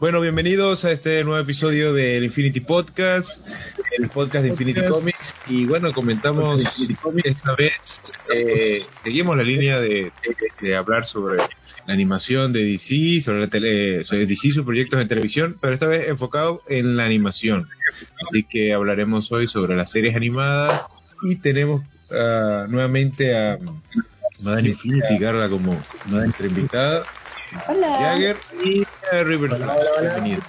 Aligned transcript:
Bueno, 0.00 0.20
bienvenidos 0.20 0.84
a 0.84 0.90
este 0.90 1.22
nuevo 1.22 1.40
episodio 1.40 1.94
del 1.94 2.24
Infinity 2.24 2.58
Podcast, 2.60 3.28
el 3.96 4.08
podcast 4.08 4.42
de 4.42 4.48
Infinity 4.48 4.84
Comics. 4.88 5.34
Y 5.46 5.66
bueno, 5.66 5.92
comentamos 5.92 6.60
esta 7.22 7.54
vez, 7.54 7.72
eh, 8.34 8.84
seguimos 9.04 9.36
la 9.36 9.44
línea 9.44 9.78
de, 9.80 10.10
hablar 10.76 11.06
sobre 11.06 11.36
la 11.38 11.94
animación 11.94 12.52
de 12.52 12.64
DC, 12.64 13.22
sobre, 13.22 13.42
la 13.42 13.48
tele, 13.48 14.02
sobre 14.02 14.26
DC, 14.26 14.50
sus 14.50 14.64
proyectos 14.64 14.98
de 14.98 15.06
televisión, 15.06 15.56
pero 15.60 15.74
esta 15.74 15.86
vez 15.86 16.08
enfocado 16.08 16.62
en 16.68 16.96
la 16.96 17.04
animación. 17.04 17.68
Así 18.26 18.44
que 18.50 18.74
hablaremos 18.74 19.30
hoy 19.30 19.46
sobre 19.46 19.76
las 19.76 19.92
series 19.92 20.16
animadas 20.16 20.88
y 21.22 21.36
tenemos 21.36 21.82
uh, 22.10 22.66
nuevamente 22.68 23.32
a 23.36 23.58
Madame 24.44 24.68
Infinity 24.68 25.18
Garda 25.18 25.48
como 25.48 25.82
nuestra 26.04 26.46
invitada. 26.46 27.06
Hola. 27.66 27.96
Jagger 27.98 28.36
y 28.62 28.84
River. 29.24 29.50
Bienvenidos. 30.00 30.44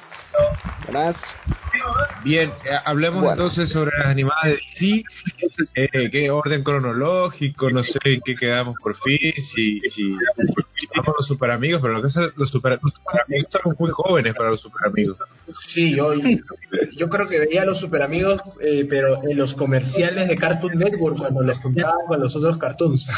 Buenas. 0.86 1.16
Bien, 2.24 2.50
eh, 2.50 2.70
hablemos 2.86 3.22
Bueno. 3.22 3.34
entonces 3.34 3.70
sobre 3.70 3.92
las 3.98 4.08
animadas 4.08 4.44
de 4.46 4.52
DC. 4.80 5.04
Eh, 5.76 6.10
¿Qué 6.12 6.32
orden 6.32 6.64
cronológico? 6.64 7.70
No 7.70 7.84
sé 7.84 8.00
en 8.06 8.22
qué 8.24 8.36
quedamos 8.36 8.76
por 8.82 8.96
fin. 8.98 9.34
Si, 9.54 9.80
si, 9.82 10.16
si 10.76 10.88
vamos 10.96 11.10
a 11.10 11.18
los 11.20 11.28
super 11.28 11.52
amigos, 11.52 11.82
pero 11.82 11.94
lo 11.94 12.02
que 12.02 12.08
es 12.08 12.16
los 12.36 12.50
super, 12.50 12.80
los 12.82 12.94
super 12.94 13.22
amigos 13.28 13.46
estamos 13.54 13.80
muy 13.80 13.92
jóvenes 13.92 14.36
para 14.36 14.50
los 14.50 14.62
super 14.62 14.88
amigos. 14.88 15.18
Sí, 15.74 15.96
yo, 15.96 16.14
yo 16.98 17.10
creo 17.10 17.28
que 17.28 17.40
veía 17.40 17.62
a 17.62 17.66
los 17.66 17.80
super 17.80 18.02
amigos, 18.02 18.42
eh, 18.62 18.86
pero 18.90 19.24
en 19.24 19.38
los 19.38 19.54
comerciales 19.54 20.28
de 20.28 20.38
Cartoon 20.38 20.78
Network, 20.78 21.18
cuando 21.18 21.44
les 21.44 21.58
juntaban 21.60 22.06
con 22.08 22.20
los 22.20 22.36
otros 22.36 22.58
cartoons. 22.58 23.08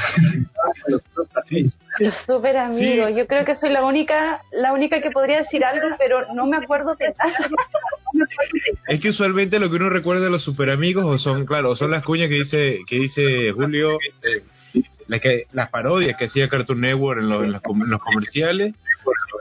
Los 1.99 2.13
super 2.25 2.57
amigos. 2.57 3.11
Yo 3.15 3.25
creo 3.25 3.45
que 3.45 3.55
soy 3.57 3.69
la 3.69 3.83
única, 3.83 4.41
la 4.51 4.73
única 4.73 5.01
que 5.01 5.11
podría 5.11 5.39
decir 5.39 5.63
algo, 5.63 5.87
pero 5.97 6.33
no 6.33 6.45
me 6.45 6.57
acuerdo 6.57 6.95
de 6.95 7.13
nada. 7.17 7.33
Es 8.87 9.01
que 9.01 9.09
usualmente 9.09 9.59
lo 9.59 9.69
que 9.69 9.75
uno 9.75 9.89
recuerda 9.89 10.23
de 10.25 10.29
los 10.29 10.43
super 10.43 10.69
amigos 10.69 11.05
o 11.05 11.17
son, 11.17 11.45
claro, 11.45 11.71
o 11.71 11.75
son 11.75 11.91
las 11.91 12.03
cuñas 12.03 12.29
que 12.29 12.35
dice 12.35 12.79
que 12.87 12.95
dice 12.99 13.51
Julio, 13.51 13.97
eh, 14.23 14.43
la 15.07 15.19
que, 15.19 15.43
las 15.53 15.69
parodias 15.69 16.17
que 16.17 16.25
hacía 16.25 16.47
Cartoon 16.49 16.81
Network 16.81 17.19
en, 17.21 17.29
los- 17.29 17.43
en 17.43 17.51
los, 17.53 17.61
com- 17.61 17.81
en 17.83 17.89
los 17.89 18.01
comerciales. 18.01 18.73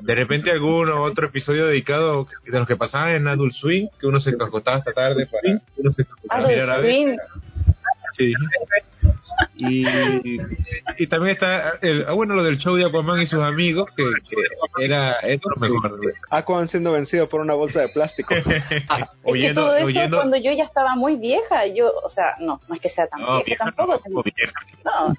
De 0.00 0.14
repente 0.14 0.50
alguno 0.50 1.02
otro 1.02 1.26
episodio 1.28 1.66
dedicado 1.66 2.26
de 2.44 2.58
los 2.58 2.68
que 2.68 2.76
pasaban 2.76 3.10
en 3.14 3.26
Adult 3.28 3.52
Swing, 3.54 3.86
que 3.98 4.06
uno 4.06 4.20
se 4.20 4.30
acostaba 4.30 4.76
hasta 4.76 4.92
tarde 4.92 5.26
para, 5.26 5.58
para 6.28 6.40
mirar 6.48 6.70
a 6.70 6.76
ver. 6.78 6.82
Sí. 8.16 8.32
Y, 9.58 9.84
y 10.98 11.06
también 11.08 11.32
está 11.34 11.74
el, 11.82 12.04
ah, 12.06 12.12
bueno 12.12 12.34
lo 12.34 12.42
del 12.44 12.58
show 12.58 12.74
de 12.76 12.86
Aquaman 12.86 13.20
y 13.20 13.26
sus 13.26 13.40
amigos 13.42 13.88
que, 13.96 14.02
que 14.28 14.84
era, 14.84 15.18
era 15.20 15.40
lo 15.44 15.60
mejor 15.60 15.98
Aquaman 16.30 16.68
siendo 16.68 16.92
vencido 16.92 17.28
por 17.28 17.40
una 17.40 17.54
bolsa 17.54 17.80
de 17.80 17.88
plástico. 17.88 18.34
Es 18.44 18.44
que 18.44 18.84
oyendo 19.24 19.62
todo 19.66 19.76
eso 19.76 19.86
oyendo 19.86 20.16
cuando 20.18 20.36
yo 20.36 20.52
ya 20.52 20.64
estaba 20.64 20.94
muy 20.94 21.16
vieja, 21.16 21.66
yo, 21.66 21.90
o 22.02 22.10
sea, 22.10 22.36
no, 22.40 22.60
no 22.68 22.74
es 22.74 22.80
que 22.80 22.90
sea 22.90 23.06
tan 23.08 23.20
no, 23.20 23.26
vieja 23.44 23.44
vieja, 23.46 23.64
tampoco, 23.64 23.92
no, 23.92 23.98
tengo- 23.98 24.22
vieja. 24.22 24.52
no. 24.84 25.14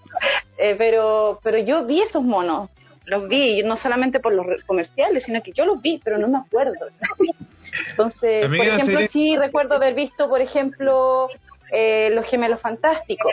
Eh, 0.58 0.76
pero, 0.78 1.40
pero 1.44 1.58
yo 1.60 1.86
vi 1.86 2.02
esos 2.02 2.24
monos, 2.24 2.70
los 3.06 3.28
vi, 3.28 3.62
no 3.64 3.78
solamente 3.78 4.20
por 4.20 4.34
los 4.34 4.46
comerciales, 4.66 5.24
sino 5.24 5.42
que 5.44 5.52
yo 5.52 5.66
los 5.66 5.82
vi, 5.82 6.00
pero 6.04 6.18
no 6.18 6.28
me 6.28 6.38
acuerdo. 6.40 6.88
Entonces, 7.92 8.46
por 8.48 8.56
ejemplo, 8.56 9.00
serie- 9.00 9.10
sí 9.10 9.38
recuerdo 9.38 9.76
haber 9.76 9.94
visto, 9.94 10.28
por 10.30 10.42
ejemplo, 10.42 11.28
eh, 11.72 12.10
Los 12.14 12.26
Gemelos 12.28 12.62
Fantásticos. 12.62 13.32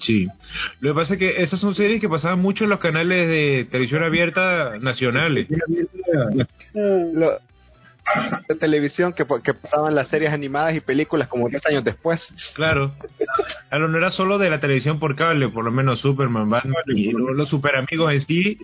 Sí. 0.00 0.28
Lo 0.80 0.92
que 0.92 1.00
pasa 1.00 1.12
es 1.14 1.18
que 1.18 1.42
esas 1.42 1.60
son 1.60 1.74
series 1.74 2.00
que 2.00 2.08
pasaban 2.08 2.40
mucho 2.40 2.64
en 2.64 2.70
los 2.70 2.78
canales 2.80 3.28
de 3.28 3.66
televisión 3.70 4.02
abierta 4.02 4.78
nacionales. 4.80 5.46
Lo- 6.74 7.38
de 8.48 8.54
televisión 8.54 9.12
que, 9.12 9.26
que 9.42 9.52
pasaban 9.54 9.92
las 9.96 10.06
series 10.06 10.30
animadas 10.32 10.76
y 10.76 10.80
películas 10.80 11.26
como 11.26 11.48
tres 11.48 11.66
años 11.66 11.82
después. 11.82 12.22
Claro. 12.54 12.94
Claro, 13.68 13.88
no 13.88 13.98
era 13.98 14.12
solo 14.12 14.38
de 14.38 14.48
la 14.48 14.60
televisión 14.60 15.00
por 15.00 15.16
cable, 15.16 15.48
por 15.48 15.64
lo 15.64 15.72
menos 15.72 16.00
Superman, 16.02 16.48
Batman 16.48 16.74
y 16.94 17.10
lo- 17.10 17.34
los 17.34 17.48
super 17.48 17.74
amigos 17.74 18.12
en 18.12 18.20
sí. 18.20 18.58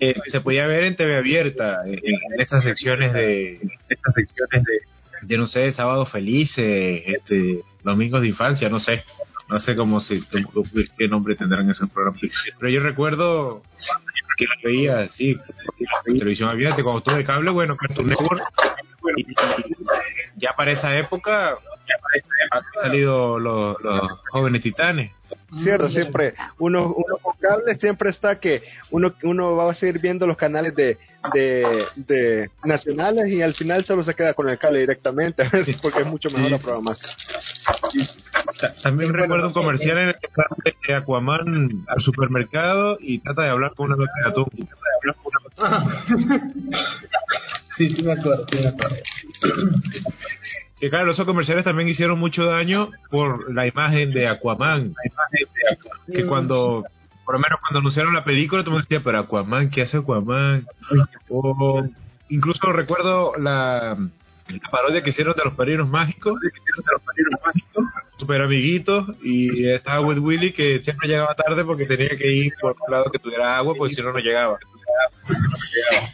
eh, 0.00 0.14
se 0.30 0.40
podía 0.42 0.66
ver 0.66 0.84
en 0.84 0.96
TV 0.96 1.16
abierta, 1.16 1.80
en, 1.86 1.94
en 1.94 2.40
esas 2.40 2.62
secciones 2.62 3.14
de, 3.14 3.54
estas 3.88 4.14
secciones 4.14 4.62
de, 4.62 4.80
de 5.22 5.38
no 5.38 5.46
sé, 5.46 5.72
sábado 5.72 6.06
felices, 6.06 7.02
este, 7.06 7.62
domingos 7.82 8.20
de 8.20 8.28
infancia, 8.28 8.68
no 8.68 8.80
sé, 8.80 9.04
no 9.48 9.58
sé 9.60 9.74
cómo 9.76 10.00
se, 10.00 10.20
qué 10.98 11.08
nombre 11.08 11.36
tendrán 11.36 11.70
esos 11.70 11.88
programas. 11.90 12.20
Pero 12.58 12.70
yo 12.70 12.80
recuerdo 12.80 13.62
que 14.36 14.46
las 14.46 14.62
veía 14.62 15.00
así, 15.00 15.36
en 16.06 16.18
televisión 16.18 16.48
abierta, 16.48 16.82
cuando 16.82 17.02
tuve 17.02 17.24
cable, 17.24 17.50
bueno, 17.50 17.76
Cartoon 17.76 18.08
Network, 18.08 18.42
ya 20.36 20.52
para 20.56 20.72
esa 20.72 20.96
época 20.96 21.58
han 22.50 22.62
salido 22.82 23.38
los, 23.38 23.76
los 23.82 24.00
jóvenes 24.30 24.62
titanes. 24.62 25.12
Cierto, 25.62 25.88
siempre 25.88 26.34
uno, 26.58 26.94
uno 26.94 27.16
con 27.22 27.34
cable 27.38 27.74
siempre 27.78 28.10
está 28.10 28.38
que 28.38 28.62
uno 28.90 29.12
uno 29.22 29.56
va 29.56 29.70
a 29.70 29.74
seguir 29.74 29.98
viendo 29.98 30.26
los 30.26 30.36
canales 30.36 30.74
de, 30.74 30.98
de, 31.34 31.84
de 31.96 32.50
nacionales 32.64 33.28
y 33.28 33.40
al 33.42 33.54
final 33.54 33.84
solo 33.84 34.02
se 34.04 34.14
queda 34.14 34.34
con 34.34 34.48
el 34.48 34.58
cable 34.58 34.80
directamente 34.80 35.48
porque 35.82 36.00
es 36.00 36.06
mucho 36.06 36.28
mejor 36.30 36.46
Sí. 36.46 36.52
la 36.52 36.58
programación. 36.58 37.10
Ta- 38.60 38.74
También 38.82 39.12
recuerdo 39.12 39.48
un 39.48 39.52
comercial 39.54 39.98
en 39.98 40.08
el 40.08 40.14
que 40.18 40.28
de 40.88 40.94
Aquaman 40.94 41.84
al 41.88 42.00
supermercado 42.02 42.96
y 43.00 43.18
trata 43.20 43.42
de 43.42 43.48
hablar 43.50 43.72
con 43.74 43.90
una 43.92 43.96
de 44.04 44.28
atún. 44.28 44.46
Sí, 47.76 47.88
sí 47.94 48.02
me 48.02 48.12
acuerdo, 48.12 48.44
sí 48.50 48.58
me 48.58 48.68
acuerdo. 48.68 48.96
Que 50.80 50.90
claro, 50.90 51.10
esos 51.10 51.26
comerciales 51.26 51.64
también 51.64 51.88
hicieron 51.88 52.18
mucho 52.18 52.44
daño 52.44 52.90
por 53.10 53.52
la 53.52 53.66
imagen 53.66 54.12
de 54.12 54.28
Aquaman. 54.28 54.94
Que 56.12 56.24
cuando, 56.24 56.84
por 57.24 57.34
lo 57.34 57.40
menos 57.40 57.58
cuando 57.60 57.80
anunciaron 57.80 58.14
la 58.14 58.24
película, 58.24 58.62
todo 58.62 58.70
el 58.70 58.74
mundo 58.74 58.86
decía, 58.88 59.02
pero 59.04 59.18
Aquaman, 59.18 59.70
¿qué 59.70 59.82
hace 59.82 59.98
Aquaman? 59.98 60.66
O 61.28 61.84
incluso 62.28 62.72
recuerdo 62.72 63.32
la, 63.36 63.96
la 64.48 64.70
parodia 64.70 65.02
que 65.02 65.10
hicieron 65.10 65.34
de 65.36 65.44
los 65.44 65.54
padrinos 65.54 65.88
mágicos. 65.88 66.38
Super 68.16 68.42
amiguitos 68.42 69.16
y 69.22 69.68
estaba 69.68 70.00
With 70.00 70.18
Willy 70.18 70.52
que 70.52 70.80
siempre 70.82 71.08
llegaba 71.08 71.34
tarde 71.34 71.64
porque 71.64 71.86
tenía 71.86 72.16
que 72.16 72.32
ir 72.32 72.52
por 72.60 72.76
un 72.86 72.92
lado 72.92 73.10
que 73.10 73.18
tuviera 73.18 73.56
agua 73.56 73.74
porque 73.76 73.94
si 73.94 74.02
no 74.02 74.12
no 74.12 74.18
llegaba. 74.18 74.58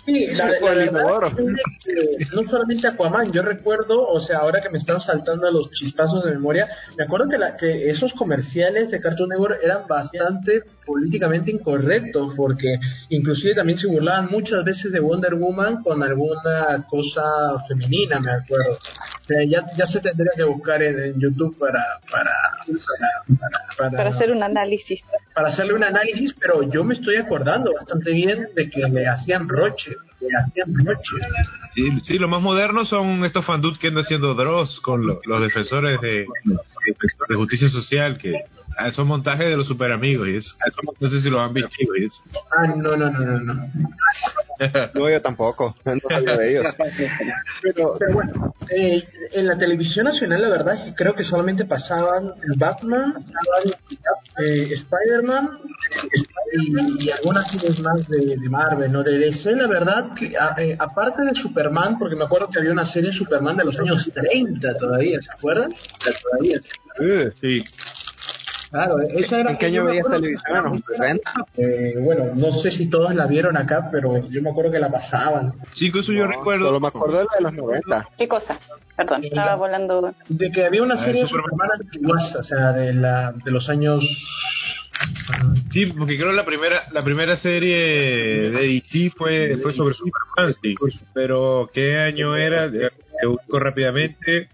Sí, 0.04 0.26
la, 0.26 0.48
la 0.48 0.60
verdad 0.60 1.32
es 1.38 2.28
que 2.28 2.36
no 2.36 2.48
solamente 2.48 2.88
Aquaman, 2.88 3.32
yo 3.32 3.42
recuerdo, 3.42 4.06
o 4.06 4.20
sea, 4.20 4.38
ahora 4.38 4.60
que 4.60 4.70
me 4.70 4.78
están 4.78 5.00
saltando 5.00 5.50
los 5.50 5.70
chispazos 5.70 6.24
de 6.24 6.32
memoria, 6.32 6.68
me 6.98 7.04
acuerdo 7.04 7.28
que, 7.28 7.38
la, 7.38 7.56
que 7.56 7.90
esos 7.90 8.12
comerciales 8.12 8.90
de 8.90 9.00
Cartoon 9.00 9.30
Network 9.30 9.60
eran 9.62 9.86
bastante 9.86 10.62
políticamente 10.84 11.50
incorrectos, 11.50 12.34
porque 12.36 12.76
inclusive 13.08 13.54
también 13.54 13.78
se 13.78 13.86
burlaban 13.86 14.30
muchas 14.30 14.64
veces 14.64 14.92
de 14.92 15.00
Wonder 15.00 15.34
Woman 15.34 15.82
con 15.82 16.02
alguna 16.02 16.84
cosa 16.88 17.22
femenina, 17.68 18.20
me 18.20 18.30
acuerdo. 18.30 18.72
O 18.72 19.26
sea, 19.26 19.42
ya, 19.48 19.64
ya 19.76 19.86
se 19.86 20.00
tendría 20.00 20.32
que 20.36 20.44
buscar 20.44 20.82
en, 20.82 20.98
en 21.02 21.20
YouTube 21.20 21.58
para 21.58 21.82
para, 22.10 22.30
para, 22.66 23.50
para, 23.78 23.96
Para 23.96 24.10
hacer 24.10 24.30
un 24.30 24.42
análisis. 24.42 25.00
para 25.34 25.48
hacerle 25.48 25.72
un 25.74 25.84
análisis, 25.84 26.34
pero 26.38 26.62
yo 26.70 26.84
me 26.84 26.94
estoy 26.94 27.16
acordando 27.16 27.72
bastante 27.72 28.12
bien 28.12 28.48
de 28.54 28.63
que 28.70 28.80
le 28.80 29.06
hacían 29.08 29.48
roche, 29.48 29.96
le 30.20 30.28
hacían 30.36 30.74
roche. 30.84 31.10
Sí, 31.74 31.88
sí, 32.04 32.18
lo 32.18 32.28
más 32.28 32.40
moderno 32.42 32.84
son 32.84 33.24
estos 33.24 33.44
fandudes 33.44 33.78
que 33.78 33.88
andan 33.88 34.04
haciendo 34.04 34.34
Dross 34.34 34.80
con 34.80 35.06
lo- 35.06 35.20
los 35.24 35.42
defensores 35.42 36.00
de, 36.00 36.26
de 37.28 37.34
justicia 37.34 37.68
social 37.68 38.16
que 38.18 38.34
a 38.78 38.88
esos 38.88 39.06
montajes 39.06 39.46
de 39.48 39.56
los 39.56 39.66
super 39.66 39.92
amigos 39.92 40.28
y 40.28 40.36
eso. 40.36 40.50
No 41.00 41.08
sé 41.10 41.20
si 41.22 41.30
lo 41.30 41.40
han 41.40 41.52
visto 41.52 41.70
y 41.98 42.04
eso. 42.04 42.16
Ah, 42.56 42.66
no, 42.66 42.96
no, 42.96 43.10
no, 43.10 43.20
no, 43.20 43.40
no. 43.40 43.54
No, 44.94 45.10
yo 45.10 45.20
tampoco. 45.20 45.74
No 45.84 45.94
sabía 46.08 46.36
de 46.36 46.50
ellos. 46.60 46.66
Pero, 47.60 47.96
pero 47.98 48.12
bueno, 48.14 48.54
eh, 48.70 49.02
en 49.32 49.46
la 49.48 49.58
televisión 49.58 50.04
nacional 50.04 50.40
la 50.42 50.48
verdad 50.48 50.74
es 50.76 50.84
que 50.86 50.94
creo 50.94 51.12
que 51.14 51.24
solamente 51.24 51.64
pasaban 51.64 52.30
Batman, 52.56 53.14
eh, 54.38 54.68
Spider-Man 54.72 55.58
y, 56.52 57.04
y 57.06 57.10
algunas 57.10 57.50
series 57.50 57.78
más 57.80 58.06
de, 58.08 58.36
de 58.36 58.48
Marvel, 58.48 58.92
¿no? 58.92 59.02
De 59.02 59.18
DC, 59.18 59.56
la 59.56 59.66
verdad, 59.66 60.14
que 60.14 60.36
a- 60.38 60.54
eh, 60.58 60.76
aparte 60.78 61.22
de 61.22 61.34
Superman, 61.34 61.98
porque 61.98 62.14
me 62.16 62.24
acuerdo 62.24 62.48
que 62.48 62.60
había 62.60 62.70
una 62.72 62.86
serie 62.86 63.10
de 63.10 63.16
Superman 63.16 63.56
de 63.56 63.64
los 63.64 63.78
años 63.78 64.08
30 64.14 64.74
todavía, 64.78 65.20
¿se 65.20 65.32
acuerdan? 65.32 65.74
Todavía. 66.22 66.58
Uh, 67.00 67.30
Sí. 67.40 67.64
Claro, 68.74 68.96
esa 69.02 69.38
era. 69.38 69.50
¿En 69.52 69.58
qué 69.58 69.66
año 69.66 69.74
yo 69.76 69.84
veías 69.84 70.06
televisión? 70.10 70.56
¿En 70.56 70.64
los 70.64 70.80
60? 70.84 71.30
Eh, 71.58 71.94
bueno, 72.00 72.24
no 72.34 72.50
sé 72.50 72.72
si 72.72 72.90
todos 72.90 73.14
la 73.14 73.28
vieron 73.28 73.56
acá, 73.56 73.88
pero 73.92 74.28
yo 74.28 74.42
me 74.42 74.50
acuerdo 74.50 74.72
que 74.72 74.80
la 74.80 74.90
pasaban. 74.90 75.52
Sí, 75.76 75.86
incluso 75.86 76.10
yo 76.10 76.24
No, 76.26 76.32
recuerdo. 76.32 76.66
Solo 76.66 76.80
me 76.80 76.88
acuerdo 76.88 77.18
de 77.18 77.24
la 77.24 77.36
de 77.36 77.42
los 77.42 77.52
90. 77.54 78.08
¿Qué 78.18 78.26
cosa? 78.26 78.58
Perdón, 78.96 79.22
estaba 79.22 79.54
volando. 79.54 80.12
De 80.28 80.50
que 80.50 80.64
había 80.66 80.82
una 80.82 80.94
Ah, 80.94 81.04
serie 81.04 81.22
de 81.22 81.28
Superman. 81.28 81.68
Antiguas, 81.80 82.34
o 82.36 82.42
sea, 82.42 82.72
de, 82.72 82.92
la, 82.94 83.32
de 83.44 83.50
los 83.52 83.68
años. 83.68 84.02
Sí, 85.70 85.86
porque 85.86 86.16
creo 86.16 86.32
la 86.32 86.44
primera 86.44 86.84
la 86.92 87.02
primera 87.02 87.36
serie 87.36 87.76
de 87.76 88.50
DC 88.50 89.12
fue 89.16 89.56
fue 89.62 89.72
sobre 89.72 89.94
Superman, 89.94 90.54
sí. 90.62 90.74
Pero 91.12 91.70
¿qué 91.72 91.98
año 91.98 92.36
era? 92.36 92.68
Te 93.24 93.28
busco 93.28 93.58
rápidamente. 93.58 94.48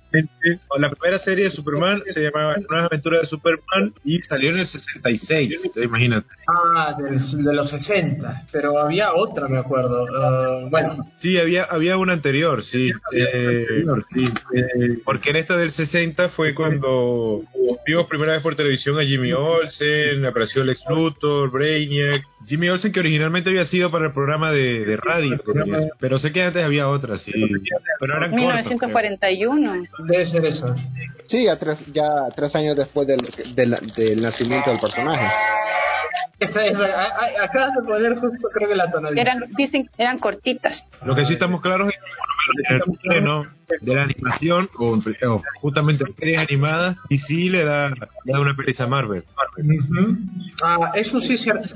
La 0.78 0.90
primera 0.90 1.18
serie 1.18 1.46
de 1.46 1.50
Superman 1.50 2.02
se 2.14 2.20
llamaba 2.20 2.54
Nuevas 2.68 2.86
aventuras 2.86 3.22
de 3.22 3.26
Superman 3.26 3.92
y 4.04 4.18
salió 4.20 4.50
en 4.50 4.58
el 4.60 4.66
66, 4.68 5.50
imagínate. 5.82 6.28
Ah, 6.46 6.94
del- 6.96 7.44
de, 7.44 7.52
los 7.52 7.68
60, 7.68 8.44
pero 8.52 8.78
había 8.78 9.12
otra, 9.14 9.48
me 9.48 9.58
acuerdo. 9.58 10.06
Ah, 10.16 10.68
bueno, 10.70 11.04
Sí, 11.16 11.36
había 11.36 11.64
había 11.64 11.96
una 11.96 12.12
anterior, 12.12 12.62
sí. 12.62 12.90
Eh, 13.12 13.84
eh, 14.54 14.98
porque 15.04 15.30
en 15.30 15.36
esta 15.36 15.56
del 15.56 15.72
60 15.72 16.28
fue 16.28 16.54
cuando 16.54 17.42
vimos 17.84 18.06
primera 18.08 18.34
vez 18.34 18.42
por 18.42 18.54
televisión 18.54 19.00
a 19.00 19.04
Jimmy 19.04 19.32
Olsen, 19.32 20.24
apareció 20.24 20.62
Lex 20.62 20.80
Luthor, 20.88 21.50
Brainiac. 21.50 22.22
Jimmy 22.46 22.68
Olsen 22.68 22.90
que 22.92 23.00
originalmente 23.00 23.50
había 23.50 23.64
sido 23.66 23.90
para 23.90 24.06
el 24.06 24.12
programa 24.12 24.50
de, 24.50 24.84
de 24.84 24.96
radio, 24.96 25.38
pero 26.00 26.18
sé 26.18 26.32
que 26.32 26.42
antes 26.42 26.64
había 26.64 26.88
otra, 26.88 27.16
sí. 27.18 27.30
Pero 28.00 28.16
eran 28.16 28.30
cortas, 28.30 28.66
1941. 28.66 29.82
debe 30.06 30.26
ser 30.26 30.44
eso. 30.46 30.74
Sí, 31.28 31.44
ya 31.44 31.56
tres, 31.58 31.84
ya 31.92 32.08
tres 32.34 32.54
años 32.56 32.76
después 32.76 33.06
del, 33.06 33.20
del, 33.54 33.76
del 33.96 34.22
nacimiento 34.22 34.70
del 34.70 34.80
personaje. 34.80 35.26
Esa, 36.40 36.64
esa, 36.66 36.84
a- 36.84 37.04
a- 37.04 37.44
acabas 37.44 37.74
de 37.74 37.82
poner 37.82 38.14
justo, 38.14 38.48
creo 38.54 38.68
que 38.70 38.74
la 38.74 38.90
tonalidad. 38.90 39.20
Eran, 39.20 39.40
dicen, 39.56 39.88
eran 39.98 40.18
cortitas. 40.18 40.82
Lo 41.04 41.14
que 41.14 41.26
sí 41.26 41.34
estamos 41.34 41.60
claros 41.60 41.92
es 41.92 41.98
que 42.68 42.78
por 42.78 43.48
de 43.80 43.94
la 43.94 44.02
animación, 44.02 44.68
o, 44.78 44.96
o 44.96 45.42
justamente 45.60 46.04
en 46.04 46.14
series 46.16 46.38
animadas, 46.38 46.96
y 47.08 47.18
sí 47.18 47.48
le 47.48 47.64
da, 47.64 47.90
le 47.90 48.32
da 48.32 48.40
una 48.40 48.56
pereza 48.56 48.84
a 48.84 48.86
Marvel. 48.86 49.24
Ah, 50.62 50.92
eso 50.94 51.20
sí 51.20 51.34
es 51.34 51.42
cierto. 51.42 51.68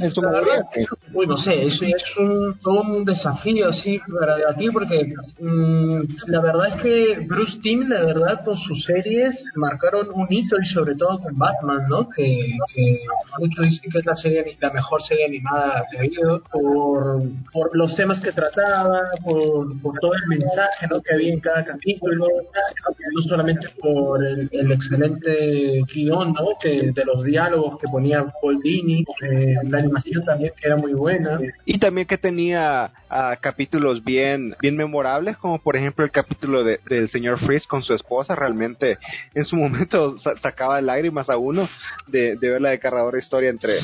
Uy, 1.12 1.26
no 1.26 1.36
sé, 1.36 1.66
eso 1.66 1.84
es 1.84 2.02
un, 2.18 2.58
todo 2.62 2.82
un 2.82 3.04
desafío 3.04 3.68
así 3.68 4.00
para 4.20 4.36
debatir 4.36 4.70
porque 4.72 5.12
mm, 5.40 6.00
la 6.28 6.40
verdad 6.40 6.68
es 6.68 6.82
que 6.82 7.26
Bruce 7.26 7.58
Timm, 7.62 7.88
la 7.88 8.04
verdad, 8.04 8.44
con 8.44 8.56
sus 8.56 8.84
series 8.84 9.36
marcaron 9.54 10.08
un 10.12 10.26
hito 10.30 10.56
y 10.60 10.66
sobre 10.66 10.94
todo 10.94 11.20
con 11.20 11.36
Batman, 11.38 11.88
¿no? 11.88 12.08
Que, 12.08 12.56
que 12.74 12.98
muchos 13.38 13.64
dicen 13.64 13.90
que 13.90 13.98
es 13.98 14.06
la 14.06 14.16
serie 14.16 14.44
la 14.60 14.70
mejor 14.70 15.02
serie 15.02 15.26
animada 15.26 15.84
que 15.90 15.96
ha 15.96 16.00
habido 16.00 16.42
por, 16.50 17.22
por 17.52 17.76
los 17.76 17.94
temas 17.94 18.20
que 18.20 18.32
trataba, 18.32 19.00
por, 19.22 19.80
por 19.80 19.98
todo 20.00 20.12
el 20.14 20.28
mensaje 20.28 20.86
¿no? 20.88 21.00
que 21.00 21.14
había 21.14 21.32
en 21.32 21.40
cada 21.40 21.64
capítulo, 21.64 21.83
no 21.86 23.22
solamente 23.28 23.68
por 23.80 24.24
el, 24.24 24.48
el 24.52 24.72
excelente 24.72 25.82
guion 25.94 26.32
¿no? 26.32 26.48
que, 26.60 26.92
de 26.92 27.04
los 27.04 27.24
diálogos 27.24 27.78
que 27.78 27.88
ponía 27.88 28.24
Paul 28.40 28.60
Dini, 28.62 29.04
eh, 29.22 29.54
la 29.64 29.78
animación 29.78 30.24
también 30.24 30.52
que 30.56 30.66
era 30.66 30.76
muy 30.76 30.92
buena. 30.94 31.38
Y 31.64 31.78
también 31.78 32.06
que 32.06 32.18
tenía 32.18 32.90
ah, 33.10 33.36
capítulos 33.40 34.02
bien 34.04 34.54
bien 34.60 34.76
memorables, 34.76 35.36
como 35.36 35.58
por 35.58 35.76
ejemplo 35.76 36.04
el 36.04 36.10
capítulo 36.10 36.64
de, 36.64 36.80
del 36.88 37.08
señor 37.08 37.38
Freeze 37.38 37.66
con 37.66 37.82
su 37.82 37.94
esposa. 37.94 38.34
Realmente 38.34 38.98
en 39.34 39.44
su 39.44 39.56
momento 39.56 40.18
sa- 40.24 40.36
sacaba 40.38 40.80
lágrimas 40.80 41.28
a 41.30 41.36
uno 41.36 41.68
de, 42.06 42.36
de 42.36 42.50
ver 42.50 42.60
la 42.60 42.70
desgarradora 42.70 43.18
historia 43.18 43.50
entre, 43.50 43.78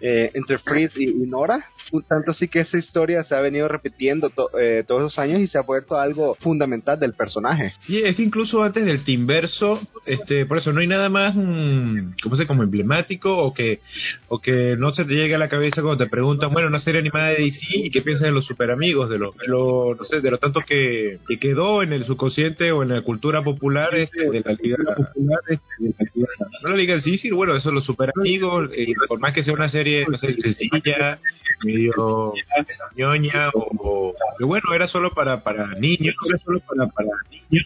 eh, 0.00 0.30
entre 0.34 0.58
Freeze 0.58 1.02
y, 1.02 1.08
y 1.10 1.26
Nora. 1.26 1.64
Tanto 2.08 2.32
así 2.32 2.48
que 2.48 2.60
esa 2.60 2.78
historia 2.78 3.22
se 3.24 3.34
ha 3.34 3.40
venido 3.40 3.68
repitiendo 3.68 4.30
to- 4.30 4.50
eh, 4.58 4.84
todos 4.86 5.02
esos 5.02 5.18
años 5.18 5.40
y 5.40 5.46
se 5.46 5.56
ha 5.58 5.62
vuelto 5.62 5.96
algo 5.98 6.34
fundamental 6.36 6.98
del 6.98 7.12
personaje. 7.14 7.72
Sí, 7.86 7.98
es 7.98 8.16
que 8.16 8.22
incluso 8.22 8.62
antes 8.62 8.84
del 8.84 9.04
Timverso, 9.04 9.80
este, 10.04 10.46
por 10.46 10.58
eso 10.58 10.72
no 10.72 10.80
hay 10.80 10.86
nada 10.88 11.08
más, 11.08 11.34
mm, 11.36 12.14
¿cómo 12.22 12.36
se 12.36 12.46
como 12.46 12.62
emblemático 12.64 13.36
o 13.38 13.54
que 13.54 13.80
o 14.28 14.40
que 14.40 14.76
no 14.76 14.92
se 14.94 15.04
te 15.04 15.14
llegue 15.14 15.34
a 15.34 15.38
la 15.38 15.48
cabeza 15.48 15.80
cuando 15.82 16.04
te 16.04 16.10
preguntan, 16.10 16.52
bueno, 16.52 16.68
una 16.68 16.80
serie 16.80 17.00
animada 17.00 17.28
de 17.30 17.36
DC 17.44 17.58
y 17.84 17.90
qué 17.90 18.02
piensas 18.02 18.26
de 18.26 18.32
los 18.32 18.44
super 18.46 18.70
amigos, 18.70 19.08
de 19.08 19.18
lo, 19.18 19.32
de 19.32 19.46
lo 19.46 19.94
no 19.94 20.04
sé, 20.04 20.20
de 20.20 20.30
lo 20.30 20.38
tanto 20.38 20.60
que, 20.66 21.18
que 21.28 21.38
quedó 21.38 21.82
en 21.82 21.92
el 21.92 22.04
subconsciente 22.04 22.72
o 22.72 22.82
en 22.82 22.88
la 22.90 23.02
cultura 23.02 23.42
popular 23.42 23.94
este, 23.94 24.30
de 24.30 24.40
la 24.40 24.52
liga 24.60 24.76
no 26.62 26.70
la 26.70 26.76
liga 26.76 27.00
sí, 27.00 27.16
sí, 27.18 27.30
bueno, 27.30 27.56
eso 27.56 27.70
los 27.70 27.84
super 27.84 28.10
amigos, 28.16 28.70
eh, 28.74 28.86
por 29.08 29.20
más 29.20 29.32
que 29.34 29.42
sea 29.44 29.54
una 29.54 29.68
serie, 29.68 29.85
no 30.08 30.18
sé, 30.18 30.34
sencilla, 30.40 31.20
medio 31.64 32.32
ñoña 32.96 33.50
o, 33.54 34.14
pero 34.36 34.48
bueno, 34.48 34.74
era 34.74 34.86
solo 34.86 35.12
para 35.12 35.42
para 35.42 35.66
niños, 35.74 36.14
era 36.28 36.38
solo 36.44 36.60
para 36.60 36.86
para 36.88 37.08
niños. 37.30 37.64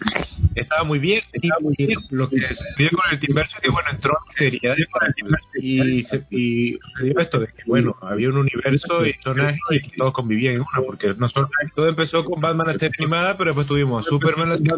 Estaba 0.54 0.84
muy 0.84 0.98
bien, 0.98 1.22
estaba 1.32 1.60
muy 1.60 1.75
bien. 1.78 1.98
Lo 2.10 2.28
que 2.28 2.37
sucedió 2.37 2.90
con 2.92 3.12
el 3.12 3.20
Timberso 3.20 3.56
que 3.62 3.70
bueno, 3.70 3.88
entró 3.92 4.16
en 4.28 4.37
seriedad 4.37 4.76
el 4.78 5.64
y 5.64 6.02
se, 6.04 6.25
y 6.31 6.76
sucedió 6.78 7.20
esto 7.20 7.40
de 7.40 7.46
que 7.46 7.62
bueno, 7.66 7.96
había 8.02 8.28
un 8.28 8.38
universo 8.38 9.04
y 9.06 9.12
personajes 9.14 9.60
y 9.70 9.81
que 9.81 9.96
todos 9.96 10.12
convivían 10.12 10.54
en 10.54 10.60
uno, 10.60 10.87
porque 10.87 11.14
no 11.16 11.28
solo 11.28 11.48
todo 11.75 11.88
empezó 11.88 12.25
con 12.25 12.40
Batman 12.40 12.69
la 12.69 12.72
serie 12.75 12.90
animada, 12.98 13.37
pero 13.37 13.50
después 13.50 13.66
tuvimos 13.66 14.04
Superman 14.06 14.50
la 14.50 14.58
serie 14.58 14.75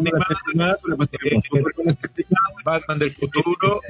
animada, 0.47 0.77
pero 0.81 0.97
después 0.97 1.09
tuvimos 1.21 1.43
Batman 2.63 2.99
del 2.99 3.13
futuro. 3.13 3.81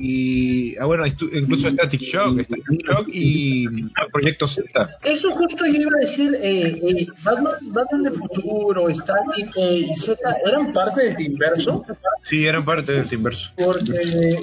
Y 0.00 0.76
ah 0.76 0.86
bueno, 0.86 1.06
incluso 1.06 1.70
Static 1.70 2.00
Shock, 2.00 2.40
Static 2.42 2.82
Shock 2.86 3.08
y 3.12 3.27
Proyecto 4.12 4.46
Z. 4.48 4.64
Eso 5.02 5.30
justo 5.32 5.64
yo 5.66 5.80
iba 5.80 5.90
a 5.96 6.06
decir, 6.06 6.34
eh, 6.40 6.80
eh, 6.82 7.06
Batman, 7.22 7.54
Batman 7.62 8.02
del 8.04 8.14
futuro, 8.14 8.88
Static 8.94 9.56
eh, 9.56 9.86
y 9.90 9.96
Z 10.00 10.18
eran 10.46 10.72
parte 10.72 11.02
del 11.04 11.16
Teamverso, 11.16 11.84
Sí, 12.22 12.44
eran 12.44 12.64
parte 12.64 12.92
del 12.92 13.08
Timverso. 13.08 13.50
porque 13.56 14.36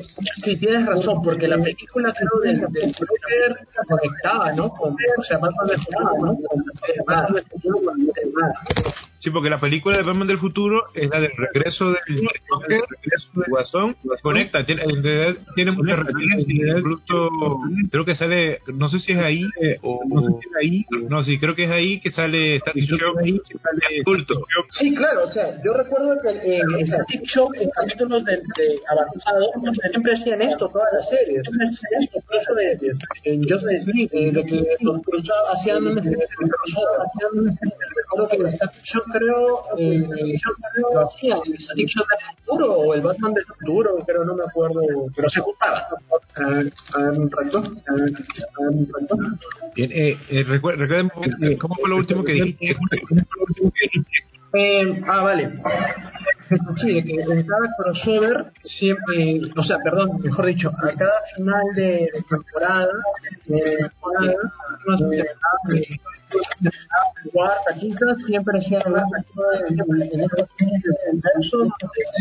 sí 0.43 0.57
tienes 0.57 0.85
razón, 0.85 1.21
porque 1.21 1.47
la 1.47 1.57
película 1.57 2.13
creo 2.13 2.41
del, 2.41 2.59
del 2.71 2.95
Joker 2.95 3.67
conectaba, 3.87 4.53
¿no? 4.53 4.69
Con, 4.69 4.93
o 4.93 5.23
sea, 5.23 5.37
Batman 5.37 5.67
del 5.67 5.79
futuro, 5.79 6.11
¿no? 6.21 6.37
Con 6.37 7.95
animada. 8.23 8.53
Sí, 9.25 9.31
porque 9.31 9.49
la 9.49 9.57
película 9.57 9.97
de 9.97 10.03
Batman 10.03 10.27
del 10.27 10.37
futuro 10.37 10.83
es 10.93 11.09
la 11.09 11.19
del 11.19 11.31
regreso 11.35 11.85
del 11.85 12.27
Joker, 12.47 12.81
regreso 12.87 13.27
del 13.33 13.45
Guasón, 13.49 13.95
conecta, 14.21 14.63
tiene, 14.63 14.83
en 14.83 15.01
realidad 15.01 15.41
tiene 15.55 15.71
muchas 15.71 15.97
referencias, 15.97 16.77
incluso 16.77 17.29
creo 17.89 18.05
que 18.05 18.13
sale, 18.13 18.59
no 18.71 18.87
sé 18.87 18.99
si 18.99 19.13
es 19.13 19.17
ahí 19.17 19.41
o 19.81 19.99
no 20.07 20.21
sé 20.21 20.27
si 20.27 20.47
es 20.47 20.55
ahí, 20.61 20.85
no, 21.09 21.23
sí, 21.23 21.39
creo 21.39 21.55
que 21.55 21.63
es 21.63 21.71
ahí 21.71 21.99
que 22.01 22.11
sale 22.11 22.59
Static 22.59 22.83
Shock, 22.83 23.19
que 23.23 23.57
sale 23.57 24.01
adulto. 24.05 24.45
Sí, 24.77 24.93
claro, 24.93 25.23
o 25.23 25.31
sea, 25.31 25.59
yo 25.63 25.73
recuerdo 25.73 26.21
que 26.21 26.29
eh, 26.29 26.61
en 26.77 26.85
Static 26.85 27.23
Shock, 27.23 27.55
en 27.55 27.71
capítulos 27.71 28.23
de, 28.25 28.33
de 28.33 28.79
avanzado, 28.91 29.49
siempre 29.89 30.13
hacían 30.13 30.41
esto, 30.43 30.69
todas 30.69 30.89
las 30.93 31.09
series. 31.09 31.41
Eso 31.41 32.53
de, 32.53 32.75
de, 32.75 32.93
en 33.23 33.41
Justice 33.41 33.91
League, 33.91 34.09
eh, 34.13 34.31
de 34.31 34.45
que 34.45 34.63
los 34.81 35.01
cruzados 35.01 35.49
hacían 35.55 35.97
hacían 35.97 37.57
Recuerdo 37.95 38.27
que 38.29 38.35
en 38.35 38.51
Static 38.51 38.83
Shock 38.83 39.14
creo, 39.17 39.59
eh, 39.77 40.07
lo 40.93 41.07
hacían, 41.07 41.39
el 41.45 41.85
Shock 41.87 42.07
del 42.09 42.35
futuro, 42.37 42.73
o 42.73 42.93
el 42.93 43.01
Batman 43.01 43.33
del 43.33 43.45
futuro, 43.45 44.03
pero 44.05 44.25
no 44.25 44.35
me 44.35 44.43
acuerdo, 44.43 44.81
pero 45.15 45.29
se 45.29 45.39
juntaba. 45.41 45.87
Ah, 46.37 46.61
ah, 46.95 47.11
un 47.11 47.29
rato, 47.31 47.63
ah, 47.87 47.93
un 48.69 48.87
rato. 48.93 49.17
Bien, 49.75 49.91
eh, 49.91 50.17
eh, 50.29 50.43
recuer- 50.45 50.77
recuerden, 50.77 51.09
¿cómo 51.57 51.75
fue 51.75 51.89
lo 51.89 51.97
último 51.97 52.23
que 52.23 52.33
dijiste? 52.33 52.75
¿Cómo 52.75 53.21
fue 53.21 53.37
lo 53.39 53.45
último 53.47 53.71
que 53.73 53.87
dijiste? 53.87 54.17
Eh, 54.57 55.03
ah, 55.07 55.23
vale. 55.23 55.51
Sí, 56.75 57.01
de 57.01 57.03
que 57.03 57.13
en 57.21 57.47
cada 57.47 57.67
crossover, 57.77 58.45
siempre, 58.63 59.41
o 59.57 59.63
sea, 59.63 59.79
perdón, 59.79 60.21
mejor 60.23 60.45
dicho, 60.45 60.69
a 60.69 60.93
cada 60.95 61.21
final 61.35 61.63
de, 61.75 61.83
de 62.13 62.23
temporada, 62.29 62.93
de 63.47 63.61
temporada, 63.61 64.33
eh, 65.73 65.97
cuarta, 67.31 67.75
quinta, 67.79 68.15
siempre 68.25 68.59
hablar 68.85 69.03
en 69.67 69.77
líneas 69.99 70.31
de 70.31 70.43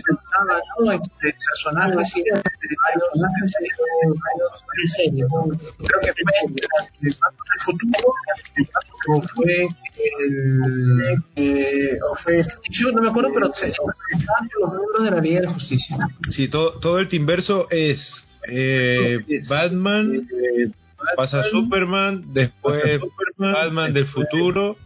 trataban 0.03 0.61
¿no? 0.79 0.93
este, 0.93 1.35
personajes 1.35 1.99
varios 2.83 3.09
varios 4.25 4.91
series. 4.97 5.27
Creo 5.79 6.01
que 6.01 6.13
fue 6.13 6.33
el 7.03 7.17
Paso 7.17 7.43
del 7.51 7.61
Futuro, 7.65 8.09
el 8.57 8.67
Paso 8.67 9.29
fue 9.35 9.69
el 9.97 11.03
eh, 11.37 11.99
o 12.03 12.15
fue 12.17 12.43
no 12.95 13.03
me 13.03 13.09
acuerdo, 13.09 13.31
pero 13.35 13.53
se 13.55 13.69
los 13.69 14.73
miembros 14.73 15.05
de 15.05 15.11
la 15.11 15.21
Liga 15.21 15.41
de 15.43 15.47
Justicia. 15.49 15.97
Sí, 16.33 16.49
todo, 16.49 16.79
todo 16.81 16.99
el 16.99 17.09
Timverso 17.09 17.69
es 17.71 18.01
eh, 18.49 19.19
Batman, 19.49 20.27
pasa 21.17 21.43
Superman, 21.45 22.25
después 22.33 23.01
Batman 23.39 23.93
del 23.93 24.07
futuro, 24.07 24.77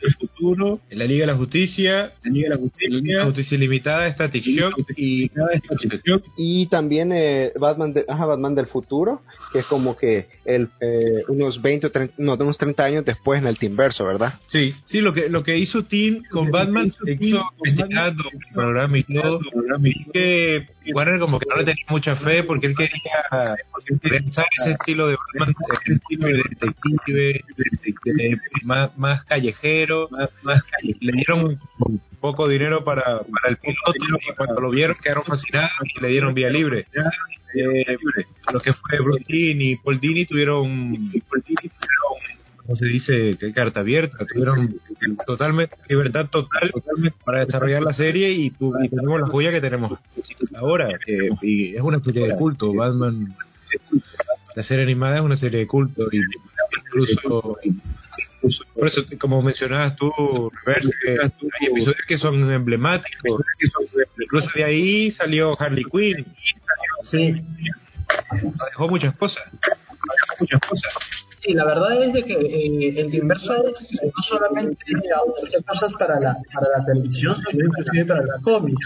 del 0.00 0.14
futuro, 0.14 0.80
en 0.90 0.98
la 0.98 1.04
Liga 1.04 1.22
de 1.22 1.32
la 1.32 1.38
Justicia, 1.38 2.12
la 2.22 2.30
Liga 2.30 2.48
de 2.48 2.54
la 2.54 2.60
Justicia, 2.60 3.18
la 3.18 3.24
Justicia 3.26 3.58
Limitada, 3.58 4.12
Static 4.12 4.44
Shock 4.44 4.78
y, 4.96 5.30
y 6.36 6.66
también 6.66 7.12
eh, 7.12 7.52
Batman, 7.58 7.92
de, 7.92 8.04
ajá, 8.08 8.26
Batman 8.26 8.54
del 8.54 8.66
futuro, 8.66 9.22
que 9.52 9.60
es 9.60 9.66
como 9.66 9.96
que 9.96 10.26
el, 10.44 10.68
eh, 10.80 11.24
unos 11.28 11.60
20 11.62 11.86
o 11.86 11.90
30, 11.90 12.14
no, 12.18 12.34
unos 12.34 12.58
30 12.58 12.84
años 12.84 13.04
después 13.04 13.40
en 13.40 13.46
el 13.46 13.58
Teamverso, 13.58 14.04
¿verdad? 14.04 14.34
Sí, 14.46 14.74
sí, 14.84 15.00
lo 15.00 15.12
que 15.12 15.28
lo 15.28 15.42
que 15.42 15.58
hizo 15.58 15.84
Team 15.84 16.22
con 16.30 16.50
Batman, 16.50 16.92
hizo 17.06 17.44
investigando 17.64 18.24
el 18.32 18.54
programa 18.54 18.98
y 18.98 19.04
todo, 19.04 19.40
y 19.84 20.04
que 20.10 20.66
Warner 20.94 21.20
como 21.20 21.38
que 21.38 21.46
no 21.48 21.56
le 21.56 21.64
tenía 21.64 21.84
mucha 21.88 22.16
fe 22.16 22.42
porque 22.42 22.66
él 22.66 22.74
quería 22.76 23.56
pensar 24.02 24.46
ese 24.60 24.72
estilo 24.72 25.08
de 25.08 25.16
Batman, 25.16 25.54
ese 25.84 25.94
estilo 25.94 26.26
de 26.26 26.42
detective, 26.60 27.44
de, 28.04 28.40
más, 28.64 28.96
más 28.98 29.24
callejero, 29.52 30.08
más, 30.10 30.30
más 30.42 30.62
le 30.82 31.12
dieron 31.12 31.60
poco 32.20 32.48
dinero 32.48 32.84
para, 32.84 33.02
para 33.02 33.48
el 33.48 33.56
piloto 33.56 33.92
y 33.96 34.34
cuando 34.34 34.60
lo 34.60 34.70
vieron 34.70 34.96
quedaron 35.02 35.24
fascinados 35.24 35.70
y 35.94 36.00
le 36.00 36.08
dieron 36.08 36.34
vía 36.34 36.50
libre. 36.50 36.86
Eh, 37.54 37.96
lo 38.52 38.60
que 38.60 38.72
fue 38.72 38.98
Bruce 39.00 39.24
y 39.28 39.76
Paul 39.76 40.00
Dini 40.00 40.24
tuvieron, 40.24 41.10
como 42.56 42.76
se 42.76 42.86
dice, 42.86 43.36
que 43.38 43.52
carta 43.52 43.80
abierta, 43.80 44.24
tuvieron 44.24 44.80
totalmente 45.26 45.76
libertad 45.88 46.28
total 46.30 46.72
para 47.24 47.44
desarrollar 47.44 47.82
la 47.82 47.92
serie 47.92 48.30
y, 48.32 48.46
y 48.46 48.88
tenemos 48.88 49.20
la 49.20 49.26
joya 49.26 49.50
que 49.50 49.60
tenemos 49.60 49.98
ahora, 50.54 50.98
que 51.04 51.28
y 51.42 51.74
es 51.74 51.82
una 51.82 51.98
especie 51.98 52.26
de 52.26 52.34
culto, 52.36 52.72
Batman, 52.72 53.34
la 54.54 54.62
serie 54.62 54.84
animada 54.84 55.16
es 55.16 55.22
una 55.22 55.36
serie 55.36 55.60
de 55.60 55.66
culto 55.66 56.08
y 56.12 56.20
incluso 56.86 57.58
por 58.74 58.88
eso, 58.88 59.02
como 59.20 59.40
mencionabas 59.42 59.96
tú, 59.96 60.12
hay 60.66 61.66
episodios 61.68 62.04
que 62.06 62.18
son 62.18 62.50
emblemáticos. 62.52 63.42
Incluso 64.20 64.50
de 64.54 64.64
ahí 64.64 65.10
salió 65.12 65.60
Harley 65.60 65.84
Quinn. 65.84 66.26
Sí. 67.10 67.42
Dejó 68.32 68.88
muchas 68.88 69.14
cosas. 69.16 69.44
Muchas 70.40 70.60
cosas. 70.60 70.92
Sí, 71.42 71.54
la 71.54 71.64
verdad 71.64 72.00
es 72.00 72.12
de 72.12 72.22
que 72.22 72.34
eh, 72.34 73.00
el 73.00 73.10
Timverso 73.10 73.52
no 73.64 74.22
solamente 74.28 74.84
hace 74.86 75.62
cosas 75.64 75.92
para 75.98 76.20
la, 76.20 76.36
para 76.54 76.68
la 76.78 76.84
televisión, 76.84 77.34
sino 77.50 77.66
inclusive 77.66 78.04
para 78.04 78.22
la 78.22 78.38
cómic. 78.42 78.78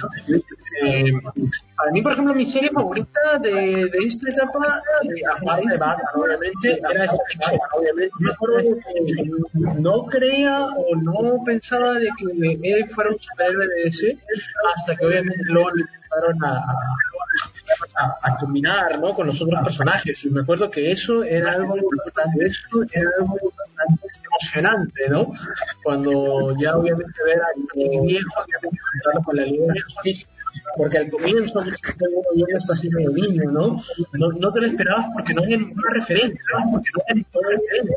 Eh, 0.82 1.12
para 1.76 1.92
mí, 1.92 2.00
por 2.00 2.12
ejemplo, 2.12 2.34
mi 2.34 2.46
serie 2.46 2.70
favorita 2.70 3.38
de, 3.42 3.50
de 3.50 3.98
esta 4.06 4.30
etapa, 4.30 4.80
eh, 5.02 5.20
aparte 5.36 5.68
de 5.68 5.76
Batman, 5.76 6.06
obviamente, 6.14 6.80
era 6.90 7.04
esta 7.04 7.16
obviamente. 7.74 8.14
No 9.78 10.06
creía 10.06 10.64
o 10.64 10.96
no 10.96 11.44
pensaba 11.44 11.94
de 11.94 12.08
que 12.16 12.24
él 12.62 12.88
fuera 12.94 13.10
un 13.10 13.18
superhéroe 13.18 13.66
de 13.68 13.82
ese, 13.82 14.18
hasta 14.78 14.96
que 14.96 15.04
obviamente 15.04 15.44
luego 15.48 15.70
le 15.72 15.82
empezaron 15.82 16.42
a, 16.42 16.56
a, 16.56 16.96
a, 18.22 18.36
combinar 18.38 18.98
¿no? 18.98 19.14
con 19.14 19.26
los 19.26 19.40
otros 19.40 19.60
personajes. 19.62 20.24
Y 20.24 20.30
me 20.30 20.40
acuerdo 20.40 20.70
que 20.70 20.92
eso 20.92 21.22
era 21.24 21.52
algo 21.52 21.76
importante, 21.76 22.46
eso 22.46 22.82
era 22.92 23.10
algo 23.20 23.52
bastante 23.56 24.06
emocionante, 24.24 25.08
¿no? 25.08 25.32
Cuando 25.82 26.56
ya 26.58 26.76
obviamente 26.76 27.12
ver 27.24 27.40
a 27.40 27.46
el 27.56 28.00
viejo, 28.02 28.30
obviamente 28.44 28.78
juntarlo 28.92 29.22
con 29.24 29.36
la 29.36 29.44
Liga 29.44 29.72
de 29.72 29.80
Justicia. 29.80 30.28
Porque 30.76 30.98
al 30.98 31.10
comienzo 31.10 31.62
viendo 31.62 32.56
esto 32.58 32.72
así 32.72 32.88
medio 32.90 33.10
niño, 33.10 33.50
¿no? 33.50 33.82
¿no? 34.12 34.32
No 34.40 34.52
te 34.52 34.60
lo 34.60 34.66
esperabas 34.66 35.06
porque 35.12 35.34
no 35.34 35.42
había 35.42 35.58
ninguna 35.58 35.90
referencia, 35.92 36.42
¿no? 36.52 36.72
Porque 36.72 36.90
no 36.94 37.02
había 37.02 37.22
ninguna 37.22 37.48
referencia, 37.50 37.96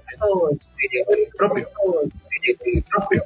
propio, 1.38 1.68
propio. 2.92 3.24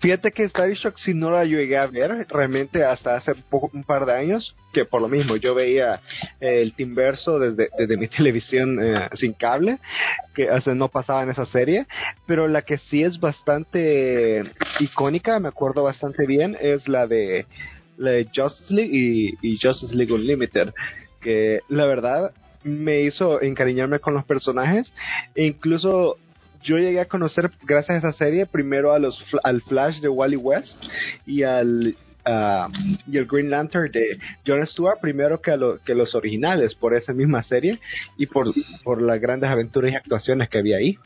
Fíjate 0.00 0.32
que 0.32 0.44
Star 0.44 0.70
Shock 0.70 0.96
si 0.96 1.12
no 1.12 1.30
la 1.30 1.44
llegué 1.44 1.76
a 1.76 1.86
ver 1.86 2.26
realmente 2.30 2.84
hasta 2.84 3.16
hace 3.16 3.32
un 3.50 3.84
par 3.84 4.06
de 4.06 4.14
años, 4.14 4.54
que 4.72 4.86
por 4.86 5.02
lo 5.02 5.08
mismo 5.08 5.36
yo 5.36 5.54
veía 5.54 6.00
eh, 6.40 6.62
el 6.62 6.72
Timverso 6.72 7.38
desde, 7.38 7.68
desde 7.78 7.96
mi 7.98 8.08
televisión 8.16 8.78
eh, 8.82 9.08
sin 9.14 9.34
cable, 9.34 9.78
que 10.34 10.48
hace 10.48 10.74
no 10.74 10.88
pasaba 10.88 11.22
en 11.22 11.30
esa 11.30 11.44
serie, 11.44 11.86
pero 12.26 12.48
la 12.48 12.62
que 12.62 12.78
sí 12.78 13.02
es 13.02 13.20
bastante 13.20 14.42
icónica, 14.80 15.38
me 15.38 15.48
acuerdo 15.48 15.82
bastante 15.82 16.26
bien, 16.26 16.56
es 16.58 16.88
la 16.88 17.06
de, 17.06 17.46
Justice 18.34 18.72
League 18.72 19.36
y 19.42 19.58
Justice 19.60 19.94
League 19.94 20.12
Unlimited, 20.12 20.72
que 21.20 21.60
la 21.68 21.84
verdad 21.84 22.32
me 22.64 23.02
hizo 23.02 23.42
encariñarme 23.42 23.98
con 23.98 24.14
los 24.14 24.24
personajes 24.24 24.92
e 25.34 25.44
incluso 25.44 26.16
yo 26.62 26.78
llegué 26.78 27.00
a 27.00 27.06
conocer 27.06 27.50
gracias 27.62 27.96
a 28.04 28.08
esa 28.08 28.12
serie 28.12 28.46
primero 28.46 28.92
a 28.92 28.98
los 28.98 29.22
al 29.42 29.62
Flash 29.62 30.00
de 30.00 30.08
Wally 30.08 30.36
West 30.36 30.82
y 31.26 31.42
al 31.42 31.94
y 33.06 33.16
el 33.16 33.26
Green 33.26 33.50
Lantern 33.50 33.90
de 33.90 34.18
John 34.46 34.64
Stewart 34.66 35.00
primero 35.00 35.40
que 35.40 35.50
a 35.52 35.56
lo, 35.56 35.78
que 35.82 35.94
los 35.94 36.14
originales 36.14 36.74
por 36.74 36.94
esa 36.94 37.12
misma 37.12 37.42
serie 37.42 37.78
y 38.16 38.26
por 38.26 38.52
por 38.84 39.02
las 39.02 39.20
grandes 39.20 39.50
aventuras 39.50 39.92
y 39.92 39.96
actuaciones 39.96 40.48
que 40.48 40.58
había 40.58 40.76
ahí. 40.76 40.98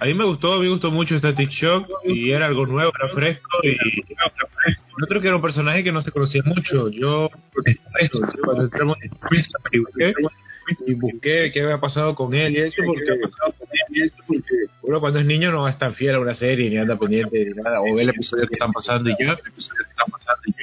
A 0.00 0.06
mí 0.06 0.14
me 0.14 0.24
gustó, 0.24 0.58
me 0.58 0.68
gustó 0.68 0.90
mucho 0.90 1.16
Static 1.18 1.50
Shock 1.50 1.88
y 2.04 2.32
era 2.32 2.46
algo 2.46 2.66
nuevo, 2.66 2.92
era 2.98 3.14
fresco 3.14 3.58
y 3.62 4.02
otro 5.02 5.20
que 5.20 5.26
era 5.28 5.36
un 5.36 5.42
personaje 5.42 5.84
que 5.84 5.92
no 5.92 6.02
se 6.02 6.10
conocía 6.10 6.42
mucho. 6.44 6.88
Yo 6.88 7.30
cuando 8.44 8.64
entramos 8.64 8.96
en 9.02 9.10
y 10.86 10.94
busqué 10.94 11.50
qué 11.52 11.60
había 11.62 11.78
pasado 11.78 12.14
con 12.14 12.34
él 12.34 12.52
y 12.52 12.60
eso 12.60 12.82
porque, 12.86 13.02
uno 14.82 15.00
cuando 15.00 15.18
es 15.18 15.26
niño 15.26 15.50
no 15.50 15.62
va 15.62 15.68
a 15.68 15.72
estar 15.72 15.92
fiel 15.94 16.14
a 16.14 16.20
una 16.20 16.34
serie 16.34 16.70
ni 16.70 16.76
anda 16.76 16.98
pendiente 16.98 17.44
de 17.44 17.54
nada 17.54 17.80
o 17.80 17.94
ve 17.94 18.02
el 18.02 18.10
episodio 18.10 18.46
que 18.46 18.54
están 18.54 18.72
pasando 18.72 19.10
y 19.10 19.14
ya 19.18 19.36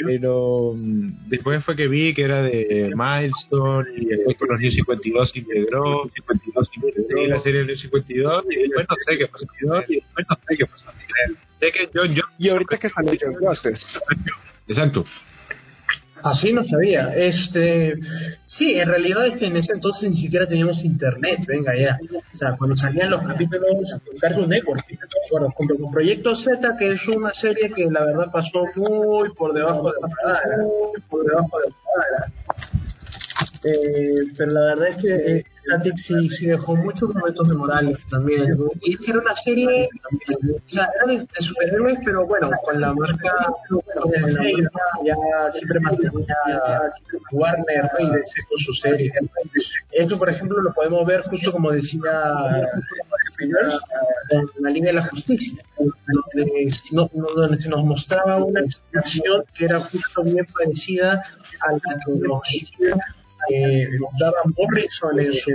pero 0.05 0.74
mm, 0.75 1.29
después 1.29 1.63
fue 1.63 1.75
que 1.75 1.88
vi 1.88 2.13
que 2.13 2.24
era 2.24 2.41
de 2.41 2.91
Milestone 2.96 3.89
y 3.98 4.05
después 4.05 4.38
con 4.38 4.50
los 4.50 4.60
New 4.60 4.72
52 4.72 5.31
se 5.31 5.39
integró, 5.39 6.10
52 6.13 6.70
integró. 6.75 7.27
la 7.27 7.39
serie 7.39 7.63
New 7.63 7.75
52 7.75 8.46
y 8.50 8.55
después 8.55 8.88
no 8.89 8.96
sé 9.05 9.17
qué 9.17 9.27
pasó. 9.27 9.46
Y 9.88 9.96
después 9.96 10.25
no 10.29 10.36
sé 10.48 10.58
qué 10.58 10.65
pasó. 10.65 10.86
Sé 11.60 11.72
que 11.72 11.89
John, 11.93 12.08
John, 12.10 12.29
y 12.38 12.50
ahorita 12.50 12.77
que 12.77 12.89
salió 12.89 13.13
John 13.20 13.36
Justice 13.39 13.86
exacto 14.67 15.05
Así 16.23 16.53
no 16.53 16.63
sabía. 16.63 17.13
Este, 17.15 17.95
sí, 18.45 18.73
en 18.73 18.87
realidad 18.87 19.25
este, 19.27 19.47
en 19.47 19.57
ese 19.57 19.73
entonces 19.73 20.09
ni 20.09 20.17
siquiera 20.17 20.45
teníamos 20.45 20.83
internet, 20.83 21.39
venga 21.47 21.73
ya. 21.77 21.97
O 22.33 22.37
sea, 22.37 22.55
cuando 22.57 22.75
salían 22.75 23.09
los 23.09 23.21
capítulos 23.23 23.65
Cartoon 24.19 24.49
Network, 24.49 24.85
bueno, 25.31 25.47
junto 25.55 25.77
con 25.77 25.91
Proyecto 25.91 26.35
Z, 26.35 26.77
que 26.77 26.93
es 26.93 27.07
una 27.07 27.33
serie 27.33 27.71
que 27.71 27.85
la 27.89 28.05
verdad 28.05 28.31
pasó 28.31 28.65
muy 28.75 29.29
por 29.33 29.53
debajo 29.53 29.91
de 29.91 30.01
la 30.01 30.07
radar, 30.23 30.59
por 31.09 31.25
debajo 31.25 31.59
de 31.59 31.69
la 31.69 32.07
radar. 32.07 32.31
Eh, 33.63 34.33
pero 34.37 34.51
la 34.51 34.61
verdad 34.61 34.87
es 34.87 34.97
que 34.97 35.13
eh, 35.13 35.45
Sí, 35.96 36.30
sí, 36.30 36.46
dejó 36.48 36.75
muchos 36.75 37.13
momentos 37.13 37.48
memorables 37.48 37.98
también. 38.10 38.58
Y 38.82 38.94
es 38.94 39.00
que 39.00 39.12
era 39.12 39.20
una 39.20 39.36
serie, 39.44 39.89
o 39.89 40.72
sea, 40.72 40.89
era 40.96 41.06
de, 41.06 41.20
de 41.20 41.27
superhéroes, 41.39 42.00
pero 42.03 42.25
bueno, 42.25 42.50
con 42.63 42.82
la 42.82 42.94
marca 42.94 43.34
de 43.70 44.68
ya 45.06 45.51
siempre 45.53 45.80
mantenía 45.80 46.36
Warner 47.32 47.89
y 48.00 48.06
DC 48.06 48.44
con 48.50 48.60
su 48.60 48.74
serie. 48.82 49.12
Esto, 49.91 50.18
por 50.18 50.30
ejemplo, 50.30 50.62
lo 50.62 50.74
podemos 50.74 51.06
ver 51.06 51.22
justo 51.24 51.51
como 51.51 51.72
decía 51.72 52.68
en 53.39 54.46
la 54.60 54.70
línea 54.70 54.91
de 54.91 55.00
la 55.00 55.08
justicia, 55.08 55.63
donde, 55.77 56.72
no, 56.91 57.10
donde 57.36 57.58
se 57.58 57.70
nos 57.70 57.84
mostraba 57.84 58.44
una 58.44 58.62
explicación 58.62 59.44
que 59.56 59.65
era 59.65 59.80
justo 59.82 60.24
bien 60.24 60.46
parecida 60.53 61.24
a 61.62 61.72
la 61.74 61.80
que 61.80 62.27
nos 62.27 62.41
eh, 63.50 63.88
daba 64.19 64.41
Morrison 64.57 65.19
en 65.19 65.33
su, 65.33 65.51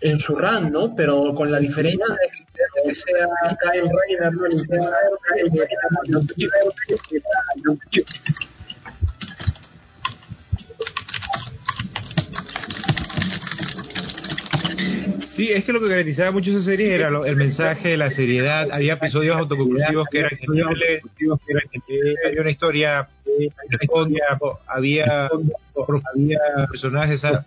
en 0.00 0.18
su 0.18 0.34
run, 0.36 0.72
¿no? 0.72 0.94
Pero 0.94 1.34
con 1.34 1.50
la 1.50 1.58
diferencia 1.58 2.06
de 2.06 2.28
que, 2.30 2.94
sea 2.94 3.28
Kyle 3.60 3.88
Rayner, 3.88 4.32
¿no? 4.32 4.46
El 4.46 4.66
Kyle 4.66 4.80
Rayner, 5.28 5.66
Sí, 15.36 15.50
es 15.52 15.64
que 15.64 15.72
lo 15.72 15.80
que 15.80 15.88
caracterizaba 15.88 16.30
mucho 16.32 16.50
esa 16.50 16.64
serie 16.64 16.94
era 16.94 17.10
lo- 17.10 17.26
el 17.26 17.36
mensaje, 17.36 17.96
la 17.96 18.10
seriedad. 18.10 18.68
Había 18.72 18.94
episodios 18.94 19.36
autoconclusivos 19.36 20.06
que 20.10 20.18
eran 20.20 20.30
geniales. 20.38 21.02
había 22.26 22.40
una 22.40 22.50
historia 22.50 23.08
había, 24.66 25.26
había 25.26 26.66
personajes, 26.70 27.22
había, 27.24 27.44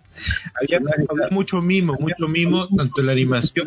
mucho 1.30 1.60
mimo, 1.60 1.96
mucho 1.98 2.28
mimo, 2.28 2.68
tanto 2.76 3.00
en 3.00 3.06
la 3.06 3.12
animación 3.12 3.66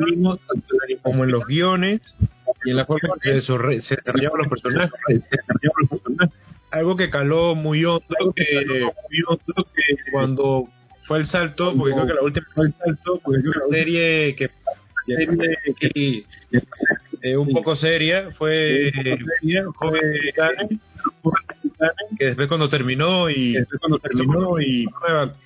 como 1.01 1.23
en 1.25 1.31
los 1.31 1.45
guiones 1.45 2.01
y 2.63 2.69
en 2.69 2.77
la 2.77 2.85
forma 2.85 3.09
en 3.15 3.19
que 3.19 3.41
se 3.41 3.95
desarrollaban 3.95 4.37
los 4.39 4.47
personajes. 4.47 4.91
Algo 6.71 6.95
que 6.95 7.09
caló 7.09 7.55
muy 7.55 7.83
hondo, 7.85 8.33
que, 8.35 8.65
muy 8.65 9.23
hondo, 9.27 9.67
que 9.75 10.11
cuando 10.11 10.67
fue 11.05 11.19
el 11.19 11.27
salto, 11.27 11.73
porque 11.77 11.93
creo 11.93 12.07
que 12.07 12.13
la 12.13 12.21
última 12.21 12.47
fue 12.53 12.67
el 12.67 12.73
salto, 12.73 13.19
porque 13.23 13.41
creo 13.41 13.53
que 13.53 13.59
la 13.59 13.77
serie 13.77 14.35
que 14.35 14.49
serie 15.05 15.57
que 15.79 16.25
eh, 17.21 17.37
un 17.37 17.49
poco 17.51 17.75
seria 17.75 18.31
fue 18.31 18.91
fue 19.79 19.99
Titanic, 20.23 20.79
que 22.17 22.25
después 22.25 22.47
cuando 22.47 22.69
terminó 22.69 23.29
y 23.29 23.53
después 23.53 23.79
cuando 23.79 23.99
terminó 23.99 24.59
y 24.59 24.85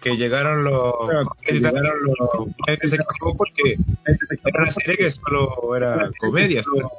que 0.01 0.15
llegaron 0.15 0.63
los 0.63 0.93
que 1.41 1.53
llegaron 1.53 1.95
los 2.03 2.49
que 2.79 2.87
se 2.87 2.95
acabó 2.95 3.35
porque 3.35 3.77
era 4.05 4.63
una 4.63 4.71
serie 4.71 4.97
que 4.97 5.11
solo 5.11 5.75
era 5.75 6.09
comedia 6.19 6.63
solo 6.63 6.77
era 6.77 6.89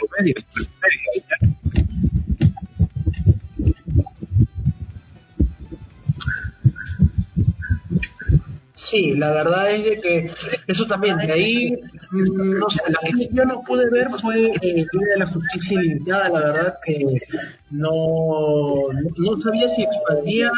comedia 0.00 0.34
Sí, 8.90 9.14
la 9.14 9.30
verdad 9.30 9.70
es 9.70 9.84
de 9.84 10.00
que 10.00 10.30
eso 10.66 10.84
también, 10.86 11.16
de 11.18 11.32
ahí, 11.32 11.72
mm, 12.10 12.58
no 12.58 12.68
sé, 12.68 12.82
la 12.88 12.98
que 13.00 13.28
yo 13.30 13.44
no 13.44 13.62
pude 13.62 13.88
ver 13.88 14.08
fue 14.20 14.46
eh, 14.50 14.86
de 14.92 15.18
la 15.18 15.26
Justicia 15.28 15.80
Ilimitada, 15.80 16.28
la 16.28 16.40
verdad 16.40 16.74
que 16.84 17.04
no, 17.70 17.92
no 19.16 19.38
sabía 19.42 19.68
si 19.68 19.84
expandía 19.84 20.50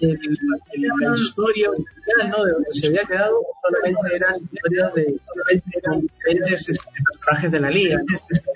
la 0.00 1.16
historia. 1.16 1.70
De 2.04 2.28
donde 2.28 2.72
se 2.72 2.88
había 2.88 3.04
quedado, 3.04 3.38
solamente 3.62 4.16
eran 4.16 4.34
historias 4.52 4.94
de 4.94 5.04
solamente 5.24 5.78
eran 5.78 6.00
diferentes 6.00 6.68
este, 6.68 6.88
personajes 7.04 7.52
de 7.52 7.60
la 7.60 7.70
liga, 7.70 8.02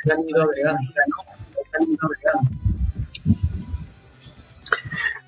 que 0.04 0.12
han 0.12 0.28
ido 0.28 0.42
agregando, 0.42 0.82
¿no? 1.08 2.55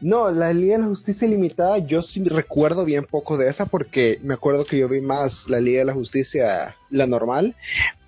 No, 0.01 0.31
la 0.31 0.53
Liga 0.53 0.77
de 0.77 0.83
la 0.83 0.89
Justicia 0.89 1.27
Ilimitada, 1.27 1.79
yo 1.79 2.03
sí 2.03 2.23
recuerdo 2.23 2.85
bien 2.85 3.05
poco 3.05 3.37
de 3.37 3.49
esa 3.49 3.67
porque 3.67 4.19
me 4.23 4.35
acuerdo 4.35 4.65
que 4.65 4.79
yo 4.79 4.89
vi 4.89 5.01
más 5.01 5.45
la 5.49 5.59
Liga 5.59 5.81
de 5.81 5.87
la 5.87 5.95
Justicia, 5.95 6.77
la 6.89 7.07
normal, 7.07 7.57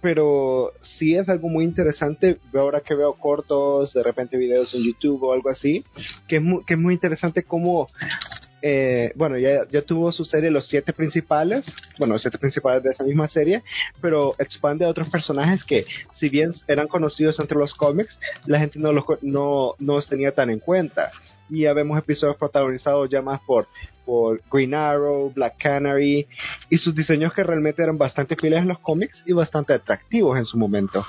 pero 0.00 0.70
sí 0.82 1.16
es 1.16 1.28
algo 1.28 1.48
muy 1.48 1.64
interesante. 1.64 2.38
Ahora 2.54 2.80
que 2.80 2.94
veo 2.94 3.14
cortos, 3.14 3.92
de 3.92 4.04
repente 4.04 4.36
videos 4.36 4.72
en 4.72 4.84
YouTube 4.84 5.24
o 5.24 5.32
algo 5.32 5.50
así, 5.50 5.84
que 6.28 6.36
es 6.36 6.42
muy, 6.42 6.64
que 6.64 6.74
es 6.74 6.80
muy 6.80 6.94
interesante 6.94 7.42
cómo 7.42 7.88
eh, 8.62 9.12
bueno, 9.16 9.38
ya, 9.38 9.66
ya 9.70 9.82
tuvo 9.82 10.12
su 10.12 10.24
serie 10.24 10.50
Los 10.50 10.68
Siete 10.68 10.92
Principales, 10.92 11.64
bueno, 11.98 12.14
los 12.14 12.22
siete 12.22 12.38
principales 12.38 12.82
de 12.82 12.90
esa 12.90 13.04
misma 13.04 13.28
serie, 13.28 13.62
pero 14.00 14.34
expande 14.38 14.84
a 14.84 14.88
otros 14.88 15.08
personajes 15.08 15.64
que, 15.64 15.86
si 16.14 16.28
bien 16.28 16.50
eran 16.68 16.88
conocidos 16.88 17.38
entre 17.40 17.58
los 17.58 17.74
cómics, 17.74 18.18
la 18.46 18.58
gente 18.58 18.78
no 18.78 18.92
los, 18.92 19.04
co- 19.04 19.18
no, 19.22 19.74
no 19.78 19.94
los 19.94 20.08
tenía 20.08 20.32
tan 20.32 20.50
en 20.50 20.58
cuenta. 20.58 21.10
Y 21.48 21.62
ya 21.62 21.72
vemos 21.72 21.98
episodios 21.98 22.36
protagonizados 22.36 23.10
ya 23.10 23.22
más 23.22 23.40
por, 23.40 23.66
por 24.04 24.40
Green 24.52 24.74
Arrow, 24.74 25.32
Black 25.34 25.54
Canary, 25.58 26.26
y 26.68 26.78
sus 26.78 26.94
diseños 26.94 27.32
que 27.32 27.42
realmente 27.42 27.82
eran 27.82 27.98
bastante 27.98 28.36
fieles 28.36 28.60
a 28.60 28.64
los 28.64 28.78
cómics 28.78 29.22
y 29.26 29.32
bastante 29.32 29.72
atractivos 29.72 30.38
en 30.38 30.44
su 30.44 30.56
momento. 30.58 31.04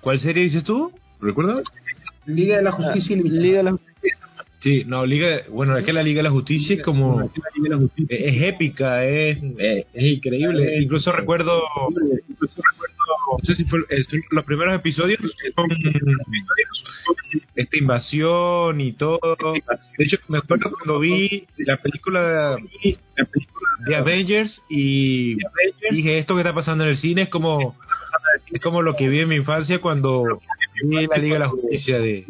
¿cuál 0.00 0.18
serie 0.18 0.42
dices 0.44 0.64
tú? 0.64 0.92
¿recuerdas? 1.20 1.62
Liga 2.26 2.56
de 2.56 2.62
la 2.62 2.72
Justicia 2.72 3.14
Ilimitada. 3.14 3.40
Liga 3.42 3.56
de 3.58 3.62
la 3.64 3.70
Justicia 3.72 4.18
Sí, 4.64 4.82
no, 4.86 5.04
Liga, 5.04 5.42
bueno, 5.50 5.76
es 5.76 5.84
que 5.84 5.92
la 5.92 6.02
Liga 6.02 6.20
de 6.20 6.22
la 6.22 6.30
Justicia 6.30 6.76
es 6.76 6.82
como, 6.82 7.20
es, 8.08 8.42
épica, 8.42 9.04
es, 9.04 9.36
es, 9.58 9.86
es 9.92 10.04
increíble. 10.04 10.80
Incluso 10.80 11.12
recuerdo, 11.12 11.60
no 12.30 13.38
sé 13.44 13.56
si 13.56 13.64
fue, 13.64 13.80
es- 13.90 14.08
los 14.30 14.44
primeros 14.46 14.74
episodios 14.74 15.20
son 15.54 15.68
esta 17.56 17.76
invasión 17.76 18.80
y 18.80 18.92
todo. 18.92 19.20
De 19.98 20.04
hecho, 20.04 20.16
me 20.28 20.38
acuerdo 20.38 20.70
cuando 20.70 20.98
vi 20.98 21.44
la 21.58 21.76
película 21.76 22.56
de 23.86 23.96
Avengers 23.96 24.62
y 24.70 25.36
dije, 25.90 26.18
esto 26.18 26.34
que 26.36 26.40
está 26.40 26.54
pasando 26.54 26.84
en 26.84 26.90
el 26.90 26.96
cine 26.96 27.22
es 27.22 27.28
como, 27.28 27.76
es 28.50 28.60
como 28.62 28.80
lo 28.80 28.96
que 28.96 29.08
vi 29.10 29.18
en 29.20 29.28
mi 29.28 29.36
infancia 29.36 29.78
cuando 29.80 30.40
vi 30.84 31.06
la 31.06 31.18
Liga 31.18 31.34
de 31.34 31.38
la 31.40 31.48
Justicia 31.48 31.98
de, 31.98 32.24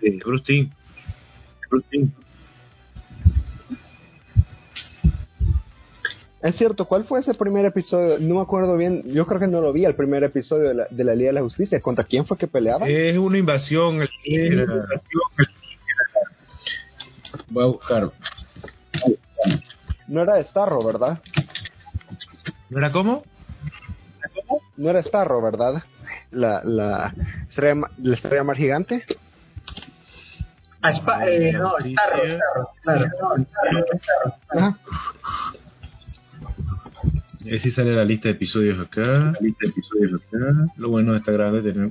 de 0.00 0.18
Bruce 0.24 0.44
Timm. 0.44 0.70
Es 6.40 6.54
cierto, 6.56 6.84
¿cuál 6.84 7.04
fue 7.04 7.18
ese 7.18 7.34
primer 7.34 7.64
episodio? 7.64 8.18
No 8.20 8.36
me 8.36 8.40
acuerdo 8.42 8.76
bien, 8.76 9.02
yo 9.12 9.26
creo 9.26 9.40
que 9.40 9.48
no 9.48 9.60
lo 9.60 9.72
vi, 9.72 9.84
el 9.84 9.96
primer 9.96 10.22
episodio 10.22 10.68
de 10.68 10.74
la, 10.74 10.86
de 10.88 11.04
la 11.04 11.14
Liga 11.16 11.30
de 11.30 11.32
la 11.34 11.40
Justicia. 11.42 11.80
¿Contra 11.80 12.04
quién 12.04 12.26
fue 12.26 12.36
que 12.36 12.46
peleaban? 12.46 12.88
Es 12.88 13.18
una 13.18 13.38
invasión. 13.38 14.00
el- 14.24 14.66
Voy 17.50 17.64
a 17.64 17.66
buscar. 17.66 18.10
No 20.06 20.22
era 20.22 20.42
Starro, 20.44 20.82
¿verdad? 20.84 21.20
¿No 22.70 22.78
era 22.78 22.92
cómo? 22.92 23.24
No 24.76 24.90
era 24.90 25.02
Starro, 25.02 25.42
¿verdad? 25.42 25.82
La, 26.30 26.62
la, 26.62 27.14
estrella, 27.48 27.80
la 28.00 28.14
estrella 28.14 28.44
mar 28.44 28.56
gigante. 28.56 29.04
Ah, 30.80 30.92
Spa- 30.92 31.28
eh, 31.28 31.52
no, 31.52 31.72
Starro, 31.80 32.28
Starro, 32.30 32.70
claro. 32.82 33.44
Ajá. 34.50 34.78
Y 37.44 37.56
así 37.56 37.70
sale 37.70 37.92
la 37.94 38.04
lista 38.04 38.28
de 38.28 38.34
episodios 38.34 38.78
acá. 38.78 39.00
La 39.02 39.38
lista 39.40 39.58
de 39.62 39.68
episodios 39.68 40.22
acá. 40.22 40.72
Lo 40.76 40.88
bueno 40.90 41.12
de 41.12 41.18
esta 41.18 41.32
grande 41.32 41.62
tener. 41.62 41.90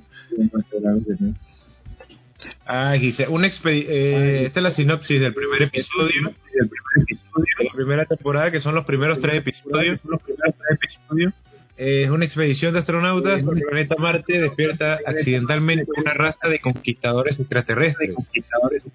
Ah, 2.65 2.95
una 3.29 3.47
expedi 3.47 3.85
eh, 3.87 4.45
esta 4.45 4.59
es 4.59 4.63
la 4.63 4.71
sinopsis 4.71 5.19
del 5.19 5.33
primer 5.33 5.63
episodio, 5.63 6.21
del 6.53 6.69
primer 6.69 7.03
episodio 7.03 7.45
de 7.57 7.63
la 7.65 7.71
primera 7.73 8.05
temporada, 8.05 8.51
que 8.51 8.59
son 8.59 8.75
los 8.75 8.85
primeros 8.85 9.19
tres 9.19 9.39
episodios. 9.41 9.99
Los 10.05 10.21
primeros 10.21 10.55
tres 10.55 10.79
episodios. 10.83 11.33
Es 11.77 12.09
una 12.09 12.25
expedición 12.25 12.73
de 12.73 12.79
astronautas 12.79 13.43
en 13.43 13.49
el 13.49 13.61
planeta 13.61 13.95
Marte 13.99 14.41
despierta 14.41 14.97
accidentalmente 15.05 15.85
una 15.95 16.11
raza 16.11 16.47
de 16.49 16.59
conquistadores 16.59 17.39
extraterrestres, 17.39 18.15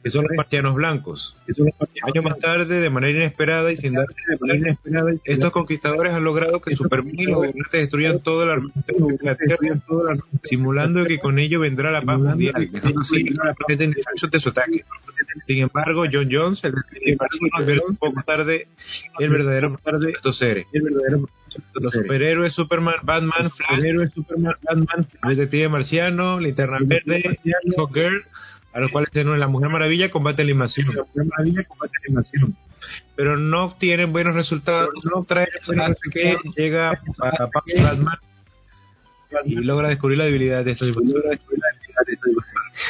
que 0.02 0.10
son 0.10 0.24
los 0.24 0.36
marcianos 0.36 0.74
blancos. 0.74 1.36
Años 2.02 2.24
más 2.24 2.40
tarde, 2.40 2.80
de 2.80 2.90
manera 2.90 3.18
inesperada 3.18 3.70
y 3.70 3.76
sin 3.76 3.92
darse 3.92 4.16
de 4.28 4.36
manera 4.40 4.58
inesperada, 4.58 5.12
estos 5.24 5.52
conquistadores 5.52 6.12
han 6.12 6.24
logrado 6.24 6.60
que 6.60 6.74
Superman 6.74 7.14
y 7.16 7.26
los 7.26 7.36
gobernantes 7.36 7.82
destruyan 7.82 8.20
todo 8.20 8.42
el 8.42 8.50
armamento 8.50 9.06
de 9.06 9.18
la 9.22 9.36
Tierra, 9.36 9.80
simulando 10.42 11.04
que 11.04 11.18
con 11.18 11.38
ello 11.38 11.60
vendrá 11.60 11.92
la 11.92 12.02
paz 12.02 12.18
mundial, 12.18 12.68
dejando 12.68 13.00
así 13.00 13.22
de 13.22 14.40
su 14.40 14.48
ataque. 14.48 14.84
Sin 15.46 15.58
embargo, 15.58 16.04
John 16.12 16.28
Jones, 16.28 16.60
el 16.64 16.74
advierte 17.52 17.84
un 17.86 17.96
poco 17.96 18.22
tarde 18.26 18.66
el 19.20 19.30
verdadero 19.30 19.78
de 20.00 20.10
estos 20.10 20.36
seres. 20.36 20.66
Los 21.74 21.92
superhéroes 21.92 22.54
Superman, 22.54 22.96
Batman, 23.02 23.50
Flash, 23.50 24.10
Superman, 24.14 24.54
Batman, 24.62 25.06
detective 25.28 25.68
marciano, 25.68 26.40
Linterna 26.40 26.78
Verde, 26.82 27.38
Hawkgirl, 27.76 28.24
a 28.72 28.80
los 28.80 28.90
cuales 28.90 29.10
se 29.12 29.22
unen 29.22 29.40
la 29.40 29.48
Mujer 29.48 29.70
Maravilla 29.70 30.10
combate 30.10 30.44
la 30.44 30.50
invasión. 30.50 30.88
invasión. 32.08 32.56
Pero 33.16 33.36
no 33.36 33.66
obtienen 33.66 34.12
buenos 34.12 34.34
resultados, 34.34 34.90
no 35.04 35.24
traen 35.24 35.48
hasta 35.66 36.10
que 36.10 36.36
llega 36.56 36.90
a, 36.90 36.98
Batman. 37.74 38.18
Y 39.46 39.54
logra 39.56 39.88
descubrir 39.88 40.18
la 40.18 40.24
debilidad 40.24 40.64
de 40.64 40.72
estos. 40.72 40.94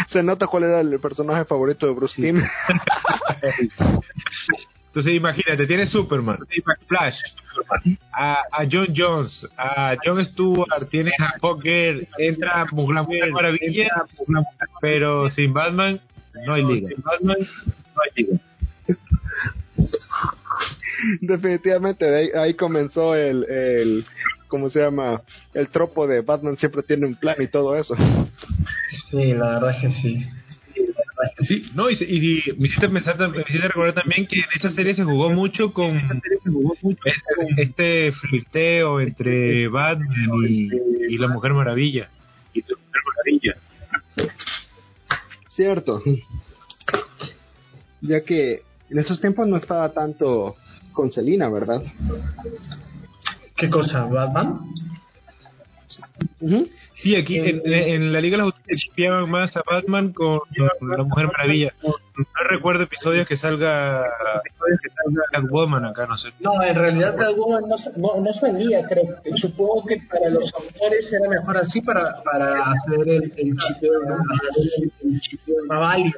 Se 0.09 0.23
nota 0.23 0.47
cuál 0.47 0.65
era 0.65 0.81
el 0.81 0.99
personaje 0.99 1.45
favorito 1.45 1.87
de 1.87 1.93
Bruce 1.93 2.21
Timm. 2.21 2.39
Entonces 4.93 5.15
imagínate, 5.15 5.67
tienes 5.67 5.89
Superman, 5.89 6.37
Flash, 6.87 7.17
a, 8.13 8.43
a 8.53 8.65
John 8.71 8.89
Jones, 8.95 9.49
a 9.57 9.97
John 10.05 10.23
Stewart, 10.23 10.69
tienes 10.91 11.15
a 11.19 11.33
Hawkgirl, 11.41 12.07
entra 12.19 12.67
Mujer 12.73 13.33
Maravilla, 13.33 13.89
pero 14.83 15.31
sin 15.31 15.55
Batman 15.55 15.99
no 16.47 16.53
hay 16.53 16.63
liga. 16.63 16.89
Sin 16.91 17.03
Batman 17.03 17.39
no 17.41 18.03
hay 18.03 18.23
liga. 18.23 18.39
Definitivamente, 21.23 22.05
de 22.05 22.19
ahí, 22.19 22.29
ahí 22.35 22.55
comenzó 22.55 23.15
el, 23.15 23.45
el, 23.45 24.05
¿cómo 24.49 24.69
se 24.69 24.81
llama? 24.81 25.23
El 25.55 25.69
tropo 25.69 26.07
de 26.07 26.21
Batman 26.21 26.59
siempre 26.59 26.83
tiene 26.83 27.07
un 27.07 27.15
plan 27.15 27.37
y 27.39 27.47
todo 27.47 27.77
eso. 27.77 27.97
Sí, 29.11 29.33
la 29.33 29.55
verdad 29.55 29.71
es 29.71 29.81
que 29.81 30.01
sí. 30.03 30.27
Sí, 31.47 31.71
no, 31.75 31.91
y, 31.91 31.95
y, 31.95 32.53
me 32.59 32.67
hiciste 32.67 32.89
pensar, 32.89 33.17
me 33.31 33.43
hiciste 33.43 33.69
recordar 33.69 33.95
también 33.95 34.27
que 34.27 34.37
en 34.37 34.47
esa 34.55 34.71
serie 34.73 34.95
se 34.95 35.05
jugó 35.05 35.31
mucho 35.31 35.73
con 35.73 36.01
este 37.57 38.13
flirteo 38.13 39.01
entre 39.01 39.69
Batman 39.69 40.09
y, 40.49 40.69
y 41.09 41.19
la 41.19 41.29
Mujer 41.29 41.55
Maravilla. 41.55 42.09
Y 42.55 42.61
la 42.61 42.77
Mujer 42.77 43.03
Maravilla. 43.07 44.33
Cierto. 45.49 46.03
Ya 48.01 48.21
que 48.23 48.63
en 48.91 48.99
esos 48.99 49.21
tiempos 49.21 49.47
no 49.47 49.57
estaba 49.57 49.93
tanto 49.93 50.57
con 50.93 51.11
Selina, 51.13 51.49
¿verdad? 51.49 51.83
¿Qué 53.57 53.71
cosa? 53.71 54.05
¿Batman? 54.05 54.61
Sí, 56.95 57.17
aquí 57.17 57.39
en, 57.39 58.13
la 58.13 58.21
Liga 58.21 58.37
de 58.37 58.45
la 58.45 58.51
Justicia 58.51 59.11
más 59.27 59.57
a 59.57 59.63
Batman 59.69 60.13
con, 60.13 60.41
la 60.81 61.03
Mujer 61.03 61.27
Maravilla. 61.27 61.73
No 61.83 62.25
recuerdo 62.49 62.85
episodios 62.85 63.27
que 63.27 63.37
salga, 63.37 64.05
que 64.45 64.91
salga 64.91 65.23
Catwoman 65.33 65.85
acá, 65.87 66.07
no 66.07 66.17
sé. 66.17 66.29
No, 66.41 66.63
en 66.63 66.75
realidad 66.75 67.17
Catwoman 67.17 67.65
no, 67.69 67.77
no, 68.21 68.33
salía, 68.35 68.87
creo. 68.87 69.17
Supongo 69.37 69.87
que 69.87 69.97
para 70.11 70.29
los 70.29 70.53
autores 70.55 71.13
era 71.13 71.29
mejor 71.29 71.57
así 71.57 71.81
para, 71.81 72.23
para 72.23 72.73
hacer 72.73 73.09
el, 73.09 73.33
el 73.37 73.57
chipeo, 73.57 73.93
el, 74.03 74.11
el 75.95 76.13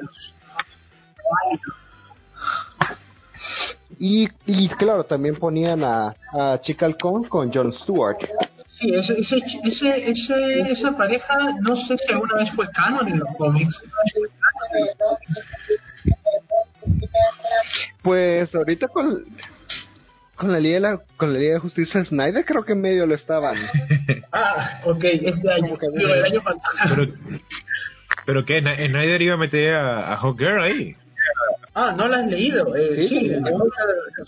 Y, 3.97 4.27
y 4.45 4.69
claro, 4.69 5.05
también 5.05 5.35
ponían 5.35 5.83
a, 5.83 6.13
a 6.33 6.59
Chica 6.61 6.85
Halcón 6.85 7.23
con 7.23 7.51
Jon 7.53 7.71
Stewart. 7.71 8.17
Sí, 8.79 8.93
ese, 8.93 9.13
ese, 9.19 10.09
ese, 10.09 10.71
esa 10.71 10.97
pareja 10.97 11.37
no 11.61 11.75
sé 11.75 11.97
si 11.97 12.11
alguna 12.11 12.35
vez 12.35 12.51
fue 12.55 12.69
canon 12.71 13.07
en 13.07 13.19
los 13.19 13.29
cómics. 13.37 13.73
Pues 18.01 18.53
ahorita 18.53 18.89
con, 18.89 19.23
con 20.35 20.51
la 20.51 20.59
Liga 20.59 20.75
de 20.75 20.79
la, 20.81 21.01
con 21.15 21.33
la 21.33 21.39
Liga 21.39 21.53
de 21.53 21.59
Justicia 21.59 22.03
Snyder 22.03 22.43
creo 22.43 22.65
que 22.65 22.73
en 22.73 22.81
medio 22.81 23.05
lo 23.05 23.15
estaban. 23.15 23.55
ah, 24.33 24.81
ok, 24.83 25.03
este 25.03 25.51
año, 25.51 25.77
el 25.79 26.25
año 26.25 26.41
pasado. 26.43 26.95
Pero, 26.95 27.13
pero 28.25 28.45
que 28.45 28.59
Snyder 28.59 29.21
iba 29.21 29.35
a 29.35 29.37
meter 29.37 29.73
a, 29.73 30.13
a 30.13 30.17
Hawker 30.17 30.59
ahí. 30.59 30.95
Ah, 31.77 31.93
no 31.95 32.07
la 32.07 32.19
has 32.19 32.27
leído. 32.27 32.73
Eh, 32.73 33.07
sí, 33.09 33.29
el 33.29 33.43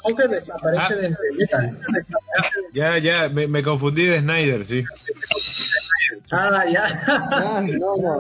Joker 0.02 0.30
desaparece 0.30 0.94
ah. 0.94 0.96
desde 0.96 1.34
Metal. 1.38 1.78
Ya, 2.74 2.98
ya, 2.98 3.30
me, 3.30 3.48
me, 3.48 3.64
confundí 3.64 4.06
de 4.06 4.20
Snyder, 4.20 4.66
sí. 4.66 4.84
Ah, 6.30 6.66
ya. 6.70 6.84
Ah, 7.08 7.62
no, 7.66 7.96
no. 7.96 8.20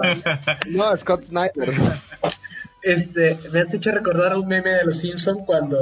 No, 0.67 0.97
Scott 0.97 1.25
Snyder. 1.25 1.73
Este, 2.81 3.37
me 3.51 3.61
has 3.61 3.73
hecho 3.73 3.91
recordar 3.91 4.37
un 4.37 4.47
meme 4.47 4.69
de 4.69 4.85
los 4.85 5.01
Simpsons 5.01 5.39
cuando 5.45 5.77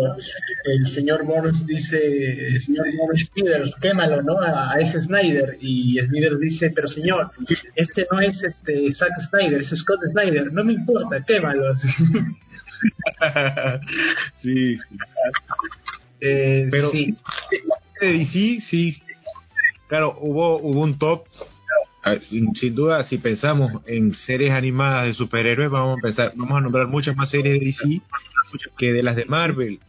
el 0.63 0.87
señor 0.87 1.23
Burns 1.23 1.67
dice, 1.67 2.59
señor 2.65 2.87
Smithers, 3.31 3.75
quémalo, 3.79 4.23
¿no? 4.23 4.39
A, 4.39 4.71
a, 4.73 4.79
ese 4.79 5.01
Snyder. 5.03 5.57
Y 5.61 5.99
Smithers 5.99 6.39
dice, 6.39 6.71
pero 6.73 6.87
señor, 6.87 7.29
este 7.75 8.07
no 8.11 8.19
es 8.21 8.41
este 8.41 8.91
Zack 8.91 9.11
Snyder, 9.29 9.61
es 9.61 9.69
Scott 9.69 9.99
Snyder. 10.09 10.51
No 10.51 10.63
me 10.63 10.73
importa, 10.73 11.23
quémalo. 11.23 11.75
sí. 14.41 14.77
Eh, 16.21 16.67
Pero 16.71 16.89
sí. 16.91 17.13
sí, 18.31 18.61
sí. 18.61 19.01
Claro, 19.87 20.17
hubo, 20.19 20.57
hubo 20.59 20.81
un 20.81 20.97
top. 20.97 21.25
Ah, 22.03 22.17
sin, 22.29 22.75
duda, 22.75 23.03
si 23.03 23.17
pensamos 23.17 23.71
en 23.87 24.13
series 24.13 24.51
animadas 24.51 25.07
de 25.07 25.13
superhéroes, 25.15 25.71
vamos 25.71 25.91
a 25.91 25.93
empezar, 25.95 26.33
vamos 26.35 26.57
a 26.57 26.61
nombrar 26.61 26.87
muchas 26.87 27.15
más 27.15 27.31
series 27.31 27.59
de 27.59 27.65
DC 27.65 28.01
que 28.77 28.93
de 28.93 29.01
las 29.01 29.15
de 29.15 29.25
Marvel. 29.25 29.79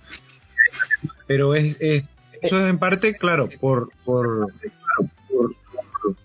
Pero 1.26 1.54
es, 1.54 1.76
es 1.78 2.04
eso 2.42 2.60
es 2.60 2.70
en 2.70 2.78
parte, 2.78 3.16
claro, 3.16 3.48
por, 3.60 3.90
por, 4.04 4.52
por, 5.28 5.54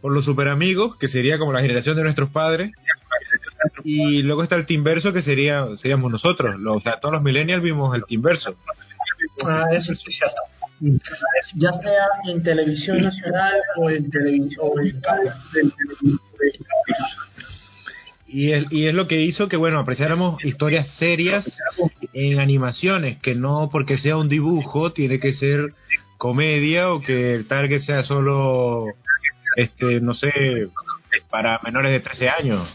por 0.02 0.12
los 0.12 0.26
superamigos, 0.26 0.98
que 0.98 1.08
sería 1.08 1.38
como 1.38 1.54
la 1.54 1.62
generación 1.62 1.96
de 1.96 2.04
nuestros 2.04 2.30
padres, 2.30 2.72
y 3.84 4.22
luego 4.24 4.44
está 4.44 4.56
el 4.56 4.66
Teamverso 4.66 5.14
que 5.14 5.22
sería 5.22 5.66
seríamos 5.78 6.12
nosotros. 6.12 6.56
o 6.66 6.80
sea, 6.82 7.00
todos 7.00 7.14
los 7.14 7.24
millennials 7.24 7.64
vimos 7.64 7.96
el 7.96 8.06
Teamverso. 8.06 8.56
Ah, 9.46 9.66
eso 9.72 9.94
sí, 9.96 10.12
ya 10.20 10.28
Ya 11.56 11.74
sea 11.74 12.06
en 12.26 12.44
televisión 12.44 13.02
nacional 13.02 13.54
o 13.78 13.90
en 13.90 14.10
televisión 14.10 14.60
o 14.60 14.80
en 14.80 15.02
y 18.28 18.54
es, 18.54 18.72
y 18.72 18.88
es 18.88 18.94
lo 18.94 19.08
que 19.08 19.22
hizo 19.22 19.50
que, 19.50 19.58
bueno, 19.58 19.80
apreciáramos 19.80 20.44
historias 20.46 20.88
serias 20.96 21.46
en 22.14 22.40
animaciones, 22.40 23.18
que 23.20 23.36
no 23.36 23.70
porque 23.70 23.98
sea 23.98 24.16
un 24.16 24.30
dibujo 24.30 24.94
tiene 24.94 25.20
que 25.20 25.34
ser 25.34 25.74
comedia 26.18 26.94
o 26.94 27.02
que 27.02 27.36
el 27.36 27.48
target 27.48 27.82
sea 27.82 28.04
solo, 28.04 28.86
este 29.58 30.00
no 30.00 30.14
sé, 30.14 30.32
para 31.30 31.60
menores 31.64 31.92
de 31.92 32.00
13 32.00 32.30
años 32.30 32.70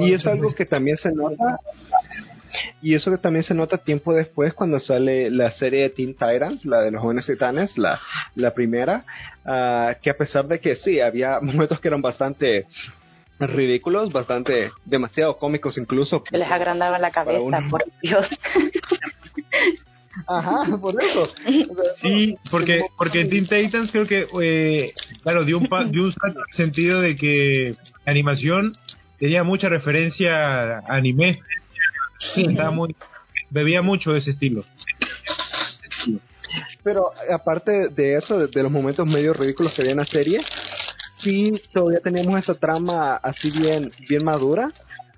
y 0.00 0.12
es 0.12 0.26
algo 0.26 0.54
que 0.54 0.66
también 0.66 0.96
se 0.96 1.12
nota 1.12 1.58
y 2.82 2.94
eso 2.94 3.10
que 3.10 3.18
también 3.18 3.42
se 3.42 3.54
nota 3.54 3.78
tiempo 3.78 4.12
después 4.12 4.54
cuando 4.54 4.78
sale 4.78 5.30
la 5.30 5.50
serie 5.52 5.82
de 5.82 5.90
Teen 5.90 6.14
Titans, 6.14 6.64
la 6.64 6.82
de 6.82 6.90
los 6.90 7.02
jóvenes 7.02 7.26
titanes, 7.26 7.76
la, 7.78 8.00
la 8.34 8.54
primera, 8.54 9.04
uh, 9.44 10.00
que 10.00 10.10
a 10.10 10.16
pesar 10.16 10.46
de 10.46 10.60
que 10.60 10.76
sí, 10.76 11.00
había 11.00 11.40
momentos 11.42 11.80
que 11.80 11.88
eran 11.88 12.02
bastante 12.02 12.66
ridículos, 13.40 14.12
bastante 14.12 14.70
demasiado 14.84 15.36
cómicos 15.36 15.76
incluso. 15.78 16.22
Se 16.30 16.38
les 16.38 16.50
agrandaba 16.50 16.98
la 16.98 17.10
cabeza, 17.10 17.62
por 17.68 17.84
Dios. 18.00 18.26
Ajá, 20.26 20.76
por 20.80 20.94
eso. 21.02 21.28
Sí, 22.02 22.36
porque 22.50 22.80
porque 22.96 23.20
en 23.22 23.30
Teen 23.30 23.46
Titans 23.46 23.90
creo 23.90 24.06
que, 24.06 24.26
eh, 24.42 24.92
claro, 25.22 25.44
dio 25.44 25.58
un, 25.58 25.68
dio 25.90 26.04
un 26.04 26.14
sentido 26.50 27.00
de 27.00 27.16
que 27.16 27.74
la 28.04 28.12
animación 28.12 28.74
tenía 29.18 29.44
mucha 29.44 29.68
referencia 29.68 30.78
a 30.78 30.96
anime. 30.96 31.40
Sí. 32.34 32.46
Estaba 32.48 32.70
muy, 32.70 32.94
bebía 33.50 33.82
mucho 33.82 34.12
de 34.12 34.18
ese 34.18 34.30
estilo. 34.30 34.64
Pero 36.82 37.10
aparte 37.32 37.88
de 37.88 38.16
eso, 38.16 38.46
de, 38.46 38.62
los 38.62 38.70
momentos 38.70 39.06
medio 39.06 39.32
ridículos 39.32 39.72
que 39.72 39.82
había 39.82 39.92
en 39.92 39.98
la 39.98 40.06
serie, 40.06 40.40
sí 41.18 41.52
todavía 41.72 42.00
teníamos 42.00 42.38
esa 42.38 42.54
trama 42.54 43.16
así 43.16 43.50
bien, 43.50 43.90
bien 44.08 44.24
madura 44.24 44.70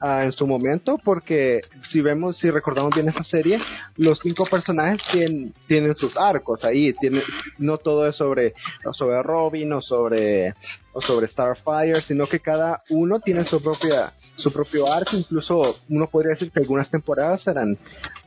En 0.03 0.33
su 0.33 0.47
momento, 0.47 0.99
porque 1.03 1.61
si 1.91 2.03
vemos, 2.03 2.37
si 2.37 2.51
recordamos 2.51 2.95
bien 2.95 3.09
esa 3.09 3.25
serie, 3.25 3.59
los 3.97 4.19
cinco 4.23 4.45
personajes 4.45 5.01
tienen, 5.11 5.55
tienen 5.67 5.97
sus 5.97 6.15
arcos 6.17 6.63
ahí, 6.65 6.93
tiene, 6.95 7.23
no 7.59 7.79
todo 7.79 8.07
es 8.07 8.15
sobre, 8.15 8.53
sobre 8.93 9.23
Robin 9.23 9.73
o 9.73 9.81
sobre, 9.81 10.55
o 10.93 11.01
sobre 11.01 11.29
Starfire, 11.29 12.03
sino 12.03 12.27
que 12.27 12.41
cada 12.41 12.83
uno 12.91 13.21
tiene 13.21 13.47
su 13.47 13.63
propia 13.63 14.13
su 14.37 14.53
propio 14.53 14.93
arco, 14.93 15.17
incluso 15.17 15.77
uno 15.89 16.07
podría 16.09 16.33
decir 16.33 16.51
que 16.51 16.61
algunas 16.61 16.91
temporadas 16.91 17.47
eran 17.47 17.77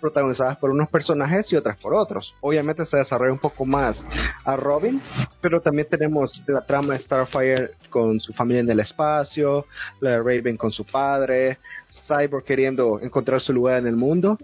protagonizadas 0.02 0.58
por 0.58 0.72
unos 0.72 0.90
personajes 0.90 1.52
y 1.52 1.56
otras 1.56 1.78
por 1.78 1.94
otros. 1.94 2.34
Obviamente 2.42 2.86
se 2.86 2.98
desarrolla 2.98 3.32
un 3.32 3.40
poco 3.40 3.66
más 3.66 3.98
a 4.44 4.56
Robin, 4.56 5.02
pero 5.42 5.62
también 5.62 5.88
tenemos 5.90 6.42
la 6.48 6.62
trama 6.62 6.94
de 6.94 7.00
Starfire 7.00 7.72
con 7.90 8.20
su 8.20 8.34
familia 8.34 8.62
en 8.62 8.70
el 8.70 8.80
espacio, 8.80 9.66
la 10.02 10.12
de 10.12 10.18
Raven 10.18 10.58
con 10.58 10.72
su 10.72 10.86
padre, 10.86 11.60
Cyborg 12.08 12.44
queriendo 12.44 13.00
encontrar 13.02 13.42
su 13.42 13.54
lugar 13.54 13.78
en 13.78 13.88
el 13.88 13.96
mundo 13.96 14.38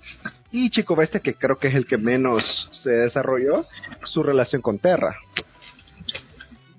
y 0.51 0.69
Chico 0.69 0.95
Bestia 0.95 1.19
que 1.19 1.35
creo 1.35 1.57
que 1.57 1.67
es 1.67 1.75
el 1.75 1.85
que 1.85 1.97
menos 1.97 2.43
se 2.71 2.91
desarrolló, 2.91 3.65
su 4.03 4.23
relación 4.23 4.61
con 4.61 4.79
Terra 4.79 5.15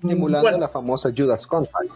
emulando 0.03 0.57
la 0.57 0.69
famosa 0.69 1.09
Judas 1.15 1.45
Contract. 1.47 1.89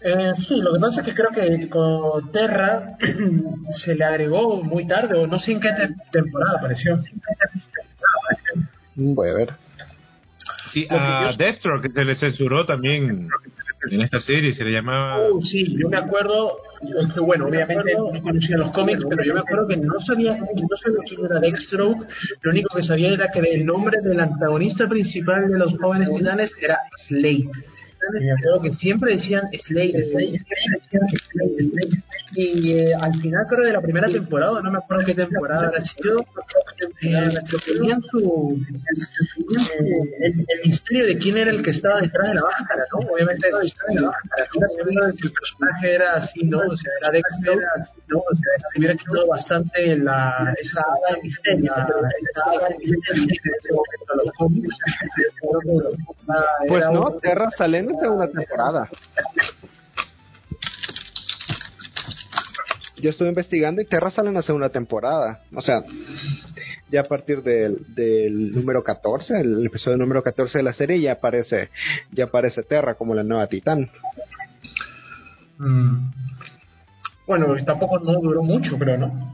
Eh, 0.00 0.32
sí, 0.46 0.60
lo 0.60 0.72
que 0.72 0.80
pasa 0.80 1.00
es 1.00 1.06
que 1.06 1.14
creo 1.14 1.30
que 1.30 1.68
con 1.68 2.30
Terra 2.30 2.96
se 3.84 3.94
le 3.94 4.04
agregó 4.04 4.62
muy 4.62 4.86
tarde, 4.86 5.18
o 5.18 5.26
no 5.26 5.38
sé 5.38 5.52
en 5.52 5.60
qué 5.60 5.70
temporada 6.10 6.58
apareció. 6.58 6.98
Voy 8.94 9.28
a 9.28 9.34
ver. 9.34 9.54
Sí, 10.72 10.86
a 10.90 11.32
Deathstroke 11.36 11.92
se 11.92 12.04
le 12.04 12.16
censuró 12.16 12.66
también 12.66 13.28
en 13.90 14.00
esta 14.00 14.20
serie, 14.20 14.52
se 14.54 14.64
le 14.64 14.72
llamaba... 14.72 15.28
Uh, 15.30 15.42
sí, 15.42 15.76
yo 15.78 15.88
me 15.88 15.96
acuerdo, 15.96 16.58
bueno, 17.20 17.46
obviamente 17.46 17.94
no 17.94 18.22
conocía 18.22 18.56
los 18.56 18.70
cómics, 18.72 19.02
pero 19.08 19.24
yo 19.24 19.34
me 19.34 19.40
acuerdo 19.40 19.68
que 19.68 19.76
no 19.76 20.00
sabía, 20.00 20.36
no 20.36 20.76
sabía 20.76 20.98
quién 21.06 21.24
era 21.24 21.40
Deathstroke, 21.40 22.06
lo 22.42 22.50
único 22.50 22.74
que 22.76 22.82
sabía 22.82 23.12
era 23.12 23.28
que 23.28 23.40
el 23.40 23.64
nombre 23.64 24.00
del 24.02 24.20
antagonista 24.20 24.88
principal 24.88 25.48
de 25.48 25.58
los 25.58 25.76
jóvenes 25.78 26.10
titanes 26.16 26.52
era 26.60 26.78
Slade. 27.08 27.48
Me 28.12 28.32
acuerdo 28.32 28.62
que 28.62 28.72
siempre 28.74 29.16
decían 29.16 29.42
Slade, 29.66 30.10
Slade, 30.10 30.44
Slade, 30.90 32.02
y 32.36 32.72
eh, 32.72 32.94
al 32.94 33.20
final 33.20 33.46
creo 33.48 33.64
de 33.64 33.72
la 33.72 33.80
primera 33.80 34.08
temporada, 34.08 34.60
no 34.60 34.70
me 34.70 34.78
acuerdo 34.78 35.04
qué 35.06 35.14
temporada 35.14 35.66
habrá 35.66 35.80
sido, 35.84 36.20
eh, 37.02 37.28
tenían 37.66 38.02
su 38.02 38.58
eh, 39.80 40.04
el, 40.20 40.44
misterio 40.64 41.06
de 41.06 41.18
quién 41.18 41.36
era 41.36 41.50
el 41.50 41.62
que 41.62 41.70
estaba 41.70 42.00
detrás 42.00 42.28
de 42.28 42.34
la 42.34 42.42
máscara, 42.42 42.84
¿no? 42.92 43.08
Obviamente 43.12 43.46
detrás 43.46 43.72
de 43.88 44.00
la 44.00 44.08
máscara, 44.08 44.48
el 45.06 45.32
personaje 45.32 45.94
era 45.94 46.14
así, 46.14 46.44
¿no? 46.44 46.58
O 46.58 46.76
sea, 46.76 46.92
era 47.00 47.10
Dexter, 47.12 47.56
¿no? 48.08 48.18
O 48.18 48.34
sea, 48.34 48.68
hubiera 48.76 48.94
quitado 48.96 49.26
bastante 49.28 49.96
la 49.96 50.54
esa 50.60 50.82
misterio, 51.22 51.72
esa 51.72 52.42
haga 52.50 52.68
de 52.68 52.78
misterio 52.78 53.26
que 53.28 53.48
en 53.48 53.54
ese 53.58 53.72
momento 53.72 54.14
los 54.16 54.32
cómics, 54.36 54.76
Pues 56.68 56.82
era 56.82 56.90
no, 56.90 57.12
Terra 57.20 57.50
sale 57.56 57.82
la 57.94 58.00
segunda 58.00 58.28
temporada. 58.28 58.88
Yo 62.96 63.10
estuve 63.10 63.28
investigando 63.28 63.82
y 63.82 63.86
Terra 63.86 64.10
sale 64.10 64.28
en 64.28 64.34
la 64.34 64.42
segunda 64.42 64.70
temporada. 64.70 65.42
O 65.54 65.60
sea, 65.60 65.82
ya 66.90 67.00
a 67.00 67.04
partir 67.04 67.42
del, 67.42 67.94
del 67.94 68.52
número 68.52 68.82
14, 68.82 69.40
el 69.40 69.66
episodio 69.66 69.96
número 69.96 70.22
14 70.22 70.58
de 70.58 70.64
la 70.64 70.72
serie, 70.72 71.00
ya 71.00 71.12
aparece, 71.12 71.70
ya 72.12 72.24
aparece 72.24 72.62
Terra 72.62 72.94
como 72.94 73.14
la 73.14 73.22
nueva 73.22 73.46
titán. 73.46 73.90
Mm. 75.58 76.10
Bueno, 77.26 77.54
tampoco 77.64 77.98
no 78.00 78.20
duró 78.20 78.42
mucho, 78.42 78.76
pero 78.78 78.96
no. 78.96 79.32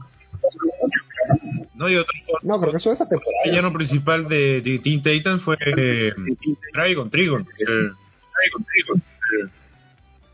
No, 1.75 1.89
y 1.89 1.95
otro 1.95 2.13
No, 2.43 2.59
creo 2.59 2.71
que 2.71 2.77
eso 2.77 2.89
es 2.89 2.93
esta 2.93 3.07
temporada. 3.07 3.41
el 3.43 3.51
villano 3.51 3.73
principal 3.73 4.27
de, 4.27 4.61
de 4.61 4.79
Teen 4.79 5.01
Titans 5.01 5.41
fue 5.43 5.55
eh, 5.77 6.11
Trigon, 6.73 7.09
Trigon. 7.09 7.47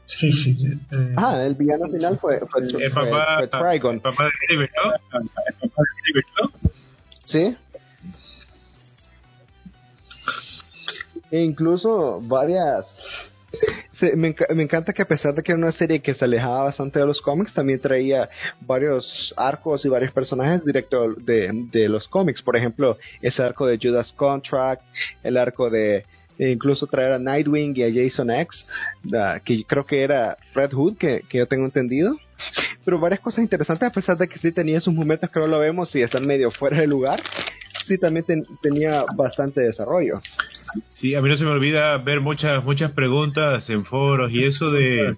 Sí, 0.06 0.32
sí, 0.32 0.54
sí. 0.56 0.80
Eh, 0.92 1.14
Ah, 1.18 1.44
el 1.46 1.56
villano 1.56 1.88
final 1.90 2.18
fue, 2.18 2.40
fue, 2.40 2.70
fue, 2.72 2.84
el 2.86 2.92
papá, 2.92 3.38
fue 3.50 3.72
Trigon. 3.72 3.96
el 3.96 4.02
papá 4.02 4.24
de 4.26 4.32
David, 4.56 4.70
¿no? 4.84 4.94
El 4.94 5.54
papá 5.60 5.82
de 5.84 6.14
David, 6.14 6.28
¿no? 6.42 6.72
Sí. 7.26 7.58
E 11.30 11.40
incluso 11.42 12.22
varias... 12.22 12.86
me, 14.16 14.34
me 14.56 14.64
encanta 14.64 14.94
que 14.94 15.02
a 15.02 15.08
pesar 15.08 15.34
de 15.34 15.44
que 15.44 15.52
era 15.52 15.60
una 15.60 15.74
serie 15.74 16.02
que 16.02 16.14
se 16.14 16.24
alejaba 16.24 16.64
bastante 16.64 17.00
de 17.00 17.06
los 17.06 17.20
cómics, 17.20 17.54
también 17.54 17.82
traía 17.82 18.30
varios 18.62 19.34
arcos 19.36 19.84
y 19.86 19.90
varios 19.90 20.14
personajes 20.14 20.64
directo 20.64 21.14
de, 21.16 21.50
de 21.72 21.90
los 21.90 22.08
cómics. 22.08 22.42
Por 22.42 22.56
ejemplo, 22.56 22.98
ese 23.22 23.44
arco 23.44 23.66
de 23.66 23.78
Judas 23.82 24.14
Contract, 24.14 24.84
el 25.24 25.36
arco 25.36 25.70
de 25.70 26.06
e 26.40 26.52
incluso 26.52 26.88
traer 26.88 27.14
a 27.14 27.20
Nightwing 27.20 27.74
y 27.76 27.84
a 27.84 27.92
Jason 27.94 28.30
X, 28.32 28.68
que 29.46 29.64
creo 29.66 29.86
que 29.86 30.02
era 30.04 30.38
Red 30.54 30.72
Hood, 30.74 30.98
que, 30.98 31.22
que 31.30 31.40
yo 31.40 31.48
tengo 31.48 31.66
entendido. 31.66 32.16
Pero 32.86 33.00
varias 33.00 33.20
cosas 33.20 33.40
interesantes, 33.44 33.90
a 33.90 33.92
pesar 33.92 34.18
de 34.18 34.28
que 34.28 34.38
sí 34.38 34.52
tenía 34.52 34.80
sus 34.80 34.94
momentos 34.94 35.30
que 35.32 35.40
no 35.40 35.48
lo 35.48 35.60
vemos 35.60 35.94
y 35.96 36.02
están 36.04 36.26
medio 36.28 36.52
fuera 36.52 36.80
de 36.80 36.86
lugar, 36.88 37.20
sí 37.88 37.98
también 37.98 38.26
ten- 38.26 38.46
tenía 38.62 39.04
bastante 39.16 39.62
desarrollo. 39.62 40.22
Sí, 40.90 41.16
a 41.16 41.22
mí 41.22 41.30
no 41.30 41.38
se 41.38 41.44
me 41.46 41.50
olvida 41.50 41.98
ver 41.98 42.20
muchas 42.22 42.64
muchas 42.64 42.92
preguntas 42.92 43.68
en 43.70 43.86
foros 43.86 44.30
y 44.32 44.44
eso 44.46 44.70
de 44.70 45.16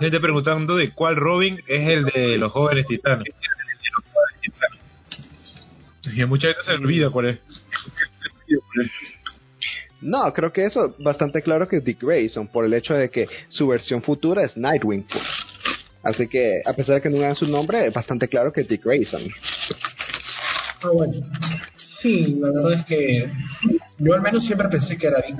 gente 0.00 0.18
preguntando 0.18 0.76
de 0.76 0.90
cuál 0.92 1.14
Robin 1.16 1.60
es 1.68 1.88
el 1.88 2.04
de 2.06 2.38
los 2.38 2.50
jóvenes 2.50 2.86
titanes. 2.86 3.28
Y 6.12 6.22
a 6.22 6.26
mucha 6.26 6.48
gente 6.48 6.62
se 6.64 6.72
olvida 6.72 7.10
cuál 7.10 7.26
es. 7.26 7.38
No, 10.00 10.32
creo 10.32 10.52
que 10.52 10.64
eso 10.64 10.94
bastante 10.98 11.42
claro 11.42 11.68
que 11.68 11.76
es 11.76 11.84
Dick 11.84 12.02
Grayson, 12.02 12.48
por 12.48 12.64
el 12.64 12.72
hecho 12.74 12.94
de 12.94 13.10
que 13.10 13.28
su 13.48 13.68
versión 13.68 14.02
futura 14.02 14.44
es 14.44 14.56
Nightwing. 14.56 15.06
Así 16.02 16.26
que, 16.28 16.62
a 16.64 16.72
pesar 16.72 16.96
de 16.96 17.02
que 17.02 17.10
no 17.10 17.18
dan 17.18 17.34
su 17.34 17.46
nombre, 17.46 17.86
es 17.86 17.92
bastante 17.92 18.26
claro 18.28 18.52
que 18.52 18.62
es 18.62 18.68
Dick 18.68 18.84
Grayson. 18.84 19.22
ah, 20.82 20.88
bueno. 20.92 21.12
Sí, 22.00 22.38
la 22.40 22.48
verdad 22.50 22.72
es 22.80 22.86
que 22.86 23.30
yo 23.98 24.14
al 24.14 24.22
menos 24.22 24.46
siempre 24.46 24.68
pensé 24.68 24.96
que 24.96 25.06
era 25.06 25.20
Dick. 25.20 25.36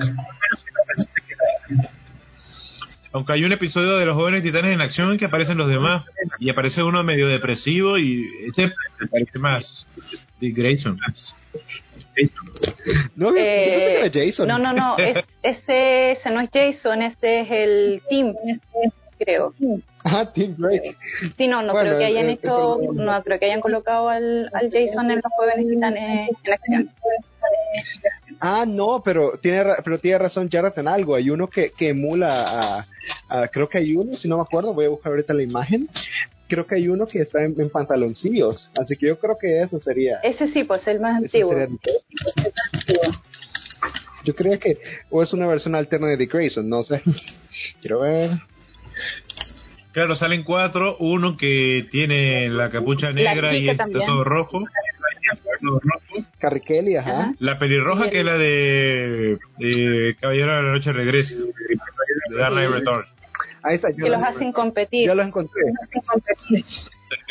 Aunque 3.13 3.33
hay 3.33 3.43
un 3.43 3.51
episodio 3.51 3.97
de 3.97 4.05
los 4.05 4.15
jóvenes 4.15 4.43
titanes 4.43 4.73
en 4.73 4.79
acción 4.79 5.11
en 5.11 5.17
que 5.17 5.25
aparecen 5.25 5.57
los 5.57 5.67
demás 5.67 6.05
y 6.39 6.49
aparece 6.49 6.83
uno 6.83 7.03
medio 7.03 7.27
depresivo 7.27 7.97
y 7.97 8.25
este 8.47 8.67
me 8.99 9.07
parece 9.07 9.39
más 9.39 9.87
Dick 10.39 10.55
Grayson. 10.55 10.97
No, 13.15 13.35
Eh, 13.35 13.99
era 13.99 14.09
Jason. 14.11 14.47
No, 14.47 14.57
no, 14.57 14.73
no, 14.73 14.97
es, 14.97 15.17
ese, 15.43 16.11
ese 16.11 16.29
no 16.29 16.41
es 16.41 16.49
Jason, 16.51 17.01
este 17.01 17.41
es 17.41 17.47
el 17.51 18.01
Team, 18.09 18.35
creo. 19.17 19.53
Ah, 20.03 20.31
Tim 20.33 20.55
Drake. 20.57 20.95
Sí, 21.37 21.47
no, 21.47 21.61
no 21.61 21.73
Bueno, 21.73 21.89
creo 21.89 21.99
que 21.99 22.05
hayan 22.05 22.29
eh, 22.29 22.33
hecho, 22.33 22.81
eh, 22.81 22.87
no 22.93 23.23
creo 23.23 23.39
que 23.39 23.45
hayan 23.45 23.61
colocado 23.61 24.09
al, 24.09 24.49
al 24.53 24.71
Jason 24.71 25.11
en 25.11 25.17
los 25.23 25.31
jóvenes 25.37 25.67
titanes 25.67 26.29
en 26.43 26.53
acción. 26.53 26.89
Ah, 28.39 28.65
no, 28.67 29.01
pero 29.05 29.37
tiene, 29.39 29.63
pero 29.83 29.99
tiene 29.99 30.17
razón 30.17 30.49
Jared 30.51 30.73
en 30.77 30.87
algo. 30.87 31.15
Hay 31.15 31.29
uno 31.29 31.47
que, 31.47 31.71
que 31.71 31.89
emula 31.89 32.79
a, 32.79 32.87
a- 33.29 33.47
Creo 33.49 33.69
que 33.69 33.77
hay 33.77 33.95
uno, 33.95 34.15
si 34.17 34.27
no 34.27 34.37
me 34.37 34.43
acuerdo, 34.43 34.73
voy 34.73 34.85
a 34.85 34.89
buscar 34.89 35.11
ahorita 35.11 35.33
la 35.33 35.43
imagen. 35.43 35.87
Creo 36.51 36.67
que 36.67 36.75
hay 36.75 36.89
uno 36.89 37.07
que 37.07 37.19
está 37.21 37.41
en, 37.45 37.55
en 37.59 37.69
pantaloncillos. 37.69 38.69
Así 38.77 38.97
que 38.97 39.07
yo 39.07 39.17
creo 39.17 39.37
que 39.39 39.61
eso 39.61 39.79
sería. 39.79 40.17
Ese 40.21 40.49
sí, 40.49 40.65
pues 40.65 40.85
el 40.87 40.99
más 40.99 41.15
antiguo. 41.23 41.53
sería- 41.53 41.67
Yo 44.25 44.35
creía 44.35 44.57
que 44.59 44.77
o 45.09 45.23
es 45.23 45.31
una 45.33 45.47
versión 45.47 45.75
alterna 45.75 46.07
de 46.07 46.17
Dick 46.17 46.33
Grayson, 46.33 46.67
no 46.67 46.83
sé. 46.83 47.01
Quiero 47.81 48.01
ver. 48.01 48.31
Claro, 49.93 50.15
salen 50.15 50.43
cuatro, 50.43 50.97
uno 50.99 51.35
que 51.37 51.87
tiene 51.89 52.49
la 52.49 52.69
capucha 52.69 53.11
negra 53.11 53.53
y 53.55 53.69
está 53.69 53.83
también. 53.85 54.05
todo 54.05 54.23
rojo. 54.23 54.63
Todo 55.61 55.79
rojo. 55.79 56.27
Carrie 56.39 56.61
Kelly, 56.61 56.95
ajá. 56.97 57.11
Ajá. 57.19 57.33
La 57.39 57.57
pelirroja 57.59 58.09
que 58.09 58.19
es 58.19 58.25
la 58.25 58.37
de 58.37 59.39
eh, 59.59 60.15
Caballero 60.19 60.55
de 60.57 60.61
la 60.63 60.71
Noche 60.73 60.91
Regresa. 60.91 61.35
De 62.29 62.35
Dark 62.37 62.53
Knight 62.53 62.71
Returns. 62.71 63.07
Está. 63.69 63.89
yo 63.91 63.97
Que 64.05 64.09
los 64.09 64.19
lo- 64.19 64.25
hacen 64.27 64.51
competir. 64.51 65.07
Ya 65.07 65.15
los 65.15 65.27
encontré. 65.27 65.61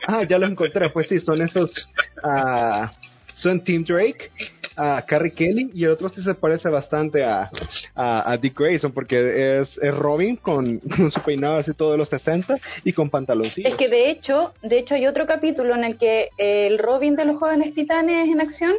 Ah, 0.07 0.23
ya 0.25 0.38
los 0.38 0.51
encontré. 0.51 0.90
Pues 0.90 1.09
sí, 1.09 1.21
son 1.21 1.40
esos. 1.43 1.88
ah, 2.23 2.93
son 3.35 3.64
Tim 3.64 3.83
Drake, 3.85 4.31
a 4.77 5.03
Carrie 5.07 5.33
Kelly 5.33 5.71
y 5.73 5.85
el 5.85 5.93
otro 5.93 6.11
sí 6.11 6.23
se 6.23 6.35
parece 6.35 6.69
bastante 6.69 7.25
a, 7.25 7.51
a, 7.95 8.33
a 8.33 8.37
Dick 8.37 8.59
Grayson 8.59 8.93
porque 8.93 9.61
es, 9.61 9.79
es 9.81 9.95
Robin 9.97 10.37
con, 10.37 10.79
con 10.81 11.11
su 11.11 11.23
peinado 11.23 11.57
así 11.57 11.73
todo 11.73 11.93
de 11.93 11.99
los 11.99 12.09
60 12.11 12.57
y 12.85 12.93
con 12.93 13.09
pantaloncillos. 13.09 13.73
Es 13.73 13.79
que 13.79 13.88
de 13.88 14.11
hecho, 14.11 14.53
de 14.61 14.79
hecho 14.79 14.95
hay 14.95 15.07
otro 15.07 15.25
capítulo 15.25 15.75
en 15.75 15.85
el 15.85 15.97
que 15.97 16.29
el 16.37 16.79
Robin 16.79 17.16
de 17.16 17.25
los 17.25 17.38
jóvenes 17.38 17.73
titanes 17.73 18.29
en 18.29 18.43
acción 18.43 18.75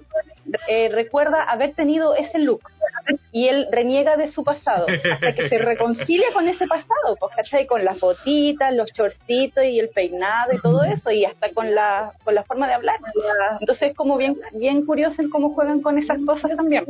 eh, 0.68 0.90
recuerda 0.90 1.42
haber 1.44 1.74
tenido 1.74 2.16
ese 2.16 2.38
look 2.38 2.62
y 3.32 3.48
él 3.48 3.68
reniega 3.72 4.18
de 4.18 4.32
su 4.32 4.44
pasado 4.44 4.86
hasta 4.88 5.34
que 5.34 5.50
se 5.50 5.58
reconcilia 5.60 6.28
con 6.34 6.48
ese 6.48 6.68
pasado, 6.68 7.16
pues 7.20 7.36
¿cachai? 7.36 7.66
Con 7.66 7.86
las 7.86 8.00
botitas, 8.00 8.74
los 8.74 8.92
chorcitos 8.94 9.64
y 9.64 9.80
el 9.80 9.90
peinado 9.90 10.54
y 10.54 10.62
todo 10.62 10.84
eso 10.84 11.12
y 11.12 11.26
hasta 11.26 11.52
con 11.52 11.74
la 11.74 12.14
con 12.24 12.36
la 12.36 12.44
forma 12.44 12.68
de 12.68 12.74
hablar. 12.74 13.00
Entonces 13.60 13.92
es 13.92 13.96
como 13.96 14.18
bien 14.18 14.38
bien 14.54 14.86
curioso 14.86 15.22
en 15.22 15.30
cómo 15.30 15.54
juegan 15.54 15.82
con 15.82 15.98
esas 15.98 16.20
cosas 16.26 16.56
también. 16.56 16.86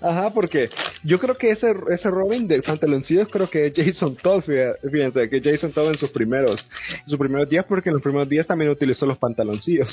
Ajá, 0.00 0.30
porque 0.32 0.70
yo 1.02 1.18
creo 1.18 1.36
que 1.36 1.50
ese, 1.50 1.74
ese 1.90 2.10
Robin 2.10 2.46
de 2.46 2.62
pantaloncillos 2.62 3.28
creo 3.28 3.50
que 3.50 3.66
es 3.66 3.72
Jason 3.74 4.16
Todd, 4.16 4.42
fíjense, 4.42 5.28
que 5.28 5.40
Jason 5.40 5.72
Todd 5.72 5.90
en 5.90 5.98
sus 5.98 6.10
primeros, 6.10 6.64
en 6.92 7.08
sus 7.08 7.18
primeros 7.18 7.48
días, 7.48 7.64
porque 7.68 7.88
en 7.88 7.94
los 7.94 8.02
primeros 8.02 8.28
días 8.28 8.46
también 8.46 8.70
utilizó 8.70 9.04
los 9.04 9.18
pantaloncillos. 9.18 9.92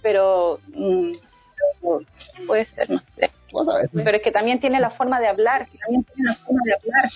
Pero 0.00 0.60
mm, 0.68 1.12
puede 2.46 2.66
ser, 2.66 2.90
no 2.90 3.02
sé. 3.16 3.30
Pero 3.92 4.16
es 4.16 4.22
que 4.22 4.32
también 4.32 4.60
tiene 4.60 4.80
la 4.80 4.90
forma 4.90 5.20
de 5.20 5.28
hablar, 5.28 5.68
que 5.68 5.78
también 5.78 6.04
tiene 6.14 6.30
la 6.30 6.34
forma 6.36 6.60
de 6.64 6.72
hablar. 6.74 7.10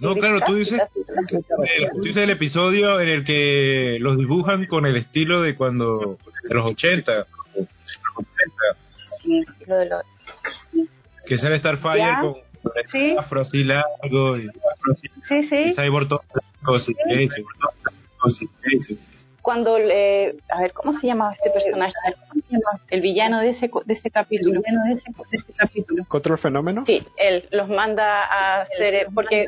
No, 0.00 0.14
claro, 0.16 0.40
tú 0.46 0.54
dices, 0.54 0.80
el, 0.96 1.90
tú 1.94 2.02
dices 2.02 2.22
el 2.24 2.30
episodio 2.30 3.00
en 3.00 3.08
el 3.08 3.24
que 3.24 3.98
los 4.00 4.18
dibujan 4.18 4.66
con 4.66 4.86
el 4.86 4.96
estilo 4.96 5.40
de 5.42 5.54
cuando, 5.56 6.18
de 6.48 6.54
los 6.54 6.66
80, 6.66 7.26
Sí, 9.22 9.42
lo 9.66 9.76
de 9.78 9.86
lo- 9.86 10.00
que 11.26 11.38
sale 11.38 11.58
Starfire 11.58 11.98
Ya. 11.98 12.20
con 12.20 12.34
Sí. 12.90 13.14
afro 13.18 13.40
así 13.42 13.64
largo 13.64 14.36
y, 14.36 14.48
sí, 15.28 15.36
y 15.38 15.42
sí. 15.44 15.74
Cyborg 15.74 16.08
todo 16.08 16.22
blanco, 16.32 16.80
sí, 16.80 16.94
sí, 17.08 17.28
sí, 17.28 18.46
sí, 18.62 18.80
sí. 18.82 18.98
Cuando, 19.44 19.78
le, 19.78 20.36
a 20.48 20.60
ver, 20.62 20.72
¿cómo 20.72 20.98
se 20.98 21.06
llamaba 21.06 21.34
este 21.34 21.50
personaje? 21.50 21.92
¿Cómo 22.30 22.40
se 22.40 22.52
llama? 22.52 22.80
El 22.88 23.02
villano 23.02 23.40
de 23.40 23.50
ese, 23.50 23.68
co- 23.68 23.82
de 23.84 23.92
ese 23.92 24.10
capítulo. 24.10 24.54
El 24.54 24.62
villano 24.64 24.84
de 24.86 24.92
ese, 24.94 25.04
de 25.30 25.36
ese 25.36 25.52
capítulo. 25.52 26.04
¿Control 26.08 26.38
fenómeno? 26.38 26.84
Sí, 26.86 27.06
él 27.18 27.46
los 27.50 27.68
manda 27.68 28.22
a 28.24 28.62
hacer, 28.62 29.08
porque 29.14 29.46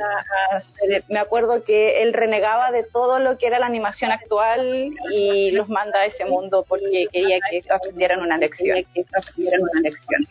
me 1.09 1.19
acuerdo 1.19 1.65
que 1.65 2.03
él 2.03 2.13
renegaba 2.13 2.73
de 2.73 2.83
todo 2.83 3.19
lo 3.21 3.39
que 3.39 3.47
era 3.47 3.59
la 3.59 3.65
animación 3.67 4.13
actual 4.13 4.91
y 5.11 5.51
los 5.53 5.71
manda 5.71 6.01
a 6.01 6.05
ese 6.05 6.27
mundo 6.27 6.67
porque 6.69 7.07
quería 7.11 7.39
que 7.51 7.63
aprendieran 7.71 8.21
una 8.21 8.37
lección. 8.37 8.85
Que 8.93 9.03
aprendieran 9.17 9.63
una 9.63 9.81
lección. 9.81 10.27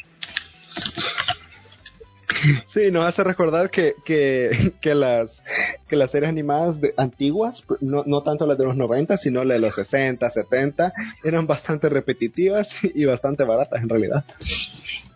Sí, 2.73 2.91
nos 2.91 3.05
hace 3.05 3.23
recordar 3.23 3.69
que, 3.69 3.95
que, 4.05 4.73
que 4.81 4.95
las 4.95 5.41
que 5.87 5.95
las 5.95 6.11
series 6.11 6.29
animadas 6.29 6.79
de, 6.81 6.93
antiguas, 6.97 7.63
pues, 7.67 7.81
no, 7.81 8.03
no 8.05 8.21
tanto 8.23 8.45
las 8.45 8.57
de 8.57 8.65
los 8.65 8.75
90, 8.75 9.17
sino 9.17 9.43
las 9.43 9.55
de 9.55 9.59
los 9.61 9.75
60, 9.75 10.29
70, 10.29 10.93
eran 11.23 11.47
bastante 11.47 11.89
repetitivas 11.89 12.67
y 12.83 13.05
bastante 13.05 13.43
baratas 13.43 13.81
en 13.81 13.89
realidad. 13.89 14.25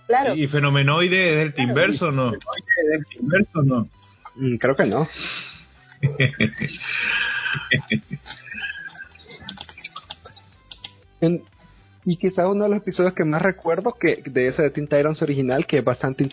Claro. 0.07 0.35
¿Y 0.35 0.47
Fenomenoide 0.47 1.43
es 1.43 1.53
del 1.53 1.63
inverso 1.69 2.07
o 2.07 2.11
no? 2.11 2.31
¿Del 2.31 2.39
inverso 3.19 3.59
o 3.59 3.63
no? 3.63 3.85
Mm, 4.35 4.55
creo 4.57 4.75
que 4.75 4.85
no. 4.85 5.07
En- 11.21 11.43
y 12.09 12.17
quizás 12.17 12.47
uno 12.47 12.63
de 12.63 12.71
los 12.71 12.79
episodios 12.79 13.13
que 13.13 13.23
más 13.23 13.39
recuerdo 13.39 13.93
que 13.93 14.23
de 14.25 14.47
ese 14.47 14.63
de 14.63 14.71
Teen 14.71 14.89
original, 15.21 15.67
que 15.67 15.77
es 15.77 15.83
bastante 15.83 16.27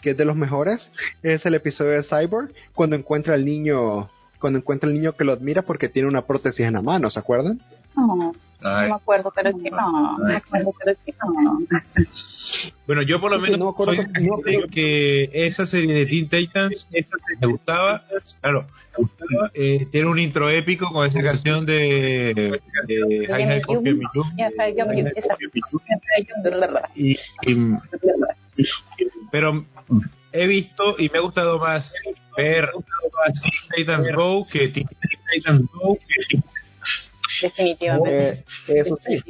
que 0.00 0.10
es 0.10 0.16
de 0.16 0.24
los 0.24 0.34
mejores, 0.34 0.90
es 1.22 1.46
el 1.46 1.54
episodio 1.54 1.92
de 1.92 2.02
Cyborg 2.02 2.50
cuando 2.74 2.96
encuentra 2.96 3.34
al 3.34 3.44
niño 3.44 4.10
cuando 4.40 4.58
encuentra 4.58 4.88
al 4.88 4.96
niño 4.96 5.12
que 5.12 5.22
lo 5.22 5.32
admira 5.32 5.62
porque 5.62 5.88
tiene 5.88 6.08
una 6.08 6.22
prótesis 6.22 6.66
en 6.66 6.72
la 6.72 6.82
mano, 6.82 7.08
¿se 7.08 7.20
acuerdan? 7.20 7.60
No, 8.62 8.70
no 8.70 8.76
Ay. 8.76 8.88
me 8.88 8.94
acuerdo, 8.94 9.32
pero 9.34 9.48
es 9.50 9.56
que 9.62 9.70
no. 9.70 10.18
No 10.18 10.24
me 10.24 10.36
acuerdo, 10.36 10.74
pero 10.78 10.92
es 10.92 10.98
que 11.04 11.12
no. 11.12 11.58
Bueno, 12.86 13.02
yo 13.02 13.20
por 13.20 13.30
lo 13.30 13.38
menos 13.38 13.58
no 13.58 13.74
soy 13.84 13.98
que- 13.98 14.20
no, 14.20 14.66
que 14.70 15.30
esa 15.46 15.64
serie 15.64 15.94
de 15.94 16.06
Teen 16.06 16.28
Titans 16.28 16.86
esa 16.92 17.16
serie 17.18 17.38
me 17.40 17.46
gustaba, 17.46 18.02
claro, 18.40 18.66
eh, 19.54 19.86
tiene 19.90 20.08
un 20.08 20.18
intro 20.18 20.50
épico 20.50 20.90
con 20.92 21.06
esa 21.06 21.22
canción 21.22 21.64
de, 21.64 22.60
de 22.86 23.26
High 23.28 23.44
High 23.46 23.62
Miyu. 23.82 24.24
Y, 26.94 27.12
y- 27.46 27.76
pero 29.30 29.64
he 30.32 30.46
visto 30.46 30.96
y 30.98 31.08
me 31.08 31.18
ha 31.18 31.22
gustado 31.22 31.58
más 31.58 31.92
ver 32.36 32.68
Teen 33.42 33.76
Titans 33.76 34.08
Go 34.14 34.46
que 34.50 34.68
Teen 34.68 34.88
Titans 35.34 35.62
Go 35.72 35.96
que 35.96 36.41
Definitivamente. 37.42 38.30
Eh, 38.30 38.44
eso 38.68 38.96
sí. 39.04 39.20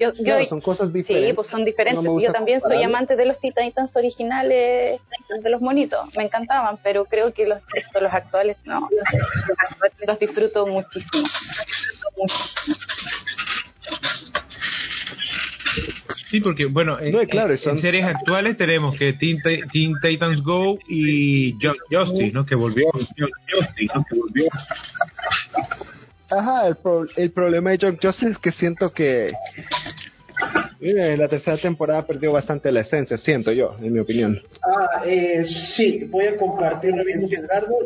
Yo, 0.00 0.12
yo, 0.14 0.22
Claro, 0.22 0.46
son 0.46 0.60
cosas 0.60 0.92
diferentes. 0.92 1.30
Sí, 1.30 1.34
pues 1.34 1.48
son 1.48 1.64
diferentes. 1.64 2.04
No 2.04 2.20
yo 2.20 2.30
también 2.32 2.60
soy 2.60 2.70
compararlo. 2.70 2.96
amante 2.96 3.16
de 3.16 3.26
los 3.26 3.38
Titans 3.40 3.96
originales, 3.96 5.00
de 5.42 5.50
los 5.50 5.60
monitos. 5.60 6.14
Me 6.16 6.22
encantaban, 6.22 6.78
pero 6.84 7.04
creo 7.04 7.32
que 7.34 7.46
los, 7.48 7.58
los 8.00 8.12
actuales 8.14 8.56
no. 8.64 8.78
Los 8.80 9.58
actuales 9.70 9.96
los 10.06 10.18
disfruto 10.20 10.66
muchísimo. 10.68 11.26
Sí, 16.30 16.40
porque 16.40 16.66
bueno, 16.66 17.00
en, 17.00 17.12
No, 17.12 17.22
y 17.22 17.26
claro, 17.26 17.52
en- 17.52 17.58
son- 17.58 17.76
en 17.76 17.82
series 17.82 18.04
actuales 18.04 18.56
tenemos 18.56 18.96
que 18.98 19.14
Teen, 19.14 19.40
Teen 19.42 19.94
Titans 20.02 20.42
Go 20.42 20.78
y 20.86 21.54
Ju- 21.54 21.74
Justice, 21.90 22.32
¿no? 22.32 22.44
Que 22.44 22.54
volvió. 22.54 22.86
Justice, 22.92 23.92
¿no? 23.94 24.04
Que 24.08 24.16
volvió. 24.16 24.44
Ajá, 26.30 26.68
el, 26.68 26.76
pro- 26.76 27.06
el 27.16 27.30
problema 27.32 27.70
de 27.70 27.78
John 27.80 27.98
Justice 28.00 28.32
es 28.32 28.38
que 28.38 28.52
siento 28.52 28.90
que 28.90 29.32
eh, 30.80 31.16
la 31.16 31.26
tercera 31.28 31.56
temporada 31.56 32.06
perdió 32.06 32.32
bastante 32.32 32.70
la 32.70 32.80
esencia, 32.80 33.16
siento 33.16 33.50
yo, 33.50 33.74
en 33.80 33.92
mi 33.92 33.98
opinión. 33.98 34.40
Ah, 34.62 35.02
eh, 35.04 35.42
sí, 35.76 36.04
voy 36.10 36.26
a 36.26 36.36
compartir 36.36 36.94
lo 36.94 37.04
mismo 37.04 37.28
que. 37.28 37.36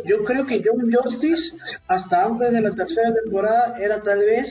Yo 0.05 0.25
creo 0.25 0.45
que 0.47 0.61
John 0.65 0.91
Justice, 0.93 1.57
hasta 1.89 2.25
antes 2.27 2.53
de 2.53 2.61
la 2.61 2.71
tercera 2.73 3.15
temporada, 3.23 3.77
era 3.81 4.03
tal 4.03 4.19
vez, 4.19 4.49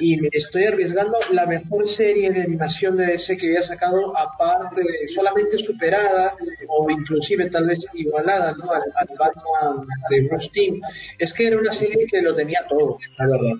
y 0.00 0.16
me 0.20 0.28
estoy 0.32 0.64
arriesgando, 0.64 1.18
la 1.30 1.46
mejor 1.46 1.88
serie 1.88 2.32
de 2.32 2.42
animación 2.42 2.96
de 2.96 3.06
DC 3.06 3.36
que 3.36 3.46
había 3.46 3.62
sacado, 3.62 4.16
aparte 4.16 4.80
de 4.80 5.08
solamente 5.14 5.58
superada, 5.58 6.34
o 6.68 6.90
inclusive 6.90 7.48
tal 7.50 7.66
vez 7.66 7.78
igualada, 7.94 8.54
¿no? 8.58 8.72
Al, 8.72 8.82
al 8.96 9.08
Batman 9.18 9.86
de 10.10 10.28
Bruce 10.28 10.48
Timm. 10.52 10.80
Es 11.18 11.32
que 11.32 11.46
era 11.46 11.58
una 11.58 11.72
serie 11.72 12.06
que 12.10 12.20
lo 12.22 12.34
tenía 12.34 12.64
todo, 12.68 12.98
la 13.18 13.26
verdad. 13.26 13.56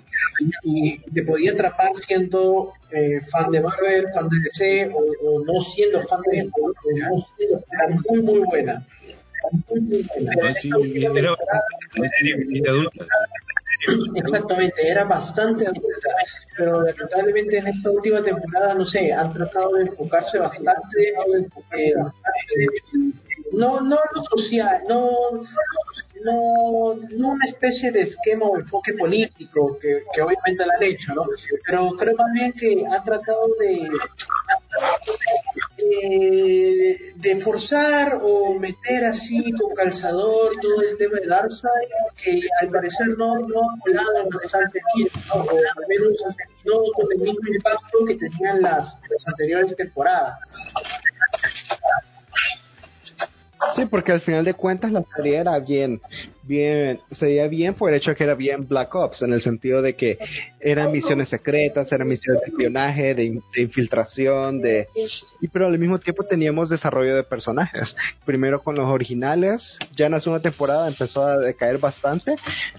Y, 0.64 0.99
te 0.99 1.23
podía 1.23 1.53
atrapar 1.53 1.92
siendo 2.07 2.73
eh, 2.90 3.20
fan 3.31 3.51
de 3.53 3.61
Marvel, 3.61 4.07
fan 4.12 4.29
de 4.29 4.37
DC, 4.40 4.90
o, 4.92 4.99
o 4.99 5.44
no 5.44 5.61
siendo 5.75 6.03
fan 6.09 6.20
de 6.31 6.44
no 6.44 6.53
siendo- 7.37 7.64
era 7.73 7.88
muy, 8.09 8.23
muy 8.23 8.40
buena. 8.40 8.85
Muy, 9.68 9.81
muy 9.81 10.03
buena. 10.03 10.55
Sí, 10.55 10.70
era 10.97 11.12
de 11.12 12.70
adultos. 12.70 13.07
Exactamente, 14.14 14.88
era 14.88 15.05
bastante 15.05 15.66
pero 16.57 16.83
lamentablemente 16.83 17.59
en 17.59 17.66
esta 17.66 17.90
última 17.90 18.23
temporada, 18.23 18.75
no 18.75 18.87
sé, 18.87 19.12
han 19.12 19.33
tratado 19.33 19.73
de 19.73 19.83
enfocarse 19.83 20.38
bastante, 20.38 21.09
eh, 21.77 21.94
no, 23.53 23.81
no 23.81 23.99
lo 24.14 24.23
social, 24.25 24.83
no, 24.88 25.11
no, 26.25 26.95
no 27.11 27.29
una 27.29 27.47
especie 27.47 27.93
de 27.93 28.03
esquema 28.03 28.47
o 28.47 28.57
enfoque 28.57 28.95
político 28.95 29.79
que, 29.81 30.03
que 30.13 30.23
obviamente 30.23 30.65
lo 30.65 30.73
han 30.73 30.83
hecho, 30.83 31.15
¿no? 31.15 31.27
Pero 31.67 31.91
creo 31.99 32.17
también 32.17 32.53
que 32.53 32.85
han 32.87 33.05
tratado 33.05 33.47
de 33.61 33.89
eh, 35.77 37.13
de 37.17 37.41
forzar 37.43 38.21
o 38.23 38.59
meter 38.59 39.05
así 39.05 39.53
con 39.53 39.75
calzador 39.75 40.53
todo 40.61 40.83
el 40.83 40.97
tema 40.99 41.19
de 41.21 41.27
Darkseid 41.27 41.89
que 42.23 42.41
al 42.61 42.71
parecer 42.71 43.09
no 43.19 43.39
no 43.41 43.61
ha 43.61 43.79
colado 43.81 44.17
en 44.25 44.29
los 44.31 44.55
anteriores 44.55 45.27
¿no? 45.29 45.45
o 45.45 45.51
al 45.51 45.89
menos 45.89 46.13
no 46.65 46.75
con 46.95 47.07
el 47.13 47.19
mismo 47.21 47.55
impacto 47.55 47.99
que 48.07 48.17
tenían 48.17 48.63
las, 48.63 48.99
las 49.09 49.29
anteriores 49.29 49.77
temporadas 49.77 50.39
Sí, 53.77 53.87
porque 53.87 54.12
al 54.12 54.21
final 54.21 54.45
de 54.45 54.55
cuentas 54.55 54.93
la 54.93 55.03
serie 55.17 55.38
era 55.38 55.59
bien, 55.59 56.01
bien, 56.43 57.01
se 57.11 57.27
veía 57.27 57.49
bien 57.49 57.75
por 57.75 57.90
el 57.90 57.97
hecho 57.97 58.11
de 58.11 58.17
que 58.17 58.25
era 58.25 58.35
bien 58.35 58.69
Black 58.69 58.95
Ops, 58.95 59.23
en 59.23 59.33
el 59.33 59.40
sentido 59.40 59.83
de 59.83 59.95
que 59.95 60.19
eran 60.61 60.93
misiones 60.93 61.29
secretas, 61.29 61.90
eran 61.90 62.09
misiones 62.09 62.43
de 62.43 62.49
espionaje, 62.49 63.14
de 63.14 63.40
infiltración, 63.57 64.61
de, 64.61 64.87
y 65.40 65.49
pero 65.49 65.67
al 65.67 65.79
mismo 65.79 65.99
tiempo 65.99 66.25
teníamos 66.25 66.69
desarrollo 66.69 67.17
de 67.17 67.25
personajes. 67.25 67.97
Primero 68.25 68.62
con 68.62 68.75
los 68.75 68.88
originales, 68.88 69.79
ya 69.97 70.07
en 70.07 70.12
la 70.12 70.21
segunda 70.21 70.43
temporada 70.43 70.87
empezó 70.87 71.23
a 71.27 71.38
decaer 71.38 71.79
bastante, 71.79 72.37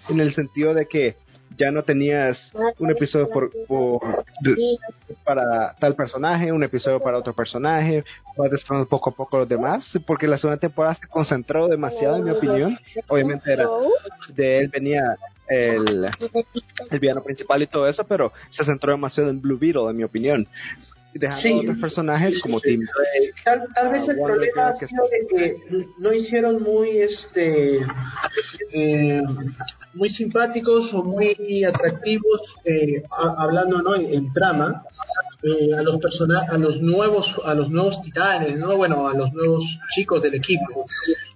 en 0.10 0.20
el 0.20 0.34
sentido 0.34 0.74
de 0.74 0.88
que 0.88 1.16
ya 1.58 1.72
no 1.72 1.84
tenías 1.84 2.52
un 2.80 2.92
episodio 2.92 3.30
por, 3.30 3.52
por 3.68 4.26
para 5.24 5.74
tal 5.80 5.96
personaje, 5.96 6.52
un 6.52 6.64
episodio 6.64 7.00
para 7.00 7.18
otro 7.18 7.34
personaje, 7.34 8.04
vas 8.38 8.52
desfrutando 8.52 8.88
poco 8.88 9.10
a 9.10 9.16
poco 9.16 9.38
los 9.38 9.50
demás, 9.50 9.90
porque 10.06 10.28
la 10.28 10.38
segunda 10.38 10.60
temporada 10.60 10.96
se 10.96 11.08
concentró 11.08 11.68
demasiado, 11.68 12.18
en 12.18 12.24
mi 12.26 12.32
opinión. 12.32 12.78
Obviamente 13.08 13.54
era 13.54 13.68
de 14.30 14.60
él 14.60 14.68
venía 14.70 15.16
el, 15.48 16.06
el 16.90 17.00
villano 17.00 17.24
principal 17.24 17.62
y 17.62 17.68
todo 17.68 17.88
eso, 17.88 18.04
pero 18.06 18.32
se 18.50 18.66
centró 18.66 18.92
demasiado 18.92 19.30
en 19.30 19.42
Blue 19.42 19.58
Beetle, 19.58 19.90
en 19.90 19.98
mi 19.98 20.04
opinión. 20.04 20.48
Dejando 21.18 21.42
Sí. 21.42 21.54
otros 21.62 21.78
personajes 21.80 22.42
como 22.42 22.60
Tim 22.60 22.82
Drake. 22.82 23.32
Tal, 23.46 23.68
tal 23.74 23.92
vez 23.92 24.08
el 24.10 24.18
Wonder 24.18 24.36
problema 24.52 24.68
ha 24.68 24.74
Girl, 24.74 24.80
que 24.80 24.88
sido 24.88 25.04
de 25.08 25.28
que 25.28 25.88
no 25.98 26.14
hicieron 26.14 26.62
muy 26.62 26.90
este 27.00 27.80
eh, 28.74 29.22
muy 29.94 30.10
simpáticos 30.10 30.94
o 30.94 31.04
muy 31.04 31.64
atractivos 31.64 32.42
eh, 32.66 33.02
a- 33.10 33.44
hablando 33.44 33.82
no 33.82 33.96
en, 33.96 34.14
en 34.14 34.34
trama 34.34 34.84
eh, 35.46 35.76
a 35.78 35.84
los 35.84 36.00
persona 36.00 36.46
a 36.50 36.58
los 36.58 36.82
nuevos 36.82 37.26
a 37.46 37.54
los 37.54 37.70
nuevos 37.70 38.02
titanes 38.02 38.58
no 38.58 38.76
bueno 38.76 39.08
a 39.08 39.14
los 39.14 39.32
nuevos 39.34 39.64
chicos 39.96 40.22
del 40.24 40.36
equipo. 40.36 40.86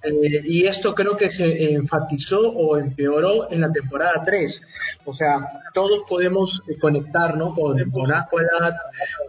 Eh, 0.04 0.42
y 0.46 0.66
esto 0.66 0.96
creo 0.96 1.16
que 1.16 1.30
se 1.30 1.74
enfatizó 1.74 2.40
o 2.42 2.78
empeoró 2.78 3.52
en 3.52 3.62
la 3.62 3.72
temporada 3.72 4.24
3 4.26 4.62
o 5.06 5.14
sea 5.14 5.46
todos 5.74 6.02
podemos 6.10 6.62
conectar 6.82 7.38
no 7.38 7.54
con, 7.54 7.78
con 7.92 8.12
Aqualad 8.12 8.74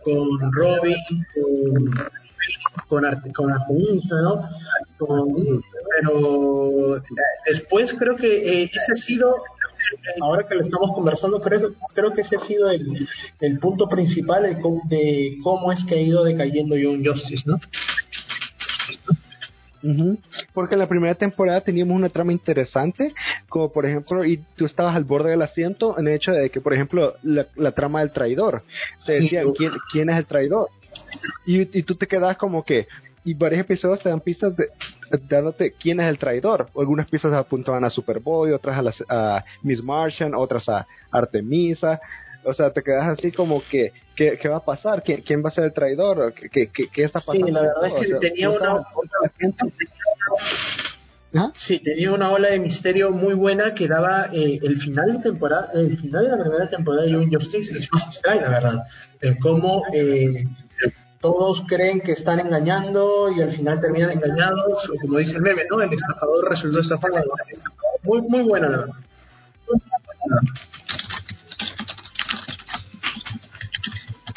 con 0.05 0.53
Robin 0.53 0.97
con 1.35 2.11
con 2.89 3.05
arte, 3.05 3.31
con 3.33 3.51
¿no? 3.51 4.43
Con- 4.99 5.63
pero 6.01 6.97
eh, 6.97 7.03
después 7.47 7.93
creo 7.99 8.17
que 8.17 8.63
eh, 8.63 8.65
ese 8.65 8.93
ha 8.93 8.97
sido 8.97 9.35
ahora 10.21 10.45
que 10.47 10.55
lo 10.55 10.63
estamos 10.63 10.93
conversando 10.95 11.41
creo 11.41 11.73
creo 11.95 12.13
que 12.13 12.23
ese 12.23 12.37
ha 12.37 12.41
sido 12.41 12.71
el, 12.71 13.09
el 13.41 13.59
punto 13.59 13.89
principal 13.89 14.43
de 14.45 14.61
cómo, 14.61 14.81
de 14.89 15.37
cómo 15.43 15.73
es 15.73 15.85
que 15.85 15.95
ha 15.97 16.01
ido 16.01 16.25
decayendo 16.25 16.77
Young 16.77 17.07
Justice, 17.07 17.43
¿no? 17.47 17.59
Porque 20.53 20.75
en 20.75 20.79
la 20.81 20.89
primera 20.89 21.15
temporada 21.15 21.63
teníamos 21.63 21.97
una 21.97 22.11
trama 22.11 22.33
interesante, 22.33 23.15
como 23.49 23.73
por 23.73 23.87
ejemplo, 23.87 24.25
y 24.27 24.39
tú 24.57 24.67
estabas 24.67 24.95
al 24.95 25.05
borde 25.05 25.31
del 25.31 25.41
asiento 25.43 25.99
en 25.99 26.07
el 26.07 26.15
hecho 26.15 26.33
de 26.33 26.51
que, 26.51 26.61
por 26.61 26.75
ejemplo, 26.75 27.15
la, 27.23 27.47
la 27.57 27.73
trama 27.73 28.01
del 28.01 28.13
traidor. 28.13 28.63
Te 29.07 29.17
Sí. 29.17 29.23
decían, 29.25 29.53
¿quién, 29.53 29.73
quién 29.91 30.11
es 30.11 30.19
el 30.19 30.27
traidor? 30.27 30.69
Y, 31.47 31.61
y 31.79 31.83
tú 31.83 31.95
te 31.95 32.07
quedas 32.07 32.37
como 32.37 32.63
que, 32.63 32.89
y 33.25 33.35
varios 33.35 33.61
episodios 33.61 34.03
te 34.03 34.09
dan 34.09 34.21
pistas 34.21 34.57
de, 34.57 34.69
dándote 35.29 35.73
quién 35.73 36.01
es 36.01 36.09
el 36.09 36.19
traidor. 36.19 36.69
Algunas 36.77 37.09
pistas 37.11 37.33
apuntaban 37.33 37.85
a 37.85 37.91
Superboy, 37.91 38.53
otras 38.53 38.79
a, 38.79 38.83
las- 38.83 39.05
a 39.09 39.45
Miss 39.63 39.83
Martian, 39.83 40.35
otras 40.35 40.69
a 40.69 40.87
Artemisa. 41.11 42.01
o 42.45 42.55
sea, 42.55 42.73
te 42.73 42.83
quedas 42.83 43.07
así 43.19 43.31
como 43.33 43.63
que, 43.71 43.93
¿qué, 44.17 44.39
qué 44.41 44.49
va 44.49 44.57
a 44.57 44.65
pasar? 44.65 45.03
¿Quién, 45.03 45.21
¿Quién 45.23 45.45
va 45.45 45.51
a 45.51 45.53
ser 45.53 45.65
el 45.65 45.73
traidor? 45.75 46.33
¿Qué, 46.33 46.69
qué, 46.69 46.89
qué- 46.93 47.05
está 47.05 47.21
pasando? 47.21 47.47
Sí, 47.47 47.53
la 47.53 47.61
verdad 47.61 47.87
es 47.89 47.93
que 47.95 48.07
sea, 48.09 48.19
tenía 48.21 48.49
no 48.49 48.55
una, 48.57 48.81
¿Ah? 51.33 51.53
sí, 51.55 51.79
tenía 51.79 52.11
una 52.13 52.33
ola 52.33 52.49
de 52.49 52.59
misterio 52.59 53.13
muy 53.13 53.35
buena 53.35 53.73
que 53.73 53.87
daba 53.87 54.31
eh, 54.33 54.59
el 54.63 54.81
final 54.81 55.13
de 55.13 55.23
temporada, 55.23 55.71
el 55.75 55.97
final 55.97 56.25
de 56.25 56.31
la 56.37 56.43
primera 56.43 56.69
temporada 56.69 57.05
de 57.05 57.13
Young 57.13 57.33
Justice 57.33 57.71
es 57.79 57.89
magistral, 57.93 58.41
la 58.41 58.49
verdad. 58.49 58.83
El 59.21 59.39
cómo 59.39 59.85
eh, 59.95 60.45
todos 61.21 61.63
creen 61.69 62.01
que 62.01 62.13
están 62.13 62.41
engañando 62.41 63.31
y 63.31 63.43
al 63.43 63.53
final 63.55 63.79
terminan 63.79 64.13
engañados, 64.13 64.89
o 64.89 65.01
como 65.03 65.19
dice 65.19 65.37
el 65.37 65.43
meme, 65.43 65.63
¿no? 65.71 65.81
El 65.83 65.93
estafador 65.93 66.49
resultó 66.49 66.81
estafado. 66.81 67.15
Muy, 68.03 68.23
muy 68.23 68.43
buena, 68.43 68.69
la 68.69 68.79
verdad. 68.79 68.95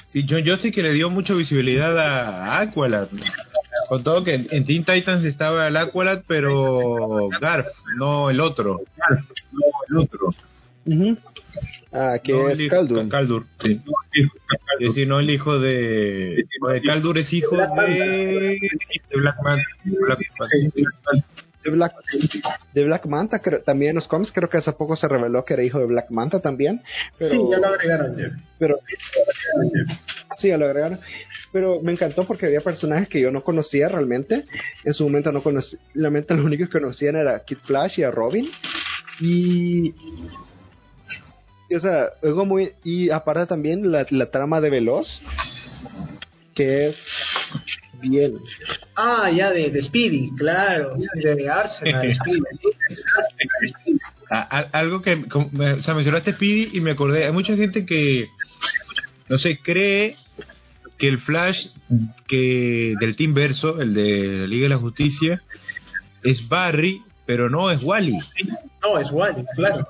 Sí, 0.07 0.25
John 0.29 0.43
Justice 0.45 0.73
que 0.75 0.83
le 0.83 0.91
dio 0.91 1.09
mucha 1.09 1.33
visibilidad 1.33 1.97
a 1.97 2.59
Aqualad. 2.59 3.07
Con 3.87 4.03
todo 4.03 4.23
que 4.23 4.35
en 4.35 4.47
en 4.51 4.65
Teen 4.65 4.83
Titans 4.83 5.23
estaba 5.23 5.69
el 5.69 5.77
Aqualad, 5.77 6.23
pero 6.27 7.29
Garf, 7.39 7.67
no 7.95 8.29
el 8.29 8.41
otro. 8.41 8.81
Garf, 8.97 9.25
no 9.53 9.65
el 9.89 9.97
otro. 10.05 10.29
Ujú. 10.85 11.17
Ah, 11.91 12.17
que 12.23 12.33
No 12.33 12.49
es 12.49 12.69
Khaldun. 12.69 13.09
Kaldur, 13.09 13.45
sí. 13.63 13.79
Es 14.79 14.87
decir, 14.87 15.07
no 15.07 15.19
el 15.19 15.29
hijo 15.29 15.59
de... 15.59 16.45
Kaldur 16.85 17.17
es 17.19 17.31
hijo 17.33 17.55
de... 17.57 18.59
de 19.09 19.17
Black 19.17 19.35
Man. 19.43 19.59
Black 19.83 20.19
Man. 20.39 21.23
de 21.63 21.71
Black, 21.71 21.93
de 22.73 22.83
Black 22.85 23.05
Manta, 23.05 23.39
creo, 23.39 23.61
también 23.61 23.91
en 23.91 23.95
los 23.95 24.07
cómics 24.07 24.31
creo 24.33 24.49
que 24.49 24.57
hace 24.57 24.73
poco 24.73 24.95
se 24.95 25.07
reveló 25.07 25.45
que 25.45 25.53
era 25.53 25.63
hijo 25.63 25.79
de 25.79 25.85
Black 25.85 26.09
Manta 26.09 26.41
también. 26.41 26.81
Pero, 27.17 27.31
Sí, 27.31 27.37
ya 27.49 27.57
lo 27.57 27.67
agregaron. 27.67 28.17
ya. 28.17 28.31
pero 28.59 28.77
sí, 30.39 30.47
ya 30.49 30.57
lo 30.57 30.65
agregaron. 30.65 30.99
Pero 31.51 31.79
me 31.81 31.91
encantó 31.91 32.25
porque 32.25 32.47
había 32.47 32.61
personajes 32.61 33.07
que 33.07 33.21
yo 33.21 33.31
no 33.31 33.43
conocía 33.43 33.87
realmente. 33.87 34.45
En 34.83 34.93
su 34.93 35.03
momento 35.03 35.31
no 35.31 35.41
conocí, 35.43 35.77
realmente 35.93 36.33
los 36.33 36.45
únicos 36.45 36.67
que 36.67 36.79
conocían 36.79 37.15
era 37.15 37.43
Kid 37.45 37.59
Flash 37.63 37.99
y 37.99 38.03
a 38.03 38.11
Robin. 38.11 38.49
Y, 39.21 39.93
o 41.75 41.79
sea, 41.79 42.09
algo 42.23 42.45
muy, 42.45 42.71
y 42.83 43.09
aparte 43.09 43.45
también 43.47 43.91
la, 43.91 44.05
la 44.09 44.25
trama 44.27 44.61
de 44.61 44.69
Veloz, 44.69 45.07
que 46.55 46.89
es 46.89 46.95
bien. 48.01 48.33
Ah, 48.95 49.29
ya, 49.31 49.49
de, 49.51 49.69
de 49.69 49.81
Speedy, 49.83 50.31
claro. 50.37 50.95
De 51.13 51.49
Arsenal, 51.49 52.15
Speedy. 52.21 52.41
A- 54.29 54.57
a- 54.59 54.69
algo 54.79 55.01
que, 55.01 55.27
como- 55.27 55.47
o 55.47 55.81
sea, 55.83 55.93
mencionaste 55.93 56.33
Speedy 56.33 56.77
y 56.77 56.81
me 56.81 56.91
acordé, 56.91 57.25
hay 57.25 57.31
mucha 57.31 57.55
gente 57.55 57.85
que, 57.85 58.27
no 59.29 59.37
sé, 59.37 59.59
cree 59.63 60.15
que 60.97 61.07
el 61.07 61.17
Flash 61.19 61.57
que 62.27 62.95
del 62.99 63.15
Team 63.15 63.33
Verso, 63.33 63.81
el 63.81 63.93
de 63.93 64.37
la 64.41 64.47
Liga 64.47 64.63
de 64.63 64.69
la 64.69 64.77
Justicia, 64.77 65.41
es 66.23 66.47
Barry, 66.47 67.01
pero 67.25 67.49
no 67.49 67.71
es 67.71 67.81
Wally. 67.83 68.17
No, 68.81 68.99
es 68.99 69.09
Wally, 69.11 69.45
claro. 69.55 69.87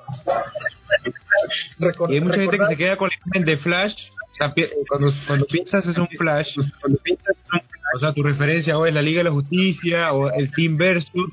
Y 2.08 2.14
hay 2.14 2.20
mucha 2.20 2.36
gente 2.36 2.58
que 2.58 2.66
se 2.66 2.76
queda 2.76 2.96
con 2.96 3.08
la 3.10 3.16
imagen 3.26 3.44
de 3.44 3.56
Flash. 3.58 3.94
o 4.32 4.34
sea, 4.36 4.54
pi- 4.54 4.66
cuando, 4.88 5.12
cuando 5.26 5.46
piensas 5.46 5.86
es 5.86 5.96
un 5.96 6.08
Flash, 6.08 6.54
cuando 6.80 6.98
piensas 7.02 7.28
es 7.36 7.42
un 7.42 7.48
Flash, 7.60 7.62
o 7.94 7.98
sea, 7.98 8.12
tu 8.12 8.22
referencia 8.22 8.78
o 8.78 8.86
es 8.86 8.94
la 8.94 9.02
Liga 9.02 9.18
de 9.18 9.24
la 9.24 9.30
Justicia 9.32 10.12
o 10.12 10.30
el 10.30 10.50
Team 10.52 10.76
Versus, 10.76 11.32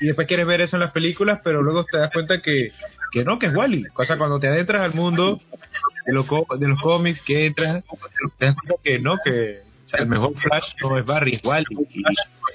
y 0.00 0.06
después 0.06 0.26
quieres 0.26 0.46
ver 0.46 0.60
eso 0.60 0.76
en 0.76 0.80
las 0.80 0.90
películas, 0.92 1.40
pero 1.44 1.62
luego 1.62 1.84
te 1.84 1.98
das 1.98 2.10
cuenta 2.12 2.40
que, 2.40 2.70
que 3.12 3.24
no, 3.24 3.38
que 3.38 3.46
es 3.46 3.54
Wally. 3.54 3.84
O 3.94 4.04
sea, 4.04 4.16
cuando 4.18 4.38
te 4.40 4.48
adentras 4.48 4.82
al 4.82 4.94
mundo 4.94 5.40
de 6.06 6.12
los, 6.12 6.26
de 6.58 6.68
los 6.68 6.80
cómics 6.80 7.20
que 7.22 7.46
entras, 7.46 7.84
te 8.38 8.46
das 8.46 8.56
cuenta 8.56 8.74
que 8.82 8.98
no, 8.98 9.16
que 9.24 9.60
o 9.84 9.86
sea, 9.86 10.00
el 10.00 10.06
mejor 10.08 10.34
Flash 10.36 10.74
no 10.82 10.98
es 10.98 11.04
Barry, 11.04 11.34
es 11.36 11.44
Wally. 11.44 11.64
Y 11.90 12.02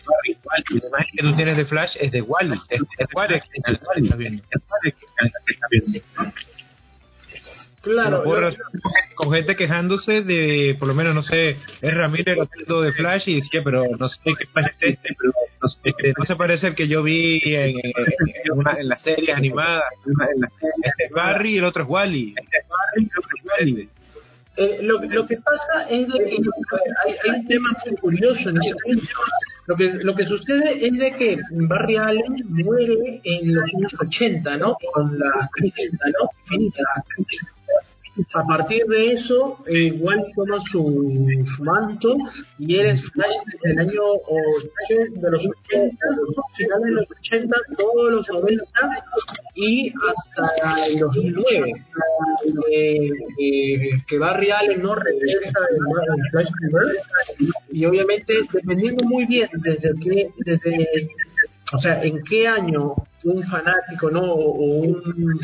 la 0.05 0.87
imagen 0.87 1.15
que 1.17 1.23
tú 1.23 1.35
tienes 1.35 1.57
de 1.57 1.65
Flash 1.65 1.95
es 1.99 2.11
de 2.11 2.21
Wally. 2.21 2.59
Es, 2.69 2.81
es 2.97 3.07
Wally 3.13 3.35
estás 4.03 4.17
viendo. 4.17 4.43
Es 4.51 4.61
Wally 4.69 4.91
que 4.93 5.05
estás 5.53 5.69
viendo. 5.69 6.33
Claro, 7.81 8.23
razón, 8.41 8.61
con 9.15 9.31
gente 9.31 9.55
quejándose 9.55 10.21
de, 10.21 10.75
por 10.77 10.87
lo 10.89 10.93
menos, 10.93 11.15
no 11.15 11.23
sé, 11.23 11.51
es 11.81 11.93
Ramírez 11.95 12.37
haciendo 12.37 12.81
de 12.81 12.91
Flash 12.91 13.29
y 13.29 13.35
decía, 13.35 13.61
pero 13.63 13.85
no 13.97 14.09
sé 14.09 14.17
qué 14.37 14.45
Flash 14.47 14.65
es 14.81 14.89
este, 14.95 15.15
pero 15.17 15.31
no, 15.61 15.69
sé, 15.69 15.77
este, 15.85 16.13
no 16.17 16.25
se 16.25 16.35
parece 16.35 16.67
al 16.67 16.75
que 16.75 16.89
yo 16.89 17.03
vi 17.03 17.39
en, 17.45 17.69
en, 17.69 17.93
en 18.43 18.51
una, 18.53 18.73
en 18.73 18.89
las 18.89 19.01
series 19.01 19.33
animadas. 19.33 19.83
En 20.05 20.13
la- 20.41 20.49
Este 20.83 21.05
es 21.05 21.11
Barry 21.11 21.53
y 21.53 21.57
el 21.59 21.63
otro 21.65 21.83
es 21.83 21.89
Wally. 21.89 22.35
Este 22.37 22.57
es 22.57 22.65
Barry 22.67 23.03
y 23.03 23.05
el 23.05 23.17
otro 23.17 23.31
es 23.37 23.45
Wally. 23.45 23.89
Eh, 24.59 24.79
lo, 24.81 24.99
lo 25.01 25.25
que 25.25 25.37
pasa 25.37 25.89
es 25.89 26.05
de 26.05 26.19
que 26.25 26.35
hay, 26.35 27.15
hay 27.23 27.39
un 27.39 27.47
tema 27.47 27.69
muy 27.85 27.95
curioso 27.95 28.49
en 28.49 28.57
ese 28.57 28.75
punto. 28.83 29.07
Lo 29.67 29.75
que, 29.77 29.93
lo 30.03 30.13
que 30.15 30.25
sucede 30.25 30.85
es 30.85 30.97
de 30.97 31.15
que 31.15 31.37
Barry 31.51 31.95
Allen 31.95 32.43
muere 32.49 33.21
en 33.23 33.55
los 33.55 33.63
años 33.73 33.95
80, 33.97 34.57
¿no? 34.57 34.75
Con 34.93 35.17
la 35.17 35.49
crisis, 35.53 35.91
¿no? 35.93 36.29
A 38.33 38.45
partir 38.45 38.85
de 38.85 39.13
eso, 39.13 39.57
eh, 39.67 39.93
Wally 39.99 40.33
toma 40.35 40.57
su, 40.71 40.81
su 41.55 41.63
manto 41.63 42.15
y 42.57 42.77
eres 42.77 43.01
Flash 43.11 43.35
desde 43.45 43.71
el 43.71 43.79
año 43.79 44.01
80, 44.89 45.19
de 45.19 45.31
los 45.31 45.45
80, 45.65 45.97
finales 46.55 46.85
de 46.85 46.91
los 46.91 47.05
80, 47.11 47.55
todos 47.77 48.11
los 48.11 48.29
90 48.29 48.63
y 49.55 49.89
hasta 49.89 50.85
el 50.87 50.99
2009. 50.99 51.71
Eh, 52.71 53.09
eh, 53.39 53.89
que 54.07 54.17
Barry 54.17 54.51
Allen 54.51 54.81
no 54.81 54.95
regresa 54.95 55.59
en, 55.71 56.31
Flash 56.31 56.49
y 57.71 57.85
obviamente 57.85 58.33
dependiendo 58.51 59.03
muy 59.05 59.25
bien 59.25 59.49
desde 59.53 59.93
que 59.99 60.29
desde 60.37 61.09
o 61.71 61.77
sea 61.79 62.03
en 62.03 62.23
qué 62.23 62.47
año 62.47 62.95
un 63.23 63.43
fanático 63.43 64.09
no 64.09 64.21
o 64.21 64.79
un 64.81 65.39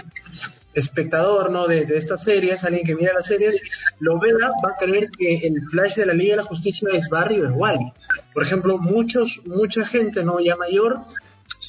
espectador 0.75 1.51
no 1.51 1.67
de, 1.67 1.85
estas 1.97 2.23
series 2.23 2.63
alguien 2.63 2.85
que 2.85 2.95
mira 2.95 3.13
las 3.13 3.25
series 3.25 3.55
lo 3.99 4.19
vea 4.19 4.51
va 4.63 4.71
a 4.71 4.77
creer 4.77 5.09
que 5.17 5.37
el 5.47 5.61
Flash 5.71 5.95
de 5.95 6.05
la 6.05 6.13
Liga 6.13 6.35
de 6.35 6.41
la 6.43 6.47
Justicia 6.47 6.89
es 6.93 7.09
Barry 7.09 7.39
o 7.41 7.45
es 7.45 7.51
Wally 7.55 7.91
por 8.33 8.43
ejemplo 8.43 8.77
muchos 8.77 9.41
mucha 9.45 9.85
gente 9.85 10.23
no 10.23 10.39
ya 10.39 10.55
mayor 10.55 10.99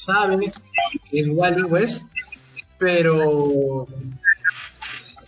sabe 0.05 0.51
que 1.09 1.19
es 1.19 1.27
Wally 1.29 1.63
West 1.63 2.01
pero 2.77 3.87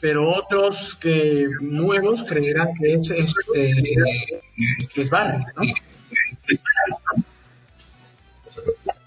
pero 0.02 0.30
otros 0.30 0.76
que 1.02 1.48
nuevos 1.62 2.24
creerán 2.28 2.70
que 2.80 2.94
es 2.94 3.10
este 3.10 3.74
que 4.94 5.02
es 5.02 5.10
Barry, 5.10 5.44
¿no? 5.56 5.64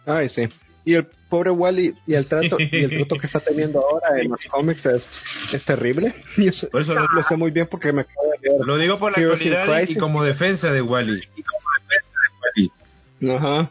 Ay, 0.07 0.29
sí. 0.29 0.49
Y 0.85 0.95
el 0.95 1.07
pobre 1.33 1.51
Wally 1.51 1.95
y 2.07 2.13
el 2.15 2.27
trato 2.27 2.57
y 2.61 2.85
el 2.85 2.91
trato 2.91 3.17
que 3.17 3.27
está 3.27 3.41
teniendo 3.49 3.81
ahora 3.81 4.21
en 4.21 4.29
los 4.31 4.41
cómics 4.51 4.85
es, 4.85 5.03
es 5.55 5.65
terrible. 5.65 6.15
Y 6.37 6.49
eso, 6.49 6.69
Por 6.69 6.83
eso 6.83 6.93
lo- 6.95 7.09
lo 7.11 7.23
sé 7.23 7.37
muy 7.37 7.51
bien 7.51 7.67
porque 7.71 7.91
me 7.93 8.03
acabo 8.03 8.31
de 8.33 8.49
leer. 8.51 8.61
Lo 8.67 8.77
digo 8.77 8.99
por 8.99 9.13
la 9.13 9.19
Heroes 9.19 9.41
actualidad 9.41 9.67
y, 9.67 9.83
y 9.83 9.85
Crisis. 9.87 9.99
como 10.03 10.23
defensa 10.23 10.71
de 10.71 10.83
Wally. 10.83 11.23
Ajá. 13.31 13.71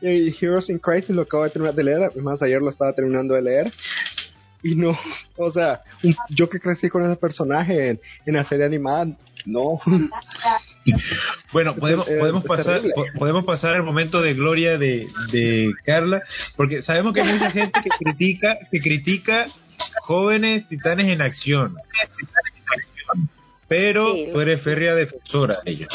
Y 0.00 0.34
Heroes 0.40 0.70
in 0.70 0.78
Crisis 0.78 1.10
lo 1.10 1.22
acabo 1.22 1.44
de 1.44 1.50
terminar 1.50 1.74
de 1.74 1.84
leer, 1.84 2.16
más 2.16 2.40
ayer 2.42 2.60
lo 2.62 2.70
estaba 2.70 2.92
terminando 2.94 3.34
de 3.34 3.42
leer. 3.42 3.72
Y 4.62 4.74
no, 4.76 4.96
o 5.36 5.50
sea, 5.52 5.80
un- 6.04 6.14
yo 6.30 6.48
que 6.48 6.60
crecí 6.60 6.88
con 6.88 7.04
ese 7.04 7.16
personaje 7.16 7.90
en, 7.90 8.00
en 8.26 8.34
la 8.34 8.44
serie 8.44 8.64
animada, 8.64 9.06
no. 9.44 9.80
Bueno, 11.52 11.74
podemos, 11.80 12.08
eh, 12.08 12.16
podemos 12.18 12.44
pasar 12.44 12.80
podemos 13.18 13.44
pasar 13.44 13.74
al 13.74 13.82
momento 13.82 14.20
de 14.20 14.34
gloria 14.34 14.78
de, 14.78 15.06
de 15.32 15.72
Carla, 15.84 16.22
porque 16.56 16.82
sabemos 16.82 17.14
que 17.14 17.20
hay 17.22 17.32
mucha 17.32 17.50
gente 17.50 17.80
que 17.82 17.90
critica 18.04 18.58
que 18.70 18.80
critica 18.80 19.46
jóvenes 20.02 20.66
titanes 20.68 21.08
en 21.08 21.22
acción, 21.22 21.76
pero 23.68 24.12
Sí. 24.14 24.28
tú 24.32 24.40
eres 24.40 24.62
férrea 24.62 24.94
defensora 24.94 25.58
de 25.64 25.72
ellos. 25.72 25.88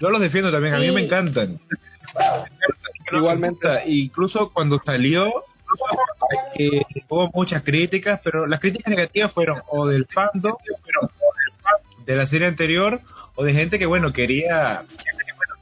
Yo 0.00 0.10
los 0.10 0.20
defiendo 0.20 0.50
también, 0.52 0.74
a 0.74 0.78
mí 0.78 0.88
Sí. 0.88 0.92
me 0.94 1.04
encantan. 1.04 1.58
Igualmente. 3.12 3.68
Incluso 3.86 4.50
cuando 4.52 4.80
salió, 4.84 5.44
eh, 6.58 6.82
hubo 7.08 7.30
muchas 7.34 7.62
críticas, 7.62 8.20
pero 8.24 8.46
las 8.46 8.60
críticas 8.60 8.90
negativas 8.90 9.32
fueron 9.32 9.60
o 9.68 9.86
del 9.86 10.06
fandom, 10.06 10.54
de 12.06 12.16
la 12.16 12.26
serie 12.26 12.46
anterior, 12.46 13.00
o 13.34 13.44
de 13.44 13.52
gente 13.52 13.78
que, 13.78 13.86
bueno, 13.86 14.12
quería 14.12 14.84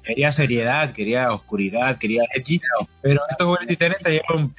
quería 0.02 0.32
seriedad, 0.32 0.92
quería 0.92 1.32
oscuridad, 1.32 1.98
quería 1.98 2.24
X, 2.34 2.60
pero 3.00 3.20
estos 3.30 3.46
jóvenes 3.46 3.68
titanes 3.68 3.98
trajeron 3.98 4.54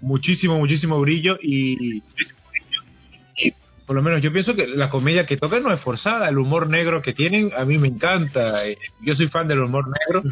muchísimo, 0.00 0.58
muchísimo 0.58 1.00
brillo 1.00 1.38
y, 1.40 2.02
por 3.86 3.96
lo 3.96 4.02
menos 4.02 4.20
yo 4.20 4.32
pienso 4.32 4.54
que 4.54 4.66
la 4.66 4.90
comedia 4.90 5.26
que 5.26 5.36
tocan 5.36 5.62
no 5.62 5.72
es 5.72 5.80
forzada, 5.80 6.28
el 6.28 6.38
humor 6.38 6.68
negro 6.68 7.02
que 7.02 7.12
tienen 7.12 7.52
a 7.56 7.64
mí 7.64 7.78
me 7.78 7.88
encanta, 7.88 8.66
eh, 8.66 8.78
yo 9.02 9.14
soy 9.14 9.28
fan 9.28 9.48
del 9.48 9.60
humor 9.60 9.86
negro. 9.88 10.22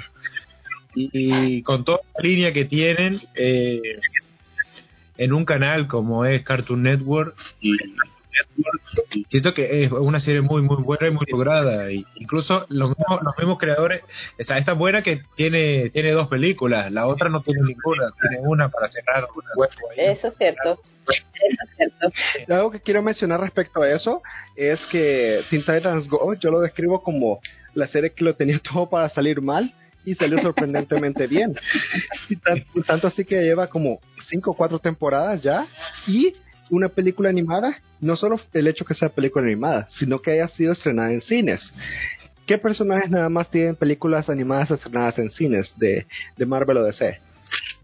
Y, 0.95 1.63
con 1.63 1.85
toda 1.85 2.01
la 2.17 2.29
línea 2.29 2.53
que 2.53 2.65
tienen 2.65 3.21
eh, 3.37 4.01
en 5.17 5.33
un 5.33 5.45
canal 5.45 5.87
como 5.87 6.25
es 6.25 6.43
Cartoon 6.43 6.83
Network 6.83 7.37
siento 9.31 9.55
que 9.55 9.85
es 9.85 9.93
una 9.93 10.21
serie 10.21 10.41
muy 10.41 10.63
muy 10.63 10.83
buena 10.83 11.09
y 11.09 11.11
muy 11.11 11.27
lograda 11.31 11.91
y 11.93 12.05
incluso 12.17 12.67
los 12.69 12.91
mismos, 12.91 13.21
los 13.23 13.37
mismos 13.39 13.59
creadores 13.59 14.03
o 14.41 14.45
sea 14.45 14.59
esta 14.59 14.73
buena 14.75 15.03
que 15.03 15.23
tiene 15.37 15.91
tiene 15.91 16.13
dos 16.13 16.29
películas 16.29 16.91
la 16.93 17.07
otra 17.07 17.29
no 17.29 17.43
tiene 17.43 17.61
ninguna 17.63 18.11
tiene 18.21 18.47
una 18.47 18.69
para 18.69 18.89
cerrar 18.89 19.25
un 19.35 19.43
hueco 19.57 19.91
ahí. 19.91 20.07
Eso 20.13 20.29
es 20.29 20.37
cierto. 20.37 20.81
Eso 21.09 21.63
es 21.65 21.77
cierto. 21.77 22.55
Algo 22.55 22.71
que 22.71 22.81
quiero 22.81 23.03
mencionar 23.03 23.41
respecto 23.41 23.83
a 23.83 23.89
eso 23.91 24.23
es 24.57 24.79
que 24.91 25.41
Teen 25.51 25.63
Titans 25.65 26.09
Go 26.09 26.35
yo 26.35 26.51
lo 26.51 26.61
describo 26.61 27.03
como 27.03 27.41
la 27.75 27.87
serie 27.87 28.11
que 28.11 28.25
lo 28.25 28.35
tenía 28.35 28.59
todo 28.73 28.89
para 28.89 29.09
salir 29.09 29.41
mal 29.41 29.73
y 30.05 30.15
salió 30.15 30.39
sorprendentemente 30.41 31.27
bien. 31.27 31.55
Y 32.31 32.37
tan- 32.37 32.65
y 32.75 32.83
tanto 32.83 33.07
así 33.07 33.25
que 33.25 33.41
lleva 33.43 33.69
como 33.69 34.01
cinco 34.29 34.51
o 34.51 34.55
cuatro 34.55 34.79
temporadas 34.79 35.43
ya 35.43 35.67
y 36.07 36.35
una 36.71 36.89
película 36.89 37.29
animada, 37.31 37.79
no 38.01 38.17
solo 38.17 38.41
el 38.53 38.67
hecho 38.69 38.85
que 38.85 38.95
sea 38.95 39.09
película 39.09 39.45
animada, 39.47 39.89
sino 39.99 40.21
que 40.21 40.33
haya 40.33 40.49
sido 40.49 40.73
estrenada 40.73 41.13
en 41.13 41.21
cines. 41.21 41.73
¿Qué 42.47 42.57
personajes 42.59 43.11
nada 43.11 43.29
más 43.29 43.51
tienen 43.51 43.77
películas 43.77 44.29
animadas 44.31 44.71
estrenadas 44.71 45.19
en 45.19 45.29
cines 45.31 45.75
de, 45.77 46.07
de 46.37 46.47
Marvel 46.47 46.79
o 46.79 46.85
DC? 46.85 47.19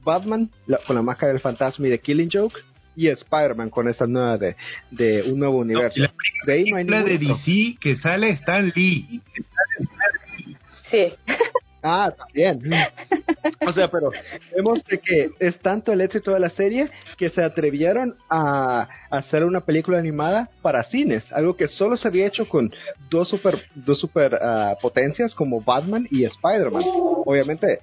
Batman 0.05 0.51
la- 0.67 0.79
con 0.87 0.97
la 0.97 1.03
máscara 1.03 1.33
del 1.33 1.41
fantasma 1.41 1.87
y 1.87 1.91
de 1.91 1.99
Killing 1.99 2.29
Joke 2.33 2.61
y 2.97 3.09
Spider-Man 3.09 3.71
con 3.71 3.89
esta 3.89 4.07
nueva 4.07 4.39
de, 4.39 4.57
de 4.91 5.23
un 5.31 5.39
nuevo 5.39 5.59
universo. 5.59 6.01
la 6.01 6.13
de 6.47 6.53
ahí 6.53 6.71
no 6.71 6.77
hay 6.77 6.85
película 6.85 7.03
de 7.05 7.19
ningún 7.19 7.33
otro. 7.33 7.43
DC 7.45 7.77
que 7.81 7.97
sale 7.97 8.31
Stan 8.31 8.73
Lee 8.75 9.21
Sí. 10.91 11.13
Ah, 11.87 12.11
también. 12.17 12.63
O 13.61 13.73
sea, 13.73 13.89
pero 13.91 14.11
vemos 14.57 14.83
de 14.85 14.99
que 14.99 15.29
es 15.39 15.59
tanto 15.61 15.93
el 15.93 16.01
éxito 16.01 16.33
de 16.33 16.41
la 16.41 16.49
serie 16.49 16.89
que 17.19 17.29
se 17.29 17.43
atrevieron 17.43 18.17
a 18.31 18.89
hacer 19.11 19.45
una 19.45 19.61
película 19.61 19.99
animada 19.99 20.49
para 20.63 20.83
cines, 20.85 21.31
algo 21.31 21.57
que 21.57 21.69
solo 21.69 21.99
se 21.99 22.09
había 22.09 22.27
hecho 22.27 22.49
con 22.49 22.73
dos 23.11 23.29
super 23.29 23.63
dos 23.75 23.99
super 24.01 24.35
ah, 24.41 24.75
potencias 24.81 25.35
como 25.35 25.61
Batman 25.61 26.09
y 26.11 26.25
Spider-Man. 26.25 26.83
Obviamente, 27.27 27.81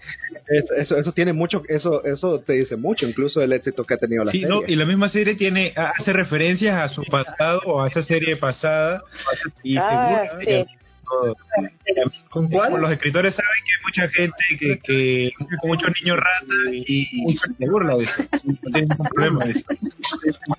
es- 0.48 0.72
eso 0.78 0.98
eso 0.98 1.12
tiene 1.12 1.32
mucho 1.32 1.62
eso 1.70 2.04
eso 2.04 2.40
te 2.40 2.54
dice 2.54 2.76
mucho, 2.78 3.06
incluso 3.08 3.40
el 3.42 3.54
éxito 3.54 3.84
que 3.84 3.94
ha 3.94 3.98
tenido 3.98 4.24
la 4.24 4.32
Sí, 4.32 4.42
serie. 4.42 4.56
no, 4.56 4.64
y 4.68 4.76
la 4.76 4.86
misma 4.86 5.10
serie 5.10 5.36
tiene 5.36 5.74
hace 5.76 6.12
referencias 6.12 6.76
a 6.76 6.90
su 6.90 7.04
pasado 7.04 7.62
o 7.68 7.82
a 7.84 7.88
esa 7.88 8.02
serie 8.02 8.36
pasada 8.36 9.04
y 9.64 9.78
Ah, 9.78 9.88
seguro 9.90 10.66
sí. 10.66 10.66
¿Con 12.30 12.50
cuál? 12.50 12.74
Los 12.80 12.92
escritores 12.92 13.36
saben 13.36 13.50
que 13.66 13.72
hay 13.72 13.84
mucha 13.84 14.14
gente 14.16 14.44
que, 14.60 14.80
que 14.84 15.68
muchos 15.68 15.92
niños 16.02 16.18
rata 16.18 16.54
y, 16.72 17.38
se 17.38 17.70
burla 17.70 17.98
de 17.98 18.04
eso. 18.06 18.24
No 18.44 18.56
tiene 18.72 18.82
ningún 18.88 19.08
problema 19.08 19.46
de 19.46 19.52
eso. 19.52 19.66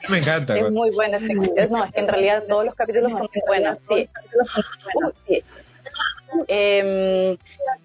Me 0.09 0.19
encanta. 0.19 0.57
Es 0.59 0.71
muy 0.71 0.91
buena. 0.91 1.17
ese- 1.19 1.33
es- 1.57 1.71
No, 1.71 1.85
es 1.85 1.93
que 1.93 2.01
en 2.01 2.09
realidad 2.09 2.45
todos 2.49 2.65
los 2.67 2.75
capítulos 2.75 3.13
son 3.13 3.23
muy 3.23 3.43
buenos. 3.47 3.79
Sí. 3.89 4.09
Sí. 5.27 5.43
Em, 6.49 7.37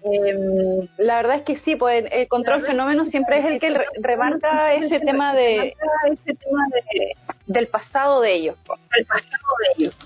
em, 0.04 0.88
la 0.96 1.16
verdad 1.16 1.36
es 1.36 1.42
que 1.42 1.56
sí, 1.58 1.76
pues 1.76 2.04
el, 2.10 2.28
control 2.28 2.62
fenómeno 2.62 3.04
siempre 3.06 3.38
es 3.40 3.44
el 3.44 3.60
que 3.60 3.70
re- 3.70 3.84
remarca 4.00 4.72
ese 4.74 5.00
tema 5.00 5.34
de 5.34 5.74
ese 6.10 6.34
tema 6.34 6.64
de, 6.72 7.12
del 7.46 7.66
pasado 7.66 8.22
de 8.22 8.32
ellos, 8.34 8.56
pues, 8.66 8.80
del 8.96 9.04
pasado 9.04 9.28
de 9.76 9.82
ellos. 9.84 9.96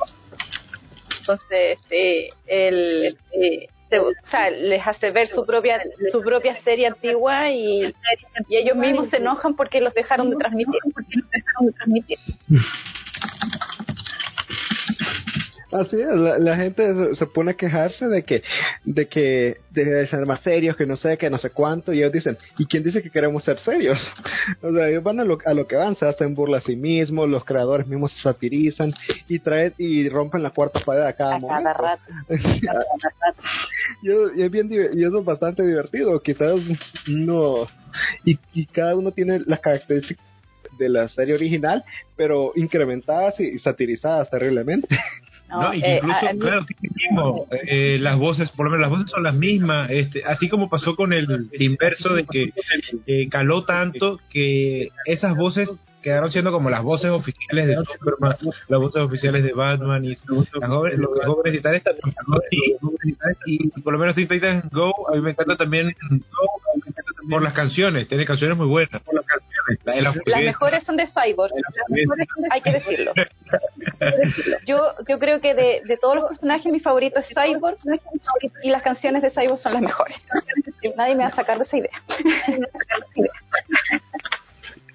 Entonces, 1.22 1.78
sí, 1.88 2.28
el, 2.46 3.16
eh, 3.32 3.68
se- 3.88 3.98
o 4.00 4.10
sea, 4.28 4.50
les 4.50 4.84
hace 4.84 5.12
ver 5.12 5.28
su 5.28 5.46
propia 5.46 5.80
su 6.10 6.20
propia 6.22 6.60
serie 6.62 6.88
antigua 6.88 7.48
y, 7.50 7.84
y 8.48 8.56
ellos 8.56 8.76
mismos 8.76 9.08
se 9.08 9.18
enojan 9.18 9.54
porque 9.54 9.80
los 9.80 9.94
dejaron 9.94 10.30
de 10.30 10.36
transmitir. 10.36 10.80
Porque 10.92 11.16
los 11.16 11.30
dejaron 11.30 11.66
de 11.66 11.72
transmitir. 11.72 12.18
Así 15.72 15.96
es, 16.00 16.06
la, 16.14 16.38
la 16.38 16.56
gente 16.56 17.14
se, 17.14 17.26
pone 17.26 17.52
a 17.52 17.54
quejarse 17.54 18.06
de 18.06 18.22
que, 18.24 18.42
de 18.84 19.08
que 19.08 19.56
de 19.70 20.06
ser 20.06 20.26
más 20.26 20.40
serios, 20.42 20.76
que 20.76 20.84
no 20.84 20.96
sé, 20.96 21.16
que 21.16 21.30
no 21.30 21.38
sé 21.38 21.48
cuánto, 21.50 21.92
y 21.94 22.00
ellos 22.00 22.12
dicen, 22.12 22.36
¿y 22.58 22.66
quién 22.66 22.82
dice 22.82 23.02
que 23.02 23.10
queremos 23.10 23.42
ser 23.42 23.58
serios? 23.58 23.98
o 24.62 24.70
sea, 24.72 24.88
ellos 24.88 25.02
van 25.02 25.20
a 25.20 25.24
lo, 25.24 25.38
a 25.46 25.54
lo 25.54 25.66
que 25.66 25.76
van, 25.76 25.96
se 25.96 26.04
hacen 26.06 26.34
burla 26.34 26.58
a 26.58 26.60
sí 26.60 26.76
mismos, 26.76 27.28
los 27.28 27.44
creadores 27.44 27.86
mismos 27.86 28.12
se 28.12 28.20
satirizan 28.20 28.92
y 29.28 29.38
traen 29.38 29.72
y 29.78 30.08
rompen 30.10 30.42
la 30.42 30.50
cuarta 30.50 30.80
pared 30.80 31.02
a 31.02 31.14
cada 31.14 31.36
A 31.36 31.38
momento. 31.38 31.70
cada 31.70 31.94
rato. 31.94 32.02
y, 34.02 34.10
es- 34.10 34.36
y 34.36 34.42
es 34.42 34.50
bien 34.50 34.68
y 34.70 35.02
eso 35.04 35.18
es 35.20 35.24
bastante 35.24 35.66
divertido, 35.66 36.20
quizás 36.20 36.60
no, 37.06 37.66
y, 38.24 38.38
y 38.52 38.66
cada 38.66 38.94
uno 38.94 39.10
tiene 39.12 39.40
las 39.46 39.60
características 39.60 40.24
de 40.78 40.88
la 40.88 41.08
serie 41.08 41.34
original, 41.34 41.84
pero 42.16 42.52
incrementadas 42.56 43.38
y 43.40 43.58
satirizadas 43.58 44.28
terriblemente. 44.30 44.88
No, 45.52 45.62
No, 45.62 45.74
y 45.74 45.80
que 45.80 45.86
eh, 45.86 45.96
incluso, 45.96 46.26
a 46.26 46.30
claro, 46.34 46.66
mismo, 46.80 47.46
eh, 47.66 47.98
las 48.00 48.18
voces, 48.18 48.50
por 48.50 48.66
lo 48.66 48.70
menos 48.70 48.82
las 48.82 48.90
voces 48.90 49.10
son 49.10 49.22
las 49.22 49.34
mismas, 49.34 49.90
este, 49.90 50.24
así 50.24 50.48
como 50.48 50.68
pasó 50.68 50.96
con 50.96 51.12
el 51.12 51.48
inverso 51.58 52.14
de 52.14 52.24
que 52.24 52.52
eh, 53.06 53.28
caló 53.28 53.64
tanto 53.64 54.18
que 54.30 54.88
esas 55.04 55.36
voces 55.36 55.70
quedaron 56.02 56.32
siendo 56.32 56.50
como 56.50 56.68
las 56.68 56.82
voces 56.82 57.10
oficiales 57.10 57.66
de 57.66 57.76
Superman, 57.76 58.36
las 58.68 58.80
voces 58.80 59.02
oficiales 59.02 59.44
de 59.44 59.52
Batman 59.52 60.04
y 60.04 60.08
las 60.08 60.68
jóvenes, 60.68 60.98
los 60.98 61.10
jóvenes 61.24 61.52
titanes 61.52 61.82
también. 61.82 62.14
Y, 63.46 63.66
y 63.66 63.80
por 63.80 63.92
lo 63.92 63.98
menos 63.98 64.14
Teen 64.14 64.26
Titans 64.26 64.70
Go, 64.72 65.08
a 65.08 65.14
mí 65.14 65.20
me 65.20 65.30
encanta 65.30 65.56
también 65.56 65.94
por 67.30 67.42
las 67.42 67.52
canciones, 67.52 68.08
tiene 68.08 68.24
canciones 68.24 68.56
muy 68.56 68.66
buenas. 68.66 69.00
Por 69.02 69.14
las 69.14 69.24
canciones, 69.24 69.41
la 69.84 70.14
Las 70.26 70.40
mejores 70.42 70.84
son 70.84 70.96
de 70.96 71.06
Cyborg, 71.06 71.52
Las 71.54 71.88
mejores 71.88 72.26
son 72.34 72.42
de- 72.42 72.48
hay 72.50 72.60
que 72.60 72.72
decirlo. 72.72 73.12
Yo, 74.66 74.94
yo 75.08 75.18
creo 75.18 75.40
que 75.40 75.54
de, 75.54 75.82
de 75.84 75.96
todos 75.96 76.14
los 76.16 76.24
personajes 76.28 76.72
mi 76.72 76.80
favorito 76.80 77.20
es 77.20 77.26
Cyborg 77.28 77.76
y 78.62 78.70
las 78.70 78.82
canciones 78.82 79.22
de 79.22 79.30
Cyborg 79.30 79.58
son 79.58 79.74
las 79.74 79.82
mejores. 79.82 80.16
Nadie 80.96 81.14
me 81.14 81.22
va 81.24 81.28
a 81.30 81.34
sacar 81.36 81.58
de 81.58 81.64
esa 81.64 81.76
idea. 81.76 81.90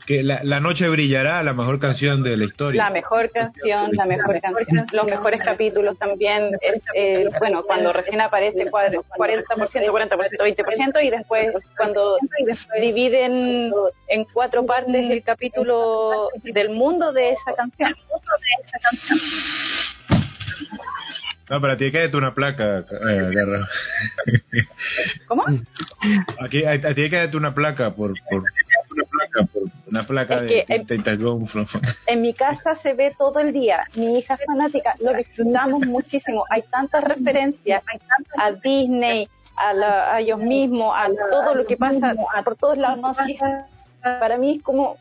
Que 0.07 0.23
la, 0.23 0.39
la 0.41 0.61
noche 0.61 0.87
brillará, 0.87 1.43
la 1.43 1.53
mejor 1.53 1.79
canción 1.79 2.23
de 2.23 2.37
la 2.37 2.45
historia. 2.45 2.85
La 2.85 2.89
mejor 2.89 3.29
canción, 3.29 3.91
la 3.91 4.05
mejor 4.05 4.39
canción. 4.39 4.87
Los 4.93 5.05
mejores 5.05 5.41
capítulos 5.43 5.99
también. 5.99 6.51
Es, 6.61 6.81
eh, 6.95 7.29
bueno, 7.39 7.63
cuando 7.63 7.91
recién 7.91 8.21
aparece 8.21 8.71
cuadro- 8.71 9.03
40%, 9.17 9.43
40%, 9.91 10.37
20% 10.39 11.03
y 11.03 11.09
después 11.09 11.51
cuando 11.75 12.17
dividen 12.79 13.73
en 14.07 14.25
cuatro 14.33 14.65
partes 14.65 15.11
el 15.11 15.21
capítulo 15.23 16.29
del 16.41 16.69
mundo 16.69 17.11
de 17.11 17.31
esa 17.33 17.53
canción. 17.53 17.93
No, 21.49 21.61
pero 21.61 21.77
ti 21.77 21.91
que 21.91 21.99
darte 21.99 22.17
una 22.17 22.33
placa, 22.33 22.79
eh, 22.79 23.29
Garra. 23.33 23.67
¿Cómo? 25.27 25.45
Aquí, 26.41 26.65
a, 26.65 26.93
ti 26.93 27.09
que 27.09 27.15
darte 27.15 27.37
una 27.37 27.53
placa 27.53 27.91
por, 27.91 28.13
por 28.29 28.43
una 29.37 29.45
placa, 29.47 29.47
por 29.53 29.63
una 29.87 30.03
placa 30.07 30.35
Es 30.35 30.41
de 30.41 30.65
que, 30.65 30.79
Tentacle 30.85 31.23
Go 31.23 31.45
from- 31.47 31.67
En 32.07 32.21
mi 32.21 32.33
casa 32.33 32.75
se 32.81 32.93
ve 32.93 33.13
todo 33.17 33.39
el 33.39 33.53
día. 33.53 33.83
Mi 33.95 34.17
hija 34.19 34.35
es 34.35 34.41
fanática, 34.45 34.95
lo 34.99 35.13
disfrutamos 35.13 35.85
muchísimo. 35.85 36.43
Hay 36.49 36.63
tantas 36.71 37.03
referencias 37.03 37.83
a 38.37 38.51
Disney, 38.51 39.27
a, 39.55 39.73
la- 39.73 40.13
a 40.15 40.19
ellos 40.21 40.39
mismos, 40.39 40.93
a 40.95 41.07
todo 41.29 41.55
lo 41.55 41.65
que 41.65 41.77
pasa 41.77 42.13
por 42.43 42.55
todos 42.55 42.77
lados. 42.77 42.99
No, 42.99 43.13
sí, 43.25 43.37
para 44.01 44.37
mí 44.37 44.53
es 44.57 44.63
como 44.63 44.97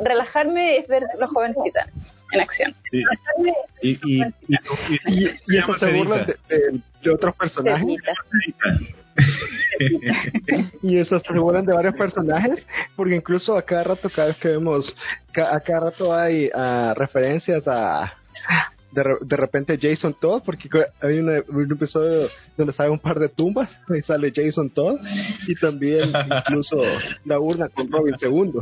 relajarme 0.00 0.76
es 0.78 0.86
ver 0.88 1.04
los 1.18 1.30
jóvenes 1.30 1.56
titanes 1.64 1.94
en 2.32 2.40
acción. 2.40 2.74
Sí. 2.90 3.02
Y, 3.82 3.90
y, 3.90 4.22
y, 4.22 4.56
Y, 5.06 5.30
y 5.48 5.58
eso 5.58 5.74
se 5.78 5.92
burlan 5.96 6.26
de, 6.26 6.36
de- 6.48 6.80
de 7.02 7.10
otros 7.10 7.34
personajes. 7.36 7.86
Y 10.82 10.96
eso 10.98 11.20
se 11.20 11.32
burlan 11.34 11.64
de 11.66 11.72
varios 11.74 11.94
personajes 11.94 12.64
porque 12.96 13.16
incluso 13.16 13.56
a 13.56 13.62
cada 13.62 13.84
rato 13.84 14.08
cada 14.14 14.28
vez 14.28 14.36
que 14.38 14.48
vemos 14.48 14.94
ca- 15.32 15.54
a 15.54 15.60
cada 15.60 15.80
rato 15.90 16.14
hay 16.14 16.50
ah, 16.54 16.94
referencias 16.96 17.66
a 17.66 18.12
de, 18.92 19.02
re- 19.02 19.16
de 19.20 19.36
repente 19.36 19.78
Jason 19.80 20.14
Todd 20.20 20.42
porque 20.44 20.68
hay 21.00 21.18
una- 21.18 21.42
un 21.48 21.70
episodio 21.72 22.28
donde 22.56 22.72
sale 22.72 22.90
un 22.90 22.98
par 22.98 23.18
de 23.18 23.28
tumbas 23.28 23.70
y 23.94 24.02
sale 24.02 24.32
Jason 24.34 24.70
Todd 24.70 24.98
y 25.46 25.54
también 25.56 26.10
incluso 26.26 26.82
la 27.24 27.38
urna 27.38 27.68
con 27.68 27.90
Robin 27.90 28.18
segundo 28.18 28.60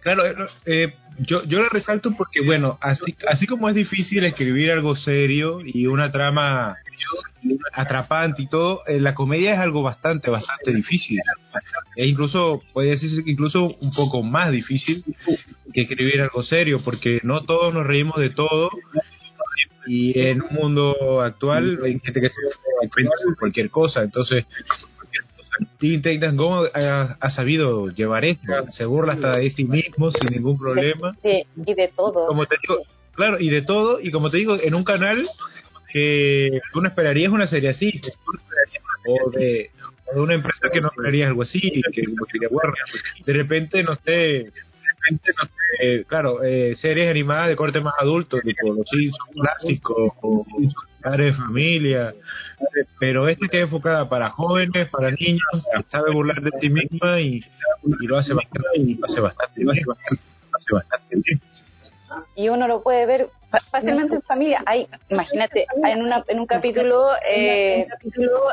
Claro, 0.00 0.24
eh, 0.66 0.92
yo, 1.18 1.44
yo 1.44 1.60
la 1.60 1.68
resalto 1.68 2.12
porque, 2.16 2.40
bueno, 2.40 2.78
así, 2.80 3.14
así 3.28 3.46
como 3.46 3.68
es 3.68 3.74
difícil 3.74 4.24
escribir 4.24 4.70
algo 4.70 4.96
serio 4.96 5.60
y 5.64 5.86
una 5.86 6.10
trama 6.10 6.76
atrapante 7.72 8.42
y 8.42 8.48
todo, 8.48 8.82
eh, 8.86 9.00
la 9.00 9.14
comedia 9.14 9.54
es 9.54 9.58
algo 9.58 9.82
bastante, 9.82 10.30
bastante 10.30 10.72
difícil. 10.72 11.20
E 11.96 12.06
incluso, 12.06 12.62
puede 12.72 12.90
decirse 12.90 13.24
que 13.24 13.30
incluso 13.30 13.74
un 13.80 13.92
poco 13.92 14.22
más 14.22 14.52
difícil 14.52 15.04
que 15.72 15.82
escribir 15.82 16.20
algo 16.20 16.42
serio, 16.42 16.80
porque 16.84 17.20
no 17.22 17.44
todos 17.44 17.72
nos 17.74 17.86
reímos 17.86 18.18
de 18.18 18.30
todo. 18.30 18.70
Y 19.86 20.18
en 20.20 20.42
un 20.42 20.54
mundo 20.54 21.20
actual 21.20 21.80
hay 21.84 21.98
gente 21.98 22.20
que 22.20 22.28
por 22.78 23.36
cualquier 23.38 23.70
cosa, 23.70 24.02
entonces 24.02 24.44
Teen 25.78 26.02
Titans 26.02 26.36
Go 26.36 26.66
ha, 26.72 27.16
ha 27.18 27.30
sabido 27.30 27.88
llevar 27.88 28.24
esto, 28.24 28.52
se 28.72 28.84
burla 28.84 29.14
hasta 29.14 29.36
de 29.36 29.50
sí 29.50 29.64
mismo 29.64 30.10
sin 30.10 30.30
ningún 30.30 30.58
problema. 30.58 31.14
Sí, 31.22 31.44
y 31.56 31.74
de 31.74 31.88
todo. 31.88 32.26
Como 32.26 32.46
te 32.46 32.56
digo, 32.62 32.82
claro, 33.14 33.38
y 33.40 33.50
de 33.50 33.62
todo, 33.62 34.00
y 34.00 34.10
como 34.10 34.30
te 34.30 34.38
digo, 34.38 34.56
en 34.60 34.74
un 34.74 34.84
canal 34.84 35.28
que 35.92 36.60
uno 36.74 36.88
esperaría 36.88 37.26
es 37.26 37.32
una 37.32 37.46
serie 37.46 37.70
así, 37.70 38.00
o 39.04 39.30
de, 39.30 39.70
o 40.10 40.14
de 40.14 40.20
una 40.20 40.34
empresa 40.34 40.70
que 40.72 40.80
no 40.80 40.88
esperaría 40.88 41.26
algo 41.26 41.42
así, 41.42 41.60
que 41.60 42.04
como 42.04 42.24
que 42.26 42.46
Warner. 42.50 42.84
De 43.24 43.32
repente, 43.32 43.82
no 43.82 43.94
sé, 43.96 44.10
de 44.10 44.52
repente, 44.52 45.32
no 45.36 45.48
sé, 45.48 46.04
claro, 46.06 46.42
eh, 46.42 46.74
series 46.76 47.10
animadas 47.10 47.48
de 47.48 47.56
corte 47.56 47.80
más 47.80 47.94
adulto, 47.98 48.40
tipo 48.40 48.72
los 48.72 48.88
Simpsons 48.88 49.30
clásicos, 49.34 50.12
o 50.22 50.46
Padre 51.02 51.26
de 51.26 51.32
Familia, 51.34 52.14
pero 52.98 53.28
esta 53.28 53.48
que 53.48 53.58
es 53.58 53.64
enfocada 53.64 54.08
para 54.08 54.30
jóvenes, 54.30 54.88
para 54.88 55.10
niños, 55.10 55.42
sabe 55.90 56.12
burlar 56.12 56.40
de 56.40 56.50
sí 56.60 56.70
misma 56.70 57.20
y, 57.20 57.44
lo 57.82 58.18
hace 58.18 58.32
bastante, 58.34 58.96
lo 58.98 59.04
hace 59.06 59.20
lo 59.20 59.26
hace 59.72 59.84
bastante, 59.84 60.22
lo 60.50 60.56
hace 60.56 60.72
bastante 60.72 61.16
bien. 61.24 61.40
Y 62.34 62.48
uno 62.48 62.68
lo 62.68 62.82
puede 62.82 63.06
ver 63.06 63.28
fácilmente 63.70 64.14
en 64.16 64.22
familia. 64.22 64.62
Hay, 64.66 64.88
imagínate, 65.08 65.66
en, 65.84 66.02
una, 66.02 66.24
en 66.26 66.40
un 66.40 66.46
capítulo, 66.46 67.08
eh, 67.26 67.86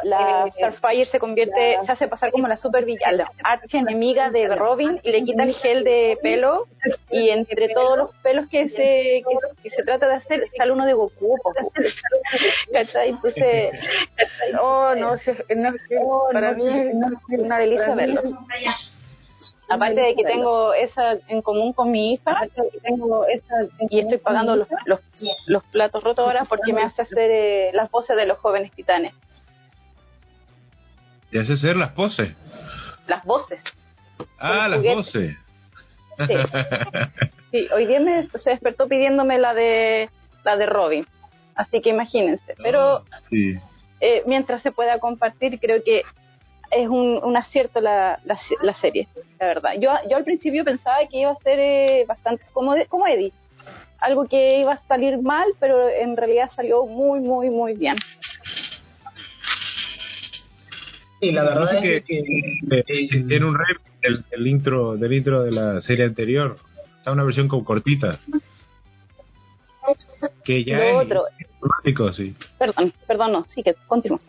la 0.03 0.47
Starfire 0.51 1.05
se 1.05 1.20
convierte, 1.20 1.78
se 1.86 1.91
hace 1.91 2.07
pasar 2.07 2.32
como 2.32 2.47
la 2.47 2.57
super 2.57 2.86
villana, 2.86 3.18
la 3.18 3.32
archienemiga 3.43 4.30
de 4.30 4.53
Robin 4.55 4.99
y 5.03 5.12
le 5.12 5.24
quita 5.24 5.43
el 5.43 5.55
gel 5.55 5.84
de 5.84 6.18
pelo 6.22 6.66
y 7.10 7.30
entre 7.30 7.70
todos 7.70 7.97
los 7.97 8.16
pelos 8.18 8.47
que 8.49 8.70
se, 8.70 8.76
que, 8.76 9.64
que 9.64 9.70
se 9.70 9.84
trata 9.84 10.07
de 10.07 10.16
hacer 10.16 10.43
sale 10.57 10.72
uno 10.72 10.86
de 10.86 10.93
Goku. 10.93 11.38
¿Cachai? 12.74 13.10
Entonces, 13.10 13.72
oh 14.60 14.93
no, 14.95 15.16
no, 15.16 16.24
para 16.34 16.53
mí 16.53 16.68
es 16.68 17.39
una 17.39 17.60
delicia 17.60 17.95
verlo. 17.95 18.22
Aparte 19.70 20.01
de 20.01 20.15
que 20.15 20.24
tengo 20.24 20.74
esa 20.74 21.17
en 21.28 21.41
común 21.41 21.74
con 21.74 21.91
mi 21.91 22.13
hija, 22.13 22.38
y 23.89 23.99
estoy 23.99 24.17
pagando 24.17 24.55
los, 24.55 24.67
los, 24.86 24.99
los 25.45 25.63
platos 25.65 26.03
rotos 26.03 26.26
ahora 26.26 26.45
porque 26.45 26.74
me 26.74 26.82
hace 26.82 27.01
hacer 27.03 27.30
eh, 27.32 27.72
las 27.74 27.89
voces 27.91 28.17
de 28.17 28.26
los 28.26 28.38
jóvenes 28.39 28.72
titanes. 28.72 29.13
Te 31.32 31.39
hace 31.39 31.53
hacer 31.53 31.76
las 31.76 31.91
poses. 31.91 32.36
Las 33.07 33.24
voces. 33.24 33.61
Ah, 34.39 34.67
las 34.67 34.80
juguete. 34.80 34.95
voces. 34.95 35.38
Sí. 36.17 36.34
Sí, 37.51 37.67
hoy 37.74 37.88
día 37.88 37.99
me, 37.99 38.30
se 38.30 38.51
despertó 38.51 38.88
pidiéndome 38.88 39.39
la 39.39 39.55
de 39.55 40.07
la 40.43 40.55
de 40.55 40.67
Robin. 40.67 41.07
Así 41.55 41.82
que 41.82 41.89
imagínense. 41.89 42.53
Pero 42.61 43.03
Sí. 43.32 43.57
eh, 44.01 44.22
mientras 44.28 44.61
se 44.61 44.72
pueda 44.72 44.99
compartir, 44.99 45.59
creo 45.59 45.84
que 45.84 46.03
es 46.72 46.88
un, 46.88 47.20
un 47.24 47.38
acierto 47.38 47.82
la, 47.82 48.20
la, 48.26 48.39
la 48.61 48.74
serie, 48.76 49.07
la 49.39 49.47
verdad. 49.47 49.72
Yo, 49.80 49.91
yo 50.09 50.17
al 50.17 50.24
principio 50.24 50.63
pensaba 50.63 50.97
que 51.09 51.20
iba 51.22 51.32
a 51.32 51.36
ser 51.38 51.59
eh, 51.59 52.05
bastante 52.07 52.43
como, 52.53 52.74
de- 52.76 52.86
como 52.88 53.07
Eddie. 53.07 53.32
Algo 53.99 54.28
que 54.28 54.61
iba 54.61 54.74
a 54.74 54.78
salir 54.88 55.22
mal, 55.22 55.47
pero 55.59 55.89
en 55.89 56.15
realidad 56.15 56.49
salió 56.55 56.86
muy, 56.86 57.20
muy, 57.20 57.49
muy 57.49 57.74
bien. 57.74 57.97
Y 61.22 61.32
la 61.32 61.43
verdad 61.43 61.76
es 61.76 61.82
que, 61.82 62.03
que, 62.03 63.24
tiene 63.28 63.45
un 63.45 63.55
rep 63.57 63.78
del, 64.01 64.24
del 64.32 64.47
intro 64.47 64.95
del 64.95 65.11
intro 65.13 65.43
de 65.43 65.51
la 65.51 65.82
serie 65.82 66.05
anterior. 66.05 66.57
Está 66.97 67.11
una 67.11 67.24
versión 67.26 67.47
como 67.49 67.65
cortita. 67.65 68.20
Que 70.45 70.63
ya 70.63 70.78
Lo 70.78 70.84
es 70.84 71.05
otro- 71.05 72.13
sí. 72.13 72.36
Perdón, 72.57 72.93
perdón, 73.07 73.32
no, 73.34 73.45
sí 73.45 73.63
que 73.63 73.74
continúa. 73.88 74.20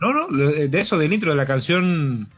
No, 0.00 0.12
no, 0.12 0.28
de 0.28 0.80
eso, 0.80 0.98
del 0.98 1.12
intro 1.12 1.30
de 1.30 1.36
la 1.36 1.46
canción 1.46 2.28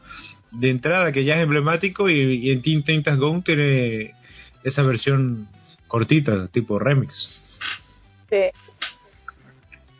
de 0.51 0.69
entrada 0.69 1.11
que 1.11 1.25
ya 1.25 1.35
es 1.35 1.43
emblemático 1.43 2.09
y, 2.09 2.47
y 2.47 2.51
en 2.51 2.61
Teen 2.61 2.83
Titans 2.83 3.19
Go 3.19 3.41
tiene 3.43 4.15
esa 4.63 4.81
versión 4.83 5.47
cortita, 5.87 6.47
tipo 6.47 6.79
remix. 6.79 7.13
Sí. 8.29 8.49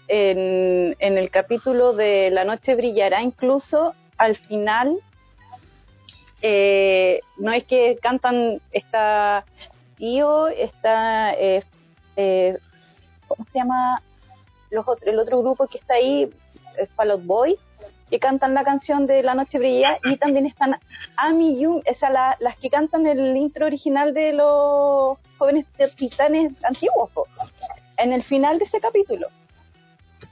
En, 0.07 0.95
en 0.99 1.17
el 1.17 1.29
capítulo 1.29 1.93
de 1.93 2.31
La 2.31 2.45
noche 2.45 2.75
brillará, 2.75 3.21
incluso 3.21 3.93
al 4.17 4.35
final, 4.37 4.97
eh, 6.41 7.19
no 7.37 7.51
es 7.51 7.63
que 7.65 7.97
cantan, 8.01 8.59
está 8.71 9.45
Tío, 9.99 10.47
está, 10.47 11.33
eh, 11.33 11.61
eh, 12.15 12.57
¿cómo 13.27 13.45
se 13.51 13.59
llama? 13.59 14.01
Los 14.71 14.87
otro, 14.87 15.11
el 15.11 15.19
otro 15.19 15.41
grupo 15.41 15.67
que 15.67 15.77
está 15.77 15.95
ahí, 15.95 16.29
es 16.79 16.89
Fall 16.91 17.11
Out 17.11 17.25
Boy, 17.25 17.57
que 18.09 18.19
cantan 18.19 18.53
la 18.55 18.63
canción 18.63 19.05
de 19.05 19.21
La 19.21 19.35
noche 19.35 19.59
brillará, 19.59 19.99
y 20.03 20.17
también 20.17 20.45
están 20.47 20.77
Ami 21.15 21.51
y 21.53 21.59
Yumi, 21.61 21.81
o 21.89 21.95
sea, 21.95 22.09
la- 22.09 22.37
las 22.39 22.57
que 22.57 22.69
cantan 22.69 23.05
el 23.05 23.37
intro 23.37 23.65
original 23.67 24.13
de 24.13 24.33
los 24.33 25.17
jóvenes 25.37 25.65
titanes 25.95 26.53
antiguos. 26.63 27.09
en 27.97 28.13
el 28.13 28.23
final 28.23 28.59
de 28.59 28.63
ese 28.65 28.79
capítulo. 28.79 29.27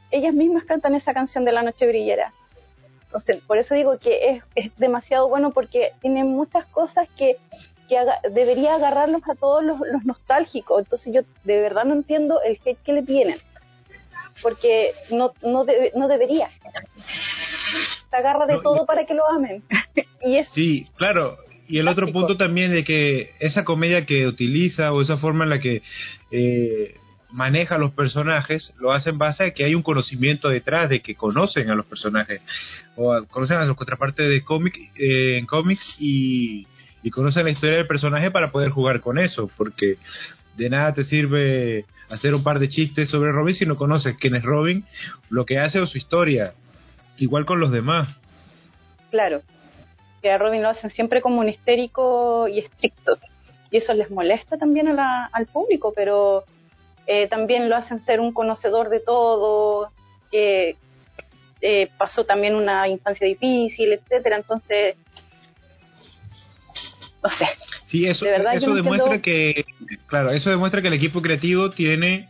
Ellas 0.10 0.34
mismas 0.34 0.64
cantan 0.64 0.95
esa 0.95 1.14
canción 1.14 1.43
de 1.43 1.52
La 1.52 1.64
Noche 1.64 1.86
Brillera. 1.86 2.32
Sea, 3.26 3.36
por 3.45 3.58
eso 3.58 3.76
digo 3.76 3.98
que 4.00 4.30
es, 4.30 4.43
es 4.56 4.76
demasiado 4.78 5.28
bueno 5.28 5.52
porque 5.52 5.91
tiene 6.02 6.24
muchas 6.24 6.66
cosas 6.68 7.10
que, 7.18 7.36
que 7.89 7.98
aga- 7.98 8.22
debería 8.32 8.76
agarrarlos 8.76 9.22
a 9.30 9.36
todos 9.36 9.64
los 9.64 10.06
nostálgicos. 10.06 10.80
Entonces 10.80 11.14
yo 11.14 11.22
de 11.43 11.60
verdad 11.60 11.84
no 11.84 11.93
entiendo 11.93 12.41
el 12.41 12.58
hate 12.64 12.80
que 12.84 12.93
le 12.93 13.04
tienen. 13.04 13.38
Porque 14.42 14.92
no, 15.12 15.34
no, 15.44 15.66
debe- 15.66 15.92
no 15.96 16.08
debería. 16.08 16.50
Se 18.10 18.16
agarra 18.16 18.46
de 18.46 18.54
No, 18.54 18.60
y- 18.60 18.64
todo 18.64 18.86
para 18.86 19.06
que 19.06 19.14
lo 19.14 19.28
amen. 19.30 19.64
y 20.24 20.38
es 20.38 20.50
Sí, 20.50 20.88
claro. 20.98 21.38
Y 21.68 21.80
el 21.80 21.88
otro 21.90 22.12
punto 22.14 22.38
también 22.38 22.72
de 22.72 22.84
que 22.86 23.34
esa 23.40 23.66
comedia 23.66 24.06
que 24.06 24.26
utiliza 24.26 24.94
o 24.94 25.02
esa 25.02 25.18
forma 25.18 25.44
en 25.44 25.50
la 25.50 25.60
que 25.60 25.82
eh, 26.32 26.96
maneja 27.30 27.76
a 27.76 27.78
los 27.78 27.92
personajes 27.92 28.74
lo 28.80 28.94
hace 28.94 29.10
en 29.10 29.18
base 29.18 29.44
a 29.44 29.52
que 29.52 29.66
hay 29.66 29.76
un 29.76 29.82
conocimiento 29.82 30.48
detrás, 30.48 30.90
de 30.90 31.02
que 31.02 31.16
conocen 31.16 31.70
a 31.70 31.76
los 31.76 31.86
personajes 31.86 32.42
o 32.96 33.12
a- 33.14 33.26
conocen 33.26 33.58
a 33.58 33.66
los 33.66 33.76
contrapartes 33.76 34.30
de 34.30 34.44
cómic 34.44 34.78
eh, 34.98 35.40
en 35.40 35.46
cómics 35.46 35.98
y, 36.00 36.66
y 37.04 37.10
conocen 37.12 37.44
la 37.44 37.52
historia 37.52 37.76
del 37.78 37.88
personaje 37.88 38.32
para 38.32 38.50
poder 38.52 38.70
jugar 38.70 39.02
con 39.02 39.18
eso, 39.18 39.50
porque 39.58 39.98
de 40.58 40.70
nada 40.70 40.93
te 40.93 41.03
sirve 41.03 41.86
hacer 42.10 42.34
un 42.34 42.43
par 42.43 42.60
de 42.60 42.70
chistes 42.70 43.10
sobre 43.10 43.32
Robin 43.32 43.53
si 43.55 43.66
no 43.66 43.76
conoces 43.78 44.18
quién 44.18 44.36
es 44.36 44.43
Robin, 44.43 44.86
lo 45.30 45.45
que 45.45 45.60
hace 45.60 45.80
o 45.80 45.88
su 45.88 45.97
historia. 45.97 46.53
Igual 47.18 47.45
con 47.45 47.60
los 47.60 47.72
demás. 47.72 48.10
Claro, 49.12 49.41
que 50.22 50.32
a 50.32 50.38
Robin 50.38 50.62
lo 50.62 50.70
hacen 50.70 50.89
siempre 50.91 51.22
como 51.22 51.39
un 51.39 51.49
histérico 51.49 52.47
y 52.47 52.60
estricto. 52.60 53.18
Y 53.72 53.78
eso 53.78 53.93
les 53.93 54.10
molesta 54.10 54.58
también 54.58 54.88
a 54.88 54.93
la- 54.93 55.30
al 55.32 55.45
público, 55.47 55.93
pero 55.95 56.43
eh, 57.05 57.28
también 57.28 57.70
lo 57.70 57.76
hacen 57.76 58.01
ser 58.01 58.20
un 58.20 58.34
conocedor 58.34 58.89
de 58.89 58.99
todo, 58.99 59.91
que 60.32 60.76
eh, 61.62 61.89
pasó 61.97 62.26
también 62.26 62.53
una 62.55 62.88
infancia 62.88 63.26
difícil, 63.26 63.93
etcétera. 63.93 64.38
Entonces, 64.38 64.95
Sí, 67.88 68.06
eso, 68.06 68.26
De 68.26 68.32
verdad, 68.32 68.54
yo 68.54 68.58
eso 68.60 68.76
demuestra 68.76 69.22
que, 69.22 69.66
claro, 70.08 70.32
eso 70.32 70.50
demuestra 70.50 70.82
que 70.82 70.88
el 70.90 70.94
equipo 70.96 71.22
creativo 71.22 71.70
tiene, 71.72 72.28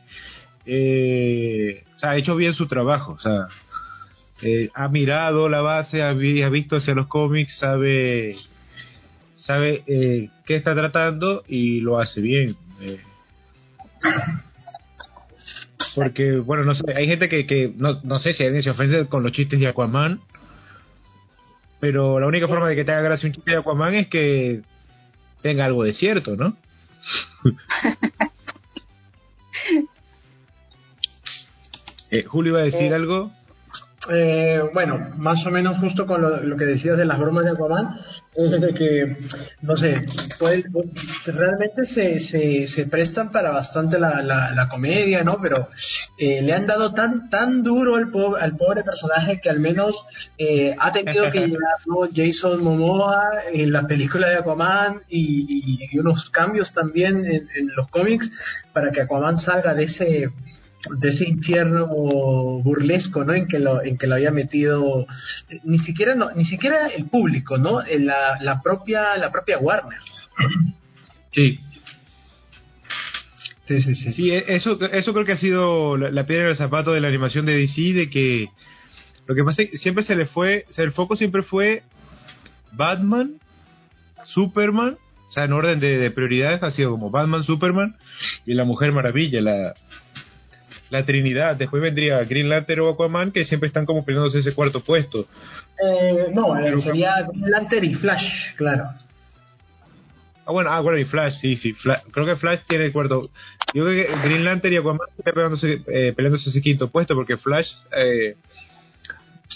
eh, 0.65 1.83
o 1.95 1.99
sea, 1.99 2.11
ha 2.11 2.17
hecho 2.17 2.35
bien 2.35 2.53
su 2.53 2.67
trabajo, 2.67 3.13
o 3.13 3.19
sea, 3.19 3.47
eh, 4.41 4.69
ha 4.75 4.87
mirado 4.87 5.49
la 5.49 5.61
base, 5.61 6.01
ha, 6.03 6.13
vi- 6.13 6.43
ha 6.43 6.49
visto 6.49 6.75
hacia 6.77 6.93
los 6.93 7.07
cómics, 7.07 7.57
sabe, 7.57 8.35
sabe 9.35 9.83
eh, 9.87 10.29
qué 10.45 10.55
está 10.57 10.75
tratando 10.75 11.43
y 11.47 11.79
lo 11.81 11.99
hace 11.99 12.21
bien. 12.21 12.55
eh. 12.81 12.99
Porque, 15.95 16.37
bueno, 16.37 16.63
no 16.63 16.75
sé, 16.75 16.83
hay 16.95 17.07
gente 17.07 17.27
que, 17.29 17.47
que 17.47 17.71
no, 17.75 17.99
no 18.03 18.19
sé 18.19 18.33
si 18.33 18.43
alguien 18.43 18.61
se 18.63 18.69
ofende 18.69 19.07
con 19.07 19.23
los 19.23 19.31
chistes 19.31 19.59
de 19.59 19.67
Aquaman, 19.67 20.19
pero 21.79 22.19
la 22.19 22.27
única 22.27 22.47
forma 22.47 22.67
de 22.69 22.75
que 22.75 22.83
te 22.85 22.91
haga 22.91 23.01
gracia 23.01 23.27
un 23.27 23.33
chiste 23.33 23.51
de 23.51 23.57
Aquaman 23.57 23.95
es 23.95 24.07
que 24.07 24.61
tenga 25.41 25.65
algo 25.65 25.83
de 25.83 25.93
cierto, 25.93 26.35
¿no? 26.35 26.55
eh, 32.11 32.23
Julio 32.23 32.53
iba 32.53 32.61
a 32.61 32.65
decir 32.65 32.91
Eh. 32.91 32.95
algo. 32.95 33.31
Eh, 34.09 34.61
bueno, 34.73 35.13
más 35.17 35.45
o 35.45 35.51
menos 35.51 35.77
justo 35.79 36.05
con 36.05 36.21
lo, 36.21 36.41
lo 36.43 36.55
que 36.57 36.65
decías 36.65 36.97
de 36.97 37.05
las 37.05 37.19
bromas 37.19 37.43
de 37.45 37.51
Aquaman, 37.51 37.89
es 38.35 38.51
de 38.61 38.73
que, 38.73 39.17
no 39.61 39.75
sé, 39.75 40.05
puede- 40.39 40.63
realmente 41.25 41.85
se, 41.85 42.19
se, 42.19 42.67
se 42.67 42.85
prestan 42.87 43.31
para 43.31 43.51
bastante 43.51 43.99
la, 43.99 44.21
la, 44.21 44.51
la 44.51 44.69
comedia, 44.69 45.23
¿no? 45.23 45.39
Pero 45.41 45.67
eh, 46.17 46.41
le 46.41 46.53
han 46.53 46.67
dado 46.67 46.93
tan 46.93 47.29
tan 47.29 47.63
duro 47.63 47.95
al, 47.95 48.09
po- 48.11 48.35
al 48.35 48.55
pobre 48.55 48.83
personaje 48.83 49.39
que 49.41 49.49
al 49.49 49.59
menos 49.59 49.95
eh, 50.37 50.75
ha 50.79 50.91
tenido 50.91 51.31
que 51.31 51.39
llegar 51.47 51.77
¿no? 51.85 52.07
Jason 52.15 52.63
Momoa 52.63 53.29
en 53.51 53.71
la 53.73 53.87
película 53.87 54.29
de 54.29 54.37
Aquaman 54.37 55.01
y, 55.09 55.81
y- 55.81 55.89
y 55.91 55.99
unos 55.99 56.29
cambios 56.29 56.71
también 56.73 57.25
en, 57.25 57.47
en 57.55 57.75
los 57.75 57.87
cómics 57.89 58.29
para 58.73 58.91
que 58.91 59.01
Aquaman 59.01 59.39
salga 59.39 59.73
de 59.73 59.83
ese 59.85 60.29
de 60.99 61.09
ese 61.09 61.27
infierno 61.27 61.87
burlesco 61.87 63.23
no 63.23 63.33
en 63.33 63.47
que 63.47 63.59
lo 63.59 63.83
en 63.83 63.97
que 63.97 64.07
lo 64.07 64.15
había 64.15 64.31
metido 64.31 65.07
ni 65.63 65.79
siquiera 65.79 66.15
no, 66.15 66.31
ni 66.31 66.45
siquiera 66.45 66.87
el 66.87 67.05
público 67.05 67.57
no 67.57 67.81
la, 67.81 68.37
la 68.41 68.61
propia 68.61 69.17
la 69.17 69.31
propia 69.31 69.57
Warner. 69.57 69.99
Sí. 71.33 71.59
Sí, 73.67 73.81
sí, 73.81 73.95
sí. 73.95 74.11
Sí, 74.13 74.31
e, 74.31 74.45
eso, 74.47 74.79
eso 74.81 75.13
creo 75.13 75.25
que 75.25 75.33
ha 75.33 75.37
sido 75.37 75.97
la, 75.97 76.25
piedra 76.25 76.47
del 76.47 76.55
zapato 76.55 76.93
de 76.93 77.01
la 77.01 77.09
animación 77.09 77.45
de 77.45 77.57
DC, 77.57 77.93
de 77.93 78.09
que 78.09 78.47
lo 79.27 79.35
que 79.35 79.43
pasa 79.43 79.63
es 79.63 79.71
que 79.71 79.77
siempre 79.77 80.03
se 80.03 80.15
le 80.15 80.25
fue, 80.25 80.65
o 80.69 80.71
sea, 80.71 80.85
el 80.85 80.93
foco 80.93 81.17
siempre 81.17 81.43
fue 81.43 81.83
Batman, 82.71 83.39
Superman, 84.25 84.97
o 85.27 85.31
sea, 85.31 85.43
en 85.43 85.51
orden 85.51 85.81
de, 85.81 86.09
prioridades 86.11 86.63
ha 86.63 86.71
sido 86.71 86.91
como 86.91 87.11
Batman, 87.11 87.43
Superman 87.43 87.97
y 88.45 88.53
la 88.53 88.63
Mujer 88.63 88.93
Maravilla, 88.93 89.41
la, 89.41 89.73
la 90.89 91.05
Trinidad. 91.05 91.55
Después 91.55 91.81
vendría 91.81 92.23
Green 92.23 92.49
Lantern 92.49 92.81
o 92.81 92.89
Aquaman, 92.89 93.31
que 93.31 93.45
siempre 93.45 93.67
están 93.67 93.85
como 93.85 94.05
peleándose 94.05 94.39
ese 94.39 94.53
cuarto 94.53 94.81
puesto. 94.83 95.27
Eh, 95.83 96.27
no, 96.33 96.57
eh, 96.57 96.79
sería 96.81 97.21
Green 97.21 97.51
Lantern 97.51 97.85
y 97.85 97.93
Flash, 97.95 98.55
claro. 98.55 98.85
Ah, 100.45 100.51
bueno, 100.51 100.71
ah, 100.71 100.79
bueno, 100.79 100.97
y 100.97 101.05
Flash, 101.05 101.33
sí, 101.41 101.57
sí. 101.57 101.75
creo 102.11 102.25
que 102.25 102.35
Flash 102.37 102.61
tiene 102.67 102.85
el 102.85 102.93
cuarto. 102.93 103.29
Yo 103.73 103.83
creo 103.83 104.05
que 104.05 104.27
Green 104.27 104.45
Lantern 104.45 104.73
y 104.73 104.77
Aquaman 104.77 105.07
están 105.17 105.33
peleándose, 105.33 105.81
eh, 105.87 106.13
peleándose 106.15 106.49
ese 106.49 106.61
quinto 106.61 106.89
puesto, 106.89 107.15
porque 107.15 107.37
Flash 107.37 107.69
eh, 107.95 108.37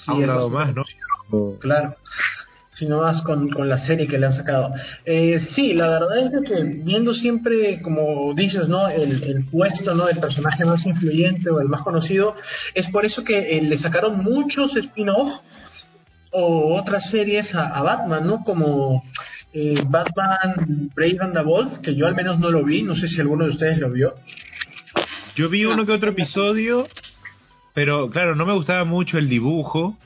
ha 0.08 0.14
lado 0.16 0.50
más, 0.50 0.76
¿no? 0.76 0.84
Claro 1.60 1.96
sino 2.82 3.00
más 3.00 3.22
con, 3.22 3.48
con 3.50 3.70
la 3.70 3.78
serie 3.78 4.08
que 4.08 4.18
le 4.18 4.26
han 4.26 4.34
sacado. 4.34 4.72
Eh, 5.06 5.40
sí, 5.54 5.74
la 5.74 5.88
verdad 5.88 6.18
es 6.18 6.32
que 6.50 6.64
viendo 6.64 7.14
siempre, 7.14 7.80
como 7.84 8.34
dices, 8.34 8.68
¿no? 8.68 8.88
El, 8.88 9.22
el 9.22 9.46
puesto, 9.46 9.94
¿no? 9.94 10.10
El 10.10 10.18
personaje 10.18 10.66
más 10.66 10.84
influyente 10.84 11.52
o 11.52 11.62
el 11.62 11.70
más 11.70 11.84
conocido, 11.84 12.36
es 12.74 12.88
por 12.88 13.06
eso 13.06 13.24
que 13.24 13.38
eh, 13.56 13.62
le 13.62 13.78
sacaron 13.78 14.24
muchos 14.24 14.76
spin-off 14.76 15.32
o 16.32 16.76
otras 16.76 17.08
series 17.12 17.54
a, 17.54 17.68
a 17.68 17.84
Batman, 17.84 18.26
¿no? 18.26 18.44
Como 18.44 19.04
eh, 19.54 19.84
Batman 19.88 20.90
Brave 20.96 21.18
and 21.20 21.34
the 21.36 21.44
Bold, 21.44 21.82
que 21.82 21.94
yo 21.94 22.08
al 22.08 22.16
menos 22.16 22.40
no 22.40 22.50
lo 22.50 22.64
vi, 22.64 22.82
no 22.82 22.96
sé 22.96 23.08
si 23.08 23.22
alguno 23.22 23.46
de 23.46 23.52
ustedes 23.52 23.78
lo 23.78 23.92
vio. 23.92 24.16
Yo 25.36 25.50
vi 25.50 25.66
uno 25.66 25.86
que 25.86 25.92
otro 25.92 26.10
episodio, 26.10 26.88
pero 27.76 28.10
claro, 28.10 28.36
no 28.36 28.48
me 28.48 28.54
gustaba 28.54 28.86
mucho 28.86 29.20
el 29.20 29.30
dibujo. 29.30 30.00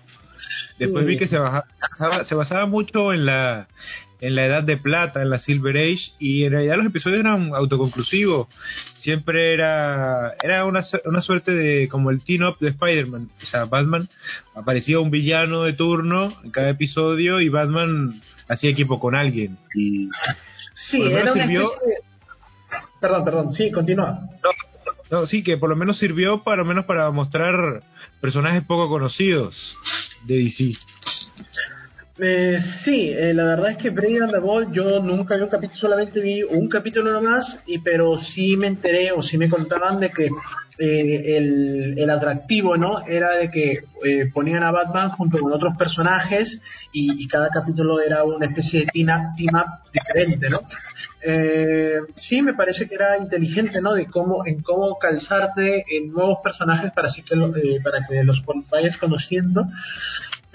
Después 0.77 1.05
vi 1.05 1.17
que 1.17 1.27
se, 1.27 1.37
basaba, 1.37 2.23
se 2.25 2.35
basaba 2.35 2.65
mucho 2.65 3.13
en 3.13 3.25
la, 3.25 3.67
en 4.19 4.35
la 4.35 4.45
Edad 4.45 4.63
de 4.63 4.77
Plata, 4.77 5.21
en 5.21 5.29
la 5.29 5.39
Silver 5.39 5.77
Age, 5.77 6.11
y 6.19 6.43
en 6.43 6.51
realidad 6.51 6.77
los 6.77 6.87
episodios 6.87 7.21
eran 7.21 7.53
autoconclusivos. 7.53 8.47
Siempre 8.99 9.53
era, 9.53 10.33
era 10.43 10.65
una, 10.65 10.81
una 11.05 11.21
suerte 11.21 11.51
de 11.51 11.87
como 11.89 12.11
el 12.11 12.23
team-up 12.23 12.57
de 12.59 12.69
Spider-Man. 12.69 13.29
O 13.41 13.45
sea, 13.45 13.65
Batman 13.65 14.09
aparecía 14.55 14.99
un 14.99 15.11
villano 15.11 15.63
de 15.63 15.73
turno 15.73 16.29
en 16.43 16.51
cada 16.51 16.69
episodio 16.69 17.39
y 17.39 17.49
Batman 17.49 18.21
hacía 18.47 18.69
equipo 18.69 18.99
con 18.99 19.15
alguien. 19.15 19.57
Y 19.73 20.09
sí, 20.89 21.01
era 21.01 21.31
una 21.31 21.43
especie 21.43 21.61
Perdón, 22.99 23.25
perdón, 23.25 23.53
sí, 23.53 23.71
continúa. 23.71 24.19
No, 25.11 25.27
sí, 25.27 25.43
que 25.43 25.57
por 25.57 25.69
lo 25.69 25.75
menos 25.75 25.99
sirvió 25.99 26.43
para 26.43 26.57
lo 26.57 26.65
menos 26.65 26.85
para 26.85 27.11
mostrar 27.11 27.83
personajes 28.25 28.63
poco 28.63 28.89
conocidos 28.89 29.55
de 30.23 30.39
DC. 30.39 30.73
Eh, 32.17 32.57
sí, 32.83 33.11
eh, 33.11 33.35
la 33.35 33.43
verdad 33.43 33.71
es 33.71 33.77
que 33.77 33.91
Brave 33.91 34.23
and 34.23 34.31
the 34.31 34.39
Ball 34.39 34.71
yo 34.71 34.99
nunca 34.99 35.35
vi 35.35 35.43
un 35.43 35.49
capítulo, 35.49 35.79
solamente 35.79 36.19
vi 36.21 36.41
un 36.41 36.67
capítulo 36.67 37.11
nomás, 37.11 37.59
y, 37.67 37.77
pero 37.79 38.17
sí 38.17 38.57
me 38.57 38.65
enteré 38.65 39.11
o 39.11 39.21
sí 39.21 39.37
me 39.37 39.47
contaban 39.47 39.99
de 39.99 40.09
que 40.09 40.25
eh, 40.25 41.37
el, 41.37 41.95
el, 41.99 42.09
atractivo 42.09 42.77
no 42.77 43.05
era 43.05 43.35
de 43.35 43.51
que 43.51 43.73
eh, 44.03 44.31
ponían 44.33 44.63
a 44.63 44.71
Batman 44.71 45.11
junto 45.11 45.37
con 45.37 45.53
otros 45.53 45.75
personajes 45.77 46.59
y, 46.91 47.27
cada 47.27 47.49
capítulo 47.49 48.01
era 48.01 48.23
una 48.23 48.47
especie 48.47 48.81
de 48.81 48.85
team 48.87 49.09
up, 49.09 49.35
team 49.37 49.55
up 49.55 49.91
diferente, 49.93 50.49
¿no? 50.49 50.61
Eh, 51.27 52.01
sí, 52.15 52.41
me 52.41 52.53
parece 52.53 52.87
que 52.87 52.95
era 52.95 53.17
inteligente, 53.17 53.81
¿no? 53.81 53.93
De 53.93 54.05
cómo, 54.05 54.45
en 54.45 54.61
cómo 54.61 54.99
calzarte 54.99 55.83
en 55.89 56.11
nuevos 56.11 56.39
personajes 56.43 56.91
para, 56.91 57.07
así 57.07 57.23
que, 57.23 57.35
eh, 57.35 57.79
para 57.83 58.05
que 58.07 58.23
los 58.23 58.43
vayas 58.69 58.95
conociendo 58.97 59.65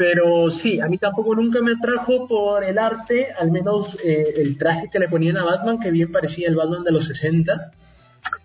pero 0.01 0.51
sí, 0.51 0.81
a 0.81 0.87
mí 0.87 0.97
tampoco 0.97 1.35
nunca 1.35 1.61
me 1.61 1.73
atrajo 1.73 2.27
por 2.27 2.65
el 2.65 2.79
arte, 2.79 3.27
al 3.39 3.51
menos 3.51 3.95
eh, 4.03 4.33
el 4.37 4.57
traje 4.57 4.89
que 4.91 4.99
le 4.99 5.11
ponían 5.11 5.37
a 5.37 5.45
Batman, 5.45 5.79
que 5.79 5.91
bien 5.91 6.11
parecía 6.11 6.49
el 6.49 6.57
Batman 6.57 6.85
de 6.85 6.93
los 6.93 7.07
60, 7.07 7.71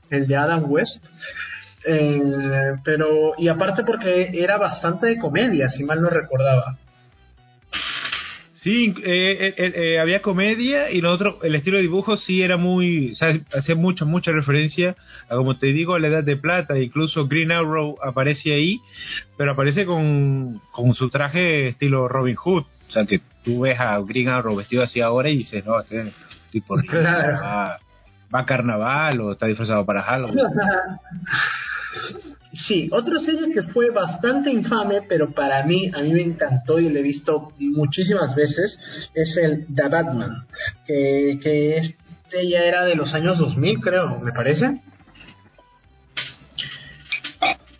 el 0.09 0.27
de 0.27 0.35
Adam 0.35 0.69
West. 0.69 1.01
Eh, 1.85 2.73
pero, 2.83 3.35
y 3.37 3.47
aparte 3.47 3.85
porque 3.85 4.31
era 4.33 4.57
bastante 4.57 5.07
de 5.07 5.17
comedia, 5.17 5.69
si 5.69 5.85
mal 5.85 6.01
no 6.01 6.09
recordaba. 6.09 6.77
Sí, 8.65 8.95
eh, 9.03 9.53
eh, 9.55 9.73
eh, 9.75 9.99
había 9.99 10.23
comedia 10.23 10.89
y 10.89 10.99
lo 10.99 11.11
otro, 11.13 11.37
el 11.43 11.53
estilo 11.53 11.77
de 11.77 11.83
dibujo 11.83 12.17
sí 12.17 12.41
era 12.41 12.57
muy, 12.57 13.11
o 13.11 13.15
sea, 13.15 13.39
hacía 13.55 13.75
mucha, 13.75 14.05
mucha 14.05 14.31
referencia 14.31 14.95
a, 15.29 15.35
como 15.35 15.55
te 15.59 15.67
digo, 15.67 15.93
a 15.93 15.99
la 15.99 16.07
edad 16.07 16.23
de 16.23 16.35
plata, 16.35 16.75
incluso 16.79 17.27
Green 17.27 17.51
Arrow 17.51 17.95
aparece 18.03 18.55
ahí, 18.55 18.81
pero 19.37 19.51
aparece 19.51 19.85
con, 19.85 20.59
con 20.71 20.95
su 20.95 21.11
traje 21.11 21.67
estilo 21.67 22.07
Robin 22.07 22.33
Hood, 22.33 22.63
o 22.63 22.91
sea, 22.91 23.05
que 23.05 23.21
tú 23.43 23.59
ves 23.59 23.79
a 23.79 23.99
Green 23.99 24.29
Arrow 24.29 24.55
vestido 24.55 24.81
así 24.81 24.99
ahora 24.99 25.29
y 25.29 25.37
dices, 25.37 25.63
no, 25.63 25.79
este 25.79 26.11
tipo 26.49 26.75
va, 26.91 27.77
va, 28.33 28.39
a 28.39 28.45
carnaval 28.47 29.21
o 29.21 29.33
está 29.33 29.45
disfrazado 29.45 29.85
para 29.85 30.01
Halloween. 30.01 30.39
Sí, 32.55 32.87
otra 32.91 33.19
serie 33.19 33.51
que 33.53 33.63
fue 33.63 33.89
bastante 33.89 34.49
infame, 34.49 35.01
pero 35.01 35.31
para 35.31 35.63
mí, 35.65 35.91
a 35.93 36.01
mí 36.01 36.13
me 36.13 36.21
encantó 36.21 36.79
y 36.79 36.89
la 36.89 36.99
he 36.99 37.03
visto 37.03 37.51
muchísimas 37.59 38.33
veces, 38.33 38.79
es 39.13 39.37
el 39.37 39.65
The 39.75 39.89
Batman, 39.89 40.45
que, 40.85 41.37
que 41.41 41.77
este 41.77 42.49
ya 42.49 42.59
era 42.59 42.85
de 42.85 42.95
los 42.95 43.13
años 43.13 43.39
2000, 43.39 43.79
creo, 43.81 44.19
me 44.19 44.31
parece. 44.31 44.79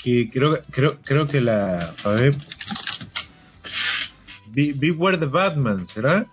Que 0.04 0.30
creo, 0.30 0.60
creo, 0.72 1.00
creo 1.04 1.28
que 1.28 1.42
la... 1.42 1.94
A 2.04 2.10
ver... 2.10 2.36
Beware 4.48 5.18
the 5.18 5.26
Batman, 5.26 5.88
¿será? 5.94 6.26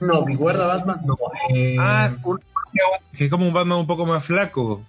No, 0.00 0.24
Beware 0.24 0.58
the 0.58 0.64
Batman 0.64 1.00
no. 1.04 1.16
Eh... 1.54 1.76
Ah, 1.78 2.16
que 3.16 3.24
es 3.24 3.30
como 3.30 3.46
un 3.46 3.52
Batman 3.52 3.78
un 3.78 3.86
poco 3.86 4.06
más 4.06 4.24
flaco 4.24 4.84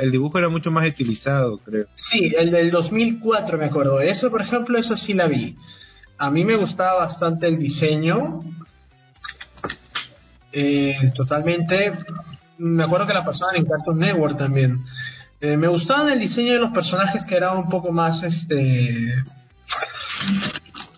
el 0.00 0.10
dibujo 0.10 0.38
era 0.38 0.48
mucho 0.48 0.70
más 0.70 0.84
estilizado, 0.84 1.58
creo. 1.58 1.86
Sí, 1.94 2.32
el 2.36 2.50
del 2.50 2.70
2004 2.70 3.58
me 3.58 3.66
acuerdo. 3.66 4.00
Eso, 4.00 4.30
por 4.30 4.42
ejemplo, 4.42 4.78
eso 4.78 4.96
sí 4.96 5.14
la 5.14 5.26
vi. 5.26 5.56
A 6.18 6.30
mí 6.30 6.44
me 6.44 6.56
gustaba 6.56 7.06
bastante 7.06 7.48
el 7.48 7.58
diseño. 7.58 8.42
Eh, 10.52 11.12
totalmente. 11.16 11.92
Me 12.58 12.84
acuerdo 12.84 13.06
que 13.06 13.14
la 13.14 13.24
pasaban 13.24 13.56
en 13.56 13.64
Cartoon 13.64 13.98
Network 13.98 14.38
también. 14.38 14.78
Eh, 15.40 15.56
me 15.56 15.68
gustaba 15.68 16.12
el 16.12 16.20
diseño 16.20 16.52
de 16.52 16.60
los 16.60 16.70
personajes 16.70 17.24
que 17.24 17.36
era 17.36 17.52
un 17.52 17.68
poco 17.68 17.90
más 17.90 18.22
este 18.22 19.14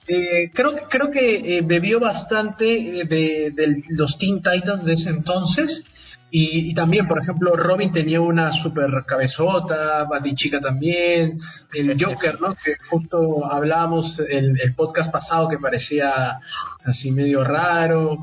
eh, 0.09 0.51
creo, 0.55 0.77
creo 0.89 1.11
que 1.11 1.62
bebió 1.64 1.99
bastante 1.99 2.64
de, 2.64 3.51
de, 3.51 3.83
los 3.89 4.17
Teen 4.19 4.41
Titans 4.43 4.85
de 4.85 4.93
ese 4.93 5.11
entonces 5.11 5.85
y, 6.31 6.74
también, 6.74 7.07
por 7.07 7.22
ejemplo, 7.22 7.57
Robin 7.57 7.93
tenía 7.93 8.20
una 8.20 8.53
super 8.62 8.91
cabezota, 9.07 10.05
Batichica 10.05 10.61
también, 10.61 11.39
el 11.72 11.97
Joker, 11.99 12.41
¿no? 12.41 12.55
Que 12.57 12.74
justo 12.91 13.47
hablábamos 13.51 14.18
el, 14.29 14.61
el 14.61 14.74
podcast 14.74 15.12
pasado 15.12 15.49
que 15.49 15.59
parecía 15.59 16.41
así 16.85 17.12
medio 17.12 17.45
raro. 17.45 18.18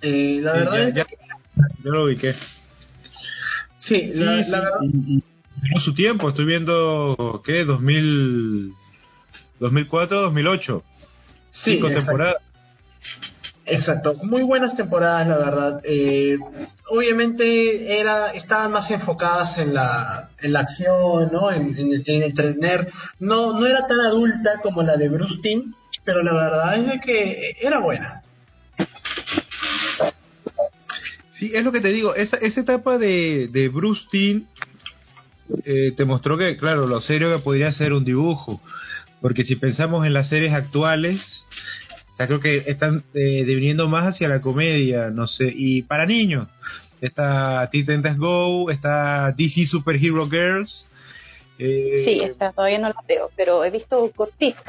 Eh, 0.00 0.40
la 0.42 0.52
verdad 0.52 0.92
ya, 0.92 1.06
yo 1.84 1.90
lo 1.90 2.04
ubiqué. 2.06 2.34
Sí, 3.78 4.10
la, 4.14 4.42
la 4.42 4.60
verdad. 4.60 4.78
su 5.84 5.94
tiempo, 5.94 6.30
estoy 6.30 6.46
viendo, 6.46 7.42
¿qué? 7.44 7.64
2000, 7.64 8.72
2004, 9.60 10.20
2008. 10.22 10.82
Sí, 11.50 11.74
Cinco 11.74 11.90
temporadas. 11.90 12.36
Exacto, 13.64 14.14
muy 14.22 14.42
buenas 14.42 14.74
temporadas, 14.76 15.26
la 15.28 15.38
verdad. 15.38 15.80
Eh, 15.84 16.36
obviamente 16.88 17.98
era, 18.00 18.32
estaban 18.32 18.72
más 18.72 18.90
enfocadas 18.90 19.56
en 19.58 19.72
la, 19.72 20.30
en 20.40 20.52
la 20.52 20.60
acción, 20.60 21.30
¿no? 21.32 21.50
En, 21.50 21.76
en, 21.78 22.22
entretener. 22.22 22.88
No, 23.20 23.58
no 23.58 23.66
era 23.66 23.86
tan 23.86 24.00
adulta 24.00 24.60
como 24.62 24.82
la 24.82 24.96
de 24.96 25.08
Bruce 25.08 25.38
Timm, 25.42 25.72
pero 26.04 26.22
la 26.22 26.32
verdad 26.32 26.94
es 26.94 27.00
que 27.02 27.56
era 27.60 27.78
buena. 27.78 28.22
Sí, 31.34 31.52
es 31.54 31.64
lo 31.64 31.72
que 31.72 31.80
te 31.80 31.88
digo, 31.88 32.14
esa, 32.14 32.36
esa 32.38 32.60
etapa 32.60 32.98
de, 32.98 33.48
de 33.48 33.68
Bruce 33.68 34.06
eh, 35.64 35.92
te 35.96 36.04
mostró 36.04 36.36
que, 36.36 36.56
claro, 36.56 36.86
lo 36.86 37.00
serio 37.00 37.34
que 37.34 37.42
podría 37.42 37.70
ser 37.72 37.92
un 37.92 38.04
dibujo. 38.04 38.60
Porque 39.20 39.44
si 39.44 39.54
pensamos 39.54 40.04
en 40.04 40.14
las 40.14 40.28
series 40.28 40.52
actuales, 40.52 41.20
creo 42.16 42.40
que 42.40 42.64
están 42.66 43.04
eh, 43.14 43.44
deviniendo 43.44 43.88
más 43.88 44.06
hacia 44.06 44.28
la 44.28 44.40
comedia, 44.40 45.10
no 45.10 45.26
sé, 45.26 45.50
y 45.54 45.82
para 45.82 46.06
niños. 46.06 46.48
está 47.00 47.68
Titans 47.70 48.16
Go, 48.16 48.70
está 48.70 49.32
DC 49.32 49.66
Super 49.66 49.96
Hero 49.96 50.28
Girls. 50.28 50.88
Eh, 51.58 52.02
sí, 52.04 52.20
esta 52.22 52.52
todavía 52.52 52.78
no 52.78 52.88
la 52.88 53.02
veo, 53.06 53.30
pero 53.36 53.64
he 53.64 53.70
visto 53.70 54.10
cortitas. 54.14 54.62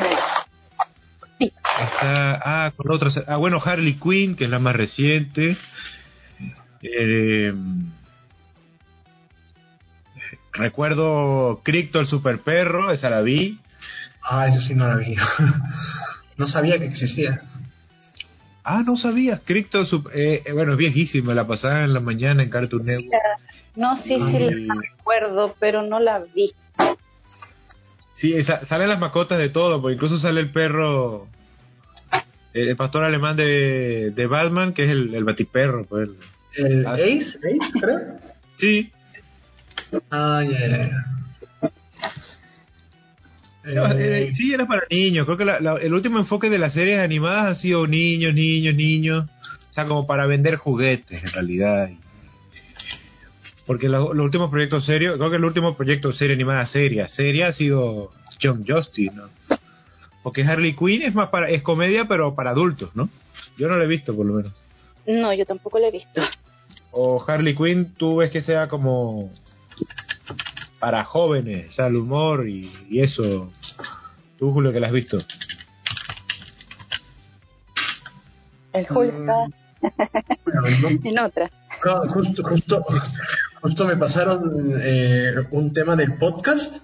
Sí. 1.39 1.45
Está, 1.45 2.65
ah, 2.65 2.71
con 2.75 2.91
otras, 2.91 3.19
ah, 3.27 3.37
bueno, 3.37 3.61
Harley 3.63 3.95
Quinn, 3.95 4.35
que 4.35 4.45
es 4.45 4.49
la 4.49 4.59
más 4.59 4.75
reciente. 4.75 5.57
Eh, 6.81 7.53
recuerdo 10.51 11.61
Cricto 11.63 11.99
el 11.99 12.07
super 12.07 12.39
perro, 12.39 12.91
esa 12.91 13.09
la 13.09 13.21
vi. 13.21 13.59
Ah, 14.21 14.47
eso 14.47 14.61
sí 14.61 14.73
no 14.73 14.87
la 14.87 14.95
vi. 14.95 15.15
no 16.37 16.47
sabía 16.47 16.79
que 16.79 16.85
existía. 16.85 17.41
Ah, 18.63 18.83
no 18.85 18.95
sabía. 18.95 19.41
Cricto, 19.43 19.83
eh, 20.13 20.43
eh, 20.45 20.51
bueno, 20.53 20.73
es 20.73 20.77
viejísima, 20.77 21.33
la 21.33 21.45
pasaba 21.45 21.83
en 21.83 21.93
la 21.93 21.99
mañana 21.99 22.43
en 22.43 22.49
Cartoon 22.49 22.85
Network. 22.85 23.21
No, 23.75 23.97
sí, 23.97 24.15
sí, 24.31 24.39
la 24.65 24.75
recuerdo, 24.75 25.55
pero 25.59 25.81
no 25.81 25.99
la 25.99 26.19
vi. 26.33 26.53
Sí, 28.17 28.41
salen 28.43 28.87
las 28.87 28.99
mascotas 28.99 29.37
de 29.37 29.49
todo, 29.49 29.81
porque 29.81 29.95
incluso 29.95 30.17
sale 30.19 30.39
el 30.39 30.51
perro, 30.51 31.27
el 32.53 32.75
pastor 32.77 33.03
alemán 33.03 33.35
de, 33.35 34.11
de 34.11 34.27
Batman, 34.27 34.73
que 34.73 34.85
es 34.85 34.91
el, 34.91 35.13
el 35.13 35.23
batiperro. 35.25 35.85
Pues, 35.85 36.09
¿El 36.55 36.85
Ace? 36.87 37.17
¿Ace, 37.19 37.79
creo? 37.81 37.99
Sí. 38.57 38.91
Ah, 40.09 40.41
ya, 40.43 40.89
ya, 43.65 43.91
eh, 43.97 44.33
sí, 44.35 44.53
era 44.53 44.65
para 44.65 44.83
niños. 44.89 45.25
Creo 45.25 45.37
que 45.37 45.85
el 45.85 45.93
último 45.93 46.19
enfoque 46.19 46.49
de 46.49 46.57
las 46.57 46.73
series 46.73 46.99
animadas 46.99 47.57
ha 47.57 47.61
sido 47.61 47.87
niños, 47.87 48.33
niños, 48.33 48.75
niños. 48.75 49.29
O 49.69 49.73
sea, 49.73 49.85
como 49.85 50.05
para 50.05 50.25
vender 50.25 50.57
juguetes, 50.57 51.23
en 51.23 51.31
realidad. 51.31 51.89
Porque 53.65 53.87
los 53.87 54.11
últimos 54.13 54.49
proyectos 54.49 54.85
serios, 54.85 55.17
creo 55.17 55.29
que 55.29 55.37
el 55.37 55.45
último 55.45 55.75
proyecto 55.77 56.11
serie 56.11 56.35
animada 56.35 56.65
seria, 56.65 57.07
seria 57.07 57.47
ha 57.47 57.53
sido 57.53 58.11
John 58.41 58.65
Justice, 58.67 59.15
¿no? 59.15 59.29
Porque 60.21 60.43
Harley 60.43 60.75
Quinn 60.75 61.01
es 61.01 61.15
más 61.15 61.29
para, 61.29 61.49
es 61.49 61.61
comedia, 61.61 62.05
pero 62.05 62.35
para 62.35 62.51
adultos, 62.51 62.91
¿no? 62.95 63.09
Yo 63.57 63.67
no 63.67 63.77
lo 63.77 63.83
he 63.83 63.87
visto, 63.87 64.15
por 64.15 64.25
lo 64.25 64.33
menos. 64.33 64.61
No, 65.07 65.33
yo 65.33 65.45
tampoco 65.45 65.79
lo 65.79 65.87
he 65.87 65.91
visto. 65.91 66.21
O 66.91 67.23
Harley 67.25 67.55
Quinn, 67.55 67.93
tú 67.97 68.17
ves 68.17 68.31
que 68.31 68.41
sea 68.41 68.67
como 68.67 69.31
para 70.83 71.05
jóvenes, 71.05 71.69
o 71.69 71.71
sea, 71.71 71.87
el 71.87 71.95
humor 71.95 72.45
y, 72.45 72.69
eso. 72.99 73.53
Tú, 74.37 74.51
Julio, 74.51 74.73
que 74.73 74.81
la 74.81 74.87
has 74.87 74.93
visto. 74.93 75.17
El 78.73 78.85
Julio 78.89 79.13
está 79.13 79.45
en 81.07 81.19
otra. 81.19 81.49
justo, 82.13 82.43
justo, 82.43 82.85
justo 83.61 83.85
me 83.85 83.95
pasaron 83.95 84.73
eh, 84.77 85.47
un 85.51 85.71
tema 85.71 85.95
del 85.95 86.15
podcast 86.17 86.75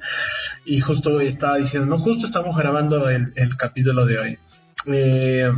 y 0.64 0.80
justo 0.80 1.20
estaba 1.20 1.58
diciendo, 1.58 1.98
no, 1.98 2.02
justo 2.02 2.28
estamos 2.28 2.56
grabando 2.56 3.10
el, 3.10 3.34
el 3.36 3.58
capítulo 3.58 4.06
de 4.06 4.18
hoy. 4.18 4.40
Eh, 4.86 5.52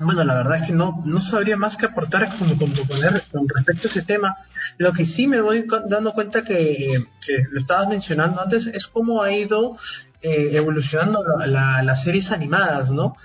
bueno, 0.00 0.22
la 0.24 0.34
verdad 0.34 0.58
es 0.62 0.68
que 0.68 0.72
no, 0.72 1.02
no 1.04 1.20
sabría 1.20 1.56
más 1.56 1.76
que 1.76 1.86
aportar 1.86 2.28
como, 2.38 2.56
como 2.56 2.74
con 2.86 3.48
respecto 3.48 3.88
a 3.88 3.90
ese 3.90 4.02
tema. 4.02 4.36
Lo 4.76 4.92
que 4.92 5.04
sí 5.04 5.26
me 5.26 5.40
voy 5.40 5.66
dando 5.88 6.12
cuenta 6.12 6.42
que, 6.42 7.04
lo 7.50 7.60
estabas 7.60 7.88
mencionando 7.88 8.40
antes 8.40 8.66
es 8.68 8.86
cómo 8.86 9.22
ha 9.22 9.32
ido 9.32 9.76
eh, 10.22 10.50
evolucionando 10.52 11.22
las 11.46 12.04
series 12.04 12.30
animadas, 12.30 12.90
¿no? 12.90 13.16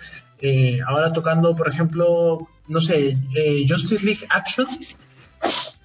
Eh, 0.41 0.79
ahora 0.85 1.13
tocando, 1.13 1.55
por 1.55 1.69
ejemplo, 1.69 2.47
no 2.67 2.81
sé, 2.81 3.17
eh, 3.35 3.65
Justice 3.67 4.03
League 4.03 4.25
Action. 4.29 4.67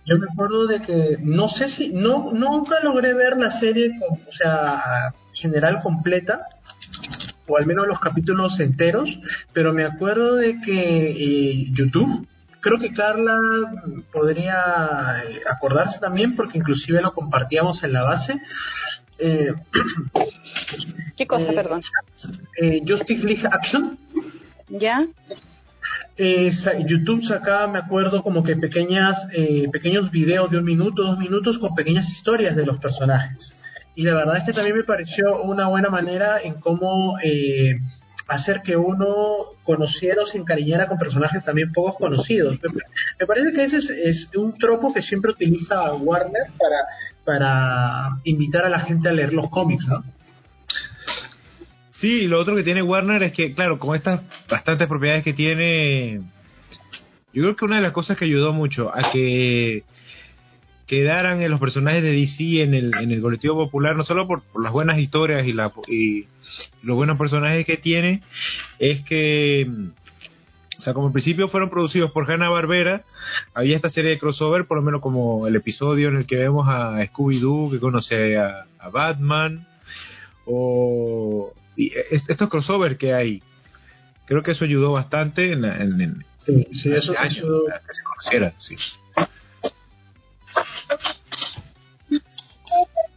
Yo 0.06 0.16
me 0.16 0.26
acuerdo 0.32 0.66
de 0.66 0.80
que 0.80 1.18
no 1.20 1.48
sé 1.48 1.68
si 1.68 1.90
no 1.90 2.32
nunca 2.32 2.76
logré 2.82 3.12
ver 3.12 3.36
la 3.36 3.50
serie, 3.50 3.90
o 4.00 4.32
sea, 4.32 5.12
general 5.34 5.82
completa 5.82 6.40
o 7.48 7.56
al 7.56 7.66
menos 7.66 7.86
los 7.88 7.98
capítulos 7.98 8.60
enteros, 8.60 9.08
pero 9.52 9.72
me 9.72 9.84
acuerdo 9.84 10.36
de 10.36 10.60
que 10.60 11.10
eh, 11.10 11.66
YouTube, 11.72 12.28
creo 12.60 12.78
que 12.78 12.92
Carla 12.92 13.36
podría 14.12 15.22
eh, 15.26 15.40
acordarse 15.50 15.98
también, 15.98 16.36
porque 16.36 16.58
inclusive 16.58 17.00
lo 17.00 17.12
compartíamos 17.12 17.82
en 17.82 17.92
la 17.94 18.04
base. 18.04 18.34
Eh, 19.18 19.52
¿Qué 21.16 21.26
cosa, 21.26 21.52
perdón? 21.52 21.80
Justice 22.86 23.24
League 23.24 23.48
Action. 23.50 23.98
¿Ya? 24.68 25.06
YouTube 26.18 27.24
sacaba, 27.24 27.68
me 27.68 27.78
acuerdo, 27.78 28.22
como 28.22 28.42
que 28.42 28.56
pequeñas, 28.56 29.16
pequeños 29.72 30.10
videos 30.10 30.50
de 30.50 30.58
un 30.58 30.64
minuto, 30.64 31.04
dos 31.04 31.18
minutos 31.18 31.58
con 31.58 31.74
pequeñas 31.76 32.08
historias 32.10 32.56
de 32.56 32.66
los 32.66 32.78
personajes 32.78 33.54
y 33.98 34.04
la 34.04 34.14
verdad 34.14 34.36
es 34.36 34.44
que 34.44 34.52
también 34.52 34.76
me 34.76 34.84
pareció 34.84 35.42
una 35.42 35.66
buena 35.66 35.90
manera 35.90 36.40
en 36.40 36.54
cómo 36.60 37.18
eh, 37.20 37.80
hacer 38.28 38.60
que 38.62 38.76
uno 38.76 39.56
conociera 39.64 40.22
o 40.22 40.26
se 40.26 40.38
encariñara 40.38 40.86
con 40.86 40.98
personajes 40.98 41.44
también 41.44 41.72
pocos 41.72 41.96
conocidos. 41.98 42.60
Me, 43.18 43.26
parece 43.26 43.52
que 43.52 43.64
ese 43.64 43.78
es, 43.78 44.28
un 44.36 44.56
tropo 44.56 44.94
que 44.94 45.02
siempre 45.02 45.32
utiliza 45.32 45.92
Warner 45.94 46.44
para, 46.56 46.76
para 47.24 48.20
invitar 48.22 48.66
a 48.66 48.68
la 48.68 48.78
gente 48.78 49.08
a 49.08 49.12
leer 49.12 49.32
los 49.32 49.50
cómics, 49.50 49.84
¿no? 49.88 50.04
Sí, 51.90 52.28
lo 52.28 52.38
otro 52.38 52.54
que 52.54 52.62
tiene 52.62 52.82
Warner 52.82 53.24
es 53.24 53.32
que, 53.32 53.52
claro, 53.52 53.80
con 53.80 53.96
estas 53.96 54.20
bastantes 54.48 54.86
propiedades 54.86 55.24
que 55.24 55.32
tiene, 55.32 56.20
yo 57.32 57.42
creo 57.42 57.56
que 57.56 57.64
una 57.64 57.76
de 57.76 57.82
las 57.82 57.92
cosas 57.92 58.16
que 58.16 58.26
ayudó 58.26 58.52
mucho 58.52 58.94
a 58.94 59.10
que 59.10 59.82
quedaran 60.88 61.42
en 61.42 61.50
los 61.50 61.60
personajes 61.60 62.02
de 62.02 62.12
DC 62.12 62.62
en 62.62 62.74
el, 62.74 62.92
en 63.00 63.12
el 63.12 63.20
colectivo 63.20 63.54
popular, 63.54 63.94
no 63.94 64.04
solo 64.04 64.26
por, 64.26 64.42
las 64.60 64.72
buenas 64.72 64.98
historias 64.98 65.46
y, 65.46 65.52
la, 65.52 65.70
y 65.86 66.24
los 66.82 66.96
buenos 66.96 67.18
personajes 67.18 67.66
que 67.66 67.76
tiene, 67.76 68.22
es 68.78 69.04
que, 69.04 69.70
o 70.78 70.82
sea, 70.82 70.94
como 70.94 71.08
en 71.08 71.12
principio 71.12 71.48
fueron 71.48 71.68
producidos 71.68 72.10
por 72.10 72.28
Hanna 72.28 72.48
Barbera, 72.48 73.02
había 73.54 73.76
esta 73.76 73.90
serie 73.90 74.12
de 74.12 74.18
crossover, 74.18 74.64
por 74.64 74.78
lo 74.78 74.82
menos 74.82 75.02
como 75.02 75.46
el 75.46 75.56
episodio 75.56 76.08
en 76.08 76.16
el 76.16 76.26
que 76.26 76.36
vemos 76.36 76.66
a 76.66 77.04
Scooby-Doo 77.04 77.70
que 77.70 77.80
conoce 77.80 78.38
a, 78.38 78.64
Batman, 78.90 79.66
o 80.46 81.52
estos 81.76 82.48
crossover 82.48 82.96
que 82.96 83.12
hay. 83.12 83.42
Creo 84.24 84.42
que 84.42 84.52
eso 84.52 84.64
ayudó 84.64 84.92
bastante 84.92 85.52
en, 85.52 85.64
en, 85.66 86.24
sí, 86.46 86.90
eso, 86.90 87.12
que 87.12 87.30
se 87.30 88.02
conociera, 88.02 88.54
sí. 88.58 88.74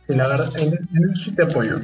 La 0.08 0.28
verdad, 0.28 0.50
en, 0.58 0.74
eso 0.74 1.24
sí 1.26 1.32
te 1.32 1.44
apoyo. 1.44 1.80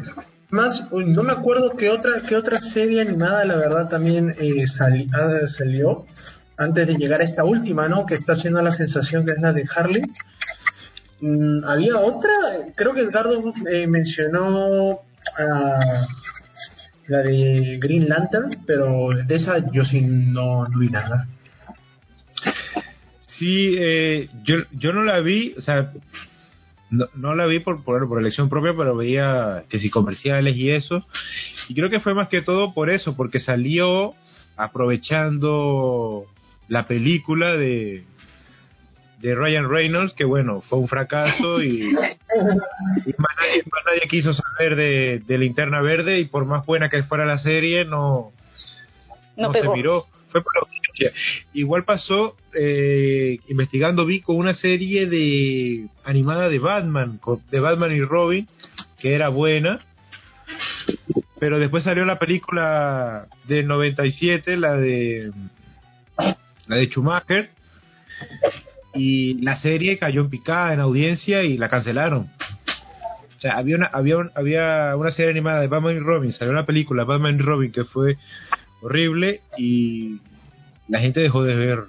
Más, 0.49 0.91
no 0.91 1.23
me 1.23 1.33
acuerdo 1.33 1.75
qué 1.77 1.89
otra, 1.89 2.21
qué 2.27 2.35
otra 2.35 2.59
serie 2.61 3.01
animada, 3.01 3.43
la 3.45 3.55
verdad, 3.57 3.89
también 3.89 4.33
eh, 4.39 4.65
ah, 5.13 5.47
salió 5.47 6.05
antes 6.57 6.87
de 6.87 6.95
llegar 6.95 7.21
a 7.21 7.25
esta 7.25 7.43
última, 7.43 7.87
¿no? 7.87 8.05
Que 8.05 8.15
está 8.15 8.33
haciendo 8.33 8.61
la 8.61 8.71
sensación 8.71 9.25
que 9.25 9.33
es 9.33 9.41
la 9.41 9.53
de 9.53 9.65
Harley. 9.75 10.03
Mm, 11.19 11.63
había 11.65 11.97
otra, 11.97 12.31
creo 12.75 12.93
que 12.93 13.01
Edgardo 13.01 13.53
eh, 13.71 13.87
mencionó 13.87 15.01
la 17.07 17.21
de 17.21 17.77
Green 17.81 18.07
Lantern, 18.07 18.63
pero 18.65 19.09
de 19.09 19.35
esa 19.35 19.57
yo 19.71 19.83
sí 19.83 20.01
no, 20.01 20.67
no 20.67 20.79
vi 20.79 20.89
nada. 20.89 21.27
Sí, 23.37 23.75
eh, 23.77 24.29
yo, 24.43 24.57
yo 24.71 24.93
no 24.93 25.03
la 25.03 25.19
vi, 25.19 25.53
o 25.57 25.61
sea, 25.61 25.91
no, 26.89 27.35
la 27.35 27.45
vi 27.45 27.59
por, 27.59 27.83
por, 27.83 28.07
por, 28.07 28.19
elección 28.19 28.49
propia, 28.49 28.73
pero 28.75 28.95
veía 28.95 29.65
que 29.69 29.79
si 29.79 29.89
comerciales 29.89 30.55
y 30.55 30.71
eso. 30.71 31.05
Y 31.67 31.75
creo 31.75 31.89
que 31.89 31.99
fue 31.99 32.13
más 32.13 32.29
que 32.29 32.41
todo 32.41 32.73
por 32.73 32.89
eso, 32.89 33.15
porque 33.15 33.39
salió 33.39 34.13
aprovechando 34.55 36.25
la 36.69 36.87
película 36.87 37.57
de, 37.57 38.05
de 39.19 39.35
Ryan 39.35 39.69
Reynolds, 39.69 40.13
que 40.13 40.25
bueno, 40.25 40.61
fue 40.61 40.79
un 40.79 40.87
fracaso 40.87 41.61
y, 41.61 41.81
más, 41.91 43.35
nadie, 43.85 44.07
quiso 44.09 44.33
saber 44.33 44.75
de, 44.75 45.21
de 45.25 45.37
Linterna 45.37 45.81
Verde 45.81 46.19
y 46.19 46.25
por 46.25 46.45
más 46.45 46.65
buena 46.65 46.89
que 46.89 47.03
fuera 47.03 47.25
la 47.25 47.37
serie, 47.37 47.85
no, 47.85 48.31
no, 49.35 49.51
se 49.53 49.67
miró. 49.69 50.05
Fue 50.29 50.41
por 50.41 50.53
la 50.55 50.67
Igual 51.53 51.85
pasó, 51.85 52.35
eh, 52.53 53.39
investigando, 53.47 54.05
vi 54.05 54.21
con 54.21 54.35
una 54.37 54.55
serie 54.55 55.07
de 55.07 55.87
animada 56.03 56.49
de 56.49 56.59
Batman, 56.59 57.19
de 57.49 57.59
Batman 57.59 57.91
y 57.91 58.01
Robin, 58.01 58.47
que 58.99 59.13
era 59.13 59.29
buena, 59.29 59.79
pero 61.39 61.59
después 61.59 61.83
salió 61.83 62.05
la 62.05 62.19
película 62.19 63.27
del 63.47 63.67
97, 63.67 64.57
la 64.57 64.73
de 64.73 65.31
la 66.67 66.75
de 66.75 66.85
Schumacher, 66.87 67.49
y 68.93 69.35
la 69.41 69.57
serie 69.57 69.97
cayó 69.97 70.21
en 70.21 70.29
picada 70.29 70.73
en 70.73 70.79
audiencia 70.79 71.43
y 71.43 71.57
la 71.57 71.69
cancelaron. 71.69 72.29
O 73.37 73.39
sea, 73.39 73.57
había 73.57 73.75
una, 73.75 73.85
había, 73.85 74.15
había 74.33 74.95
una 74.95 75.11
serie 75.11 75.29
animada 75.29 75.61
de 75.61 75.67
Batman 75.67 75.95
y 75.95 75.99
Robin, 75.99 76.31
salió 76.31 76.51
una 76.51 76.65
película 76.65 77.03
Batman 77.03 77.35
y 77.35 77.43
Robin 77.43 77.71
que 77.71 77.83
fue 77.83 78.17
horrible 78.81 79.41
y 79.57 80.19
la 80.87 80.99
gente 80.99 81.19
dejó 81.19 81.43
de 81.43 81.55
ver 81.55 81.83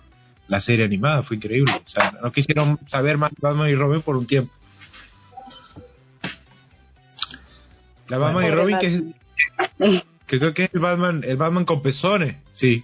la 0.49 0.61
serie 0.61 0.85
animada, 0.85 1.23
fue 1.23 1.37
increíble. 1.37 1.73
O 1.85 1.89
sea, 1.89 2.13
no 2.23 2.33
quisieron 2.33 2.79
saber 2.89 3.19
más 3.19 3.31
de 3.31 3.37
Batman 3.41 3.69
y 3.69 3.75
Robin 3.75 4.03
por 4.03 4.17
un 4.17 4.27
tiempo. 4.27 4.53
La 8.09 8.17
Batman 8.19 8.47
y 8.47 8.51
Robin, 8.51 8.79
que, 8.79 8.87
es, 8.97 10.03
que 10.27 10.39
creo 10.39 10.55
que 10.55 10.65
es 10.65 10.75
el 10.75 10.81
Batman, 10.81 11.23
el 11.25 11.37
Batman 11.37 11.67
con 11.67 11.83
pezones, 11.83 12.37
sí. 12.55 12.83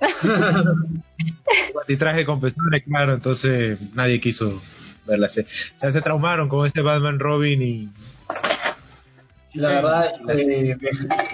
y 1.88 1.96
traje 1.96 2.24
con 2.24 2.40
pezones, 2.40 2.82
claro, 2.84 3.14
entonces 3.14 3.78
nadie 3.94 4.20
quiso 4.20 4.62
ver 5.06 5.18
la 5.18 5.28
serie. 5.28 5.50
O 5.76 5.80
sea, 5.80 5.92
se 5.92 6.00
traumaron 6.00 6.48
con 6.48 6.66
este 6.66 6.80
Batman 6.80 7.18
Robin 7.18 7.62
y... 7.62 7.88
La 9.54 9.68
verdad, 9.68 10.12
eh, 10.28 10.76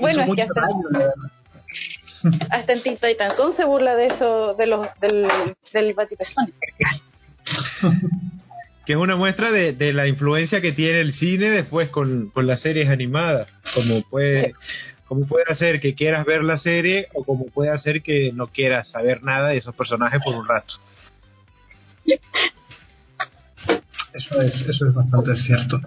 Bueno, 0.01 0.21
es 0.21 0.25
que 0.25 0.31
mucho 0.31 0.43
hasta- 0.43 0.61
daño, 0.61 0.89
la 0.91 0.99
verdad. 0.99 1.15
Hasta 2.51 2.73
en 2.73 2.83
Teen 2.83 2.97
Titans 2.97 3.37
Go 3.37 3.53
se 3.53 3.65
burla 3.65 3.95
de 3.95 4.07
eso, 4.07 4.55
de 4.55 4.67
los, 4.67 4.89
del, 5.01 5.27
del 5.73 5.95
que 8.87 8.93
es 8.93 8.99
una 8.99 9.17
muestra 9.17 9.51
de, 9.51 9.73
de 9.73 9.93
la 9.93 10.07
influencia 10.07 10.61
que 10.61 10.73
tiene 10.73 11.01
el 11.01 11.13
cine 11.15 11.51
después 11.51 11.89
con, 11.89 12.31
con 12.31 12.47
las 12.47 12.61
series 12.61 12.89
animadas, 12.89 13.49
como 13.75 14.03
puede, 14.09 14.55
como 15.07 15.27
puede 15.27 15.45
hacer 15.49 15.81
que 15.81 15.95
quieras 15.95 16.25
ver 16.27 16.43
la 16.43 16.59
serie 16.59 17.09
o 17.15 17.25
como 17.25 17.47
puede 17.47 17.71
hacer 17.71 18.03
que 18.03 18.33
no 18.33 18.49
quieras 18.49 18.91
saber 18.91 19.23
nada 19.23 19.51
de 19.51 19.59
esos 19.59 19.75
personajes 19.75 20.21
por 20.23 20.35
un 20.35 20.47
rato. 20.47 20.75
Eso 24.13 24.41
es, 24.43 24.55
eso 24.69 24.87
es 24.87 24.95
bastante 24.95 25.35
cierto. 25.37 25.81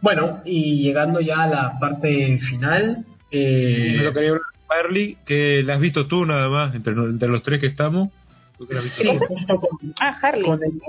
Bueno, 0.00 0.42
y 0.44 0.82
llegando 0.82 1.20
ya 1.20 1.42
a 1.42 1.48
la 1.48 1.78
parte 1.78 2.38
final, 2.48 3.04
eh, 3.30 3.98
Lo 4.02 4.12
quería 4.12 4.30
hablar 4.30 4.51
de 4.74 4.80
Harley, 4.80 5.18
que 5.26 5.62
la 5.64 5.74
has 5.74 5.80
visto 5.80 6.06
tú 6.06 6.24
nada 6.26 6.48
más, 6.48 6.74
entre, 6.74 6.92
entre 6.94 7.28
los 7.28 7.42
tres 7.42 7.60
que 7.60 7.66
estamos. 7.68 8.10
tú 8.58 8.66
que 8.66 8.74
la 8.74 8.80
has 8.80 8.84
visto 8.86 9.02
sí, 9.02 9.18
tú. 9.46 9.56
con, 9.60 9.94
Ah, 10.00 10.16
Harley. 10.22 10.42
con 10.44 10.62
el- 10.62 10.80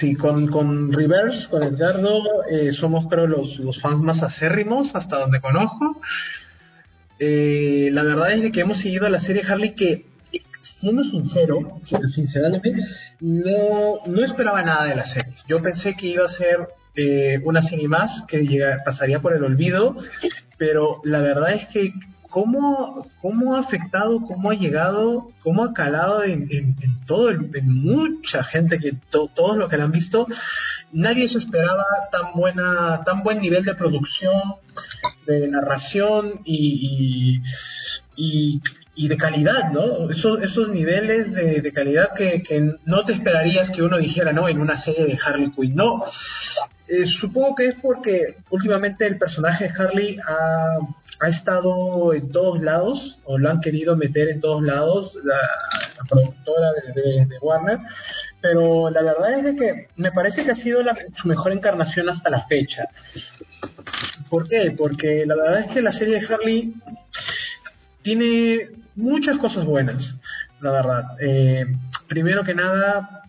sí, 0.00 0.14
con, 0.16 0.46
con 0.48 0.92
Reverse, 0.92 1.48
con 1.48 1.62
Edgardo, 1.62 2.22
eh, 2.50 2.72
somos 2.72 3.06
creo 3.08 3.26
los, 3.26 3.58
los 3.60 3.80
fans 3.80 4.00
más 4.02 4.22
acérrimos 4.22 4.94
hasta 4.94 5.18
donde 5.18 5.40
conozco. 5.40 6.00
Eh, 7.20 7.90
la 7.92 8.02
verdad 8.04 8.32
es 8.32 8.52
que 8.52 8.60
hemos 8.60 8.78
seguido 8.78 9.08
la 9.08 9.20
serie 9.20 9.42
Harley 9.46 9.74
que, 9.74 10.06
siendo 10.80 11.02
sincero, 11.04 11.80
sinceramente, 12.14 12.72
no, 13.20 14.00
no 14.06 14.24
esperaba 14.24 14.62
nada 14.62 14.84
de 14.84 14.96
la 14.96 15.04
serie. 15.06 15.34
Yo 15.48 15.60
pensé 15.60 15.94
que 15.94 16.06
iba 16.08 16.24
a 16.24 16.28
ser 16.28 16.68
eh, 16.94 17.38
una 17.44 17.62
serie 17.62 17.88
más 17.88 18.24
que 18.28 18.38
llega- 18.46 18.82
pasaría 18.84 19.20
por 19.20 19.32
el 19.32 19.42
olvido, 19.44 19.96
pero 20.58 21.00
la 21.04 21.20
verdad 21.20 21.54
es 21.54 21.66
que 21.68 21.92
cómo, 22.30 23.06
cómo 23.20 23.56
ha 23.56 23.60
afectado, 23.60 24.20
cómo 24.26 24.50
ha 24.50 24.54
llegado, 24.54 25.28
cómo 25.42 25.64
ha 25.64 25.72
calado 25.72 26.22
en, 26.24 26.42
en, 26.50 26.76
en 26.80 27.06
todo 27.06 27.30
el- 27.30 27.50
en 27.54 27.68
mucha 27.82 28.44
gente 28.44 28.78
que 28.78 28.92
to- 29.10 29.30
todos 29.34 29.56
los 29.56 29.70
que 29.70 29.76
la 29.76 29.84
han 29.84 29.92
visto, 29.92 30.26
nadie 30.92 31.26
se 31.28 31.38
esperaba 31.38 31.84
tan 32.12 32.32
buena, 32.34 33.02
tan 33.04 33.22
buen 33.22 33.40
nivel 33.40 33.64
de 33.64 33.74
producción, 33.74 34.42
de 35.26 35.48
narración 35.48 36.40
y, 36.44 37.40
y, 38.16 38.60
y- 38.94 39.08
de 39.08 39.16
calidad, 39.16 39.70
¿no? 39.72 40.10
Esos, 40.10 40.42
esos 40.42 40.70
niveles 40.70 41.32
de, 41.32 41.72
calidad 41.72 42.08
que, 42.16 42.42
que 42.42 42.72
no 42.84 43.04
te 43.04 43.12
esperarías 43.12 43.70
que 43.70 43.82
uno 43.82 43.96
dijera, 43.96 44.32
¿no? 44.32 44.48
En 44.48 44.60
una 44.60 44.76
serie 44.82 45.06
de 45.06 45.18
Harley 45.24 45.50
Quinn. 45.52 45.76
No, 45.76 46.02
eh, 46.88 47.06
supongo 47.20 47.54
que 47.54 47.68
es 47.68 47.76
porque 47.80 48.36
últimamente 48.50 49.06
el 49.06 49.16
personaje 49.18 49.68
de 49.68 49.74
Harley 49.82 50.16
ha, 50.26 50.78
ha 51.20 51.28
estado 51.28 52.14
en 52.14 52.30
todos 52.30 52.60
lados, 52.60 53.18
o 53.24 53.38
lo 53.38 53.50
han 53.50 53.60
querido 53.60 53.96
meter 53.96 54.28
en 54.28 54.40
todos 54.40 54.62
lados, 54.62 55.18
la, 55.24 55.38
productora 56.08 56.68
de 56.94 57.28
Warner, 57.42 57.78
pero 58.40 58.88
la 58.88 59.02
verdad 59.02 59.38
es 59.38 59.44
de 59.44 59.56
que 59.56 59.88
me 59.96 60.10
parece 60.12 60.44
que 60.44 60.52
ha 60.52 60.54
sido 60.54 60.82
la- 60.82 60.96
su 61.20 61.28
mejor 61.28 61.52
encarnación 61.52 62.08
hasta 62.08 62.30
la 62.30 62.46
fecha. 62.46 62.84
¿Por 64.30 64.48
qué? 64.48 64.74
Porque 64.76 65.24
la 65.26 65.36
verdad 65.36 65.60
es 65.60 65.66
que 65.66 65.82
la 65.82 65.92
serie 65.92 66.20
de 66.20 66.26
Harley 66.26 66.74
tiene 68.02 68.68
muchas 68.94 69.38
cosas 69.38 69.64
buenas, 69.64 70.16
la 70.60 70.70
verdad. 70.70 71.04
Eh, 71.20 71.66
primero 72.08 72.44
que 72.44 72.54
nada, 72.54 73.22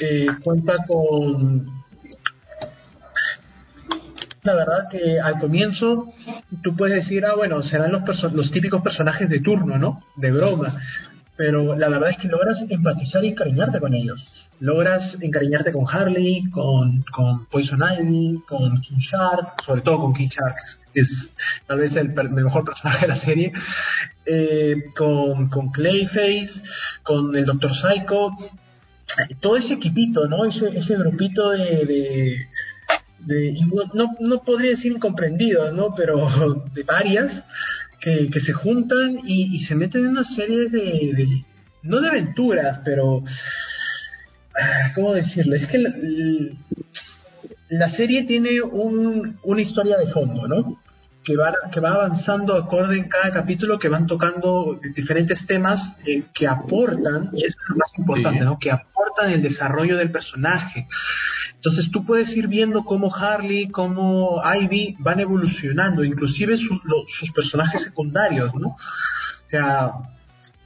eh, 0.00 0.26
cuenta 0.42 0.84
con 0.86 1.81
la 4.42 4.54
verdad 4.54 4.88
que 4.90 5.20
al 5.20 5.38
comienzo 5.38 6.06
tú 6.62 6.74
puedes 6.74 6.96
decir, 6.96 7.24
ah, 7.24 7.34
bueno, 7.36 7.62
serán 7.62 7.92
los, 7.92 8.32
los 8.32 8.50
típicos 8.50 8.82
personajes 8.82 9.28
de 9.28 9.40
turno, 9.40 9.78
¿no? 9.78 10.02
De 10.16 10.32
broma. 10.32 10.80
Pero 11.36 11.76
la 11.76 11.88
verdad 11.88 12.10
es 12.10 12.18
que 12.18 12.28
logras 12.28 12.58
empatizar 12.68 13.24
y 13.24 13.28
encariñarte 13.28 13.80
con 13.80 13.94
ellos. 13.94 14.48
Logras 14.60 15.16
encariñarte 15.20 15.72
con 15.72 15.86
Harley, 15.88 16.50
con, 16.50 17.02
con 17.10 17.46
Poison 17.46 17.80
Ivy, 17.80 18.42
con 18.46 18.80
King 18.80 18.98
Shark, 18.98 19.62
sobre 19.64 19.80
todo 19.80 20.00
con 20.00 20.14
King 20.14 20.28
Shark, 20.28 20.56
que 20.92 21.00
es 21.00 21.30
tal 21.66 21.78
vez 21.78 21.96
el, 21.96 22.12
el 22.18 22.30
mejor 22.30 22.64
personaje 22.64 23.02
de 23.06 23.08
la 23.08 23.16
serie, 23.16 23.52
eh, 24.26 24.76
con, 24.96 25.48
con 25.48 25.70
Clayface, 25.70 26.62
con 27.02 27.34
el 27.34 27.46
Doctor 27.46 27.72
Psycho, 27.74 28.30
todo 29.40 29.56
ese 29.56 29.74
equipito, 29.74 30.26
¿no? 30.28 30.44
Ese, 30.44 30.76
ese 30.76 30.96
grupito 30.96 31.50
de, 31.50 32.46
de- 33.26 33.56
no, 33.94 34.10
no, 34.20 34.42
podría 34.42 34.70
decir 34.70 34.92
incomprendidos, 34.92 35.72
¿no? 35.74 35.94
Pero 35.94 36.28
de 36.74 36.82
varias 36.82 37.44
que, 38.00 38.28
que 38.30 38.40
se 38.40 38.52
juntan 38.52 39.18
y, 39.24 39.56
y 39.56 39.60
se 39.64 39.74
meten 39.74 40.02
en 40.04 40.08
una 40.10 40.24
serie 40.24 40.68
de, 40.68 41.12
de- 41.14 41.44
no 41.82 42.00
de 42.00 42.08
aventuras, 42.08 42.80
pero 42.84 43.22
ah, 44.58 44.92
¿cómo 44.94 45.12
decirlo? 45.14 45.56
Es 45.56 45.66
que 45.66 45.78
la, 45.78 45.92
la 47.70 47.88
serie 47.90 48.24
tiene 48.24 48.60
un, 48.62 49.38
una 49.44 49.60
historia 49.62 49.96
de 49.98 50.06
fondo, 50.08 50.46
¿no? 50.46 50.78
Que 51.24 51.36
va, 51.36 51.54
que 51.72 51.78
va 51.80 51.92
avanzando 51.92 52.56
acorde 52.56 52.98
en 52.98 53.08
cada 53.08 53.32
capítulo, 53.32 53.78
que 53.78 53.88
van 53.88 54.06
tocando 54.08 54.78
diferentes 54.94 55.46
temas 55.46 55.96
eh, 56.04 56.24
que 56.34 56.48
aportan, 56.48 57.28
y 57.32 57.44
eso 57.44 57.56
es 57.62 57.68
lo 57.68 57.76
más 57.76 57.92
importante, 57.96 58.40
Sí. 58.40 58.44
¿no? 58.44 58.58
Que 58.58 58.70
aportan 58.72 59.30
el 59.30 59.40
desarrollo 59.40 59.96
del 59.96 60.10
personaje. 60.10 60.86
Entonces 61.64 61.92
tú 61.92 62.04
puedes 62.04 62.28
ir 62.36 62.48
viendo 62.48 62.82
cómo 62.84 63.14
Harley, 63.14 63.68
cómo 63.68 64.42
Ivy 64.44 64.96
van 64.98 65.20
evolucionando, 65.20 66.02
inclusive 66.02 66.58
su- 66.58 66.80
lo- 66.82 67.04
sus 67.06 67.30
personajes 67.30 67.84
secundarios, 67.84 68.52
¿no? 68.56 68.70
O 68.70 69.48
sea, 69.48 69.90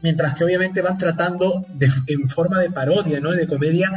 mientras 0.01 0.35
que 0.37 0.45
obviamente 0.45 0.81
van 0.81 0.97
tratando 0.97 1.67
de, 1.75 1.89
en 2.07 2.29
forma 2.31 2.61
de 2.61 2.71
parodia, 2.71 3.21
¿no? 3.21 3.33
De 3.33 3.47
comedia, 3.47 3.93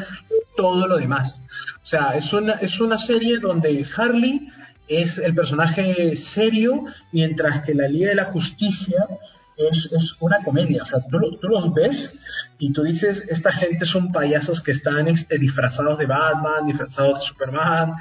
todo 0.57 0.87
lo 0.87 0.97
demás. 0.97 1.41
O 1.81 1.87
sea, 1.87 2.15
es 2.15 2.33
una, 2.33 2.55
es 2.55 2.77
una 2.81 2.97
serie 2.97 3.39
donde 3.39 3.85
Harley 3.95 4.49
es 4.89 5.17
el 5.19 5.33
personaje 5.35 6.17
serio, 6.33 6.83
mientras 7.11 7.63
que 7.63 7.73
la 7.75 7.87
Liga 7.87 8.09
de 8.09 8.15
la 8.15 8.25
Justicia 8.25 9.05
es, 9.55 9.89
es 9.91 10.13
una 10.19 10.39
comedia. 10.43 10.83
O 10.83 10.85
sea, 10.85 10.99
tú, 11.09 11.19
lo- 11.19 11.37
tú 11.37 11.47
los 11.47 11.73
ves 11.73 12.13
y 12.57 12.73
tú 12.73 12.81
dices, 12.83 13.23
esta 13.29 13.51
gente 13.51 13.85
son 13.85 14.11
payasos 14.11 14.61
que 14.61 14.71
están 14.71 15.07
este, 15.07 15.37
disfrazados 15.37 15.97
de 15.99 16.05
Batman, 16.05 16.65
disfrazados 16.65 17.19
de 17.19 17.25
Superman, 17.25 17.91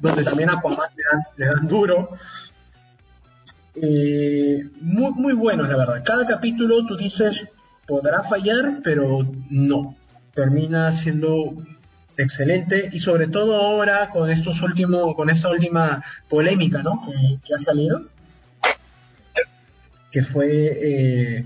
donde 0.00 0.22
también 0.24 0.50
a 0.50 0.54
Aquaman 0.58 0.90
le 0.96 1.02
dan, 1.10 1.22
le 1.36 1.46
dan 1.46 1.66
duro. 1.68 2.10
Eh, 3.76 4.62
muy, 4.80 5.12
muy 5.14 5.32
buenos, 5.32 5.68
la 5.68 5.76
verdad. 5.76 6.02
Cada 6.04 6.26
capítulo 6.26 6.86
tú 6.86 6.96
dices, 6.96 7.40
podrá 7.86 8.22
fallar, 8.24 8.80
pero 8.84 9.26
no. 9.50 9.96
Termina 10.34 10.92
siendo 11.02 11.54
excelente 12.16 12.88
y 12.92 12.98
sobre 13.00 13.28
todo 13.28 13.56
ahora 13.56 14.10
con 14.10 14.30
estos 14.30 14.60
últimos, 14.62 15.14
con 15.16 15.30
esta 15.30 15.48
última 15.50 16.02
polémica, 16.28 16.82
¿no? 16.82 17.00
Que, 17.04 17.38
que 17.44 17.54
ha 17.54 17.58
salido, 17.58 18.02
que 20.10 20.22
fue 20.22 20.48
eh, 20.48 21.44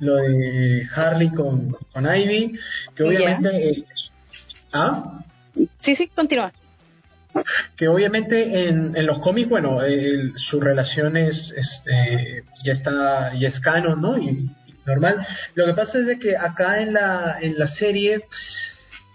lo 0.00 0.16
de 0.16 0.86
Harley 0.94 1.30
con, 1.30 1.72
con 1.92 2.06
Ivy, 2.06 2.58
que 2.94 3.02
obviamente, 3.02 3.70
eh, 3.70 3.84
¿ah? 4.72 5.20
Sí, 5.84 5.96
sí, 5.96 6.08
continúa. 6.14 6.52
que 7.76 7.88
obviamente 7.88 8.68
en, 8.68 8.96
en 8.96 9.06
los 9.06 9.18
cómics, 9.18 9.48
bueno, 9.50 9.82
el- 9.82 10.32
su 10.36 10.58
relación 10.60 11.16
es, 11.18 11.52
este, 11.54 12.44
ya 12.64 12.72
está, 12.72 13.34
ya 13.34 13.48
es 13.48 13.60
canon, 13.60 14.00
¿no? 14.00 14.16
Y, 14.16 14.28
y 14.30 14.74
normal. 14.86 15.26
Lo 15.54 15.66
que 15.66 15.74
pasa 15.74 15.98
es 15.98 16.06
de 16.06 16.18
que 16.18 16.36
acá 16.36 16.80
en 16.80 16.94
la, 16.94 17.36
en 17.40 17.58
la 17.58 17.68
serie, 17.68 18.22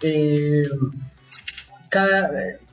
eh, 0.02 0.64
cada, 1.88 2.30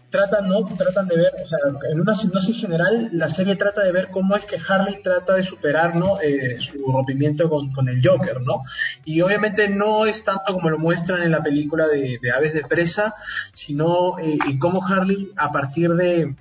tratan, 0.09 0.49
¿no? 0.49 0.65
Tratan 0.75 1.07
de 1.07 1.17
ver, 1.17 1.33
o 1.43 1.47
sea, 1.47 1.59
en 1.91 1.99
una 1.99 2.13
hipnosis 2.21 2.61
general, 2.61 3.09
la 3.13 3.29
serie 3.29 3.55
trata 3.55 3.83
de 3.83 3.91
ver 3.91 4.07
cómo 4.11 4.35
es 4.35 4.45
que 4.45 4.57
Harley 4.67 5.01
trata 5.03 5.35
de 5.35 5.43
superar, 5.43 5.95
¿no? 5.95 6.19
Eh, 6.21 6.57
su 6.59 6.91
rompimiento 6.91 7.49
con, 7.49 7.71
con 7.71 7.87
el 7.87 8.01
Joker, 8.03 8.41
¿no? 8.41 8.63
Y 9.05 9.21
obviamente 9.21 9.69
no 9.69 10.05
es 10.05 10.23
tanto 10.23 10.53
como 10.53 10.69
lo 10.69 10.79
muestran 10.79 11.23
en 11.23 11.31
la 11.31 11.43
película 11.43 11.87
de, 11.87 12.17
de 12.21 12.31
Aves 12.31 12.53
de 12.53 12.63
Presa, 12.63 13.13
sino 13.53 14.17
eh, 14.19 14.37
y 14.47 14.57
cómo 14.57 14.85
Harley, 14.85 15.31
a 15.37 15.51
partir 15.51 15.91
de, 15.91 16.35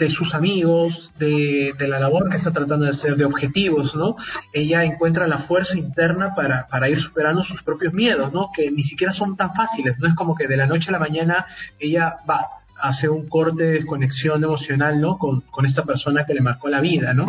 de 0.00 0.08
sus 0.08 0.34
amigos, 0.34 1.12
de, 1.18 1.74
la 1.78 2.00
labor 2.00 2.30
que 2.30 2.38
está 2.38 2.50
tratando 2.50 2.86
de 2.86 2.92
hacer, 2.92 3.16
de 3.16 3.26
objetivos, 3.26 3.94
¿no? 3.94 4.16
Ella 4.52 4.82
encuentra 4.82 5.28
la 5.28 5.40
fuerza 5.40 5.78
interna 5.78 6.34
para, 6.34 6.66
para 6.68 6.88
ir 6.88 6.98
superando 6.98 7.44
sus 7.44 7.62
propios 7.62 7.92
miedos, 7.92 8.32
¿no? 8.32 8.48
Que 8.54 8.70
ni 8.70 8.82
siquiera 8.82 9.12
son 9.12 9.36
tan 9.36 9.52
fáciles, 9.52 9.98
no 9.98 10.08
es 10.08 10.14
como 10.14 10.34
que 10.34 10.48
de 10.48 10.56
la 10.56 10.66
noche 10.66 10.88
a 10.88 10.92
la 10.92 10.98
mañana 10.98 11.44
ella 11.78 12.16
va, 12.28 12.46
hace 12.80 13.10
un 13.10 13.28
corte 13.28 13.62
de 13.62 13.72
desconexión 13.72 14.42
emocional 14.42 14.98
¿no? 15.00 15.18
Con, 15.18 15.42
con, 15.42 15.66
esta 15.66 15.84
persona 15.84 16.24
que 16.24 16.32
le 16.32 16.40
marcó 16.40 16.68
la 16.68 16.80
vida, 16.80 17.12
¿no? 17.12 17.26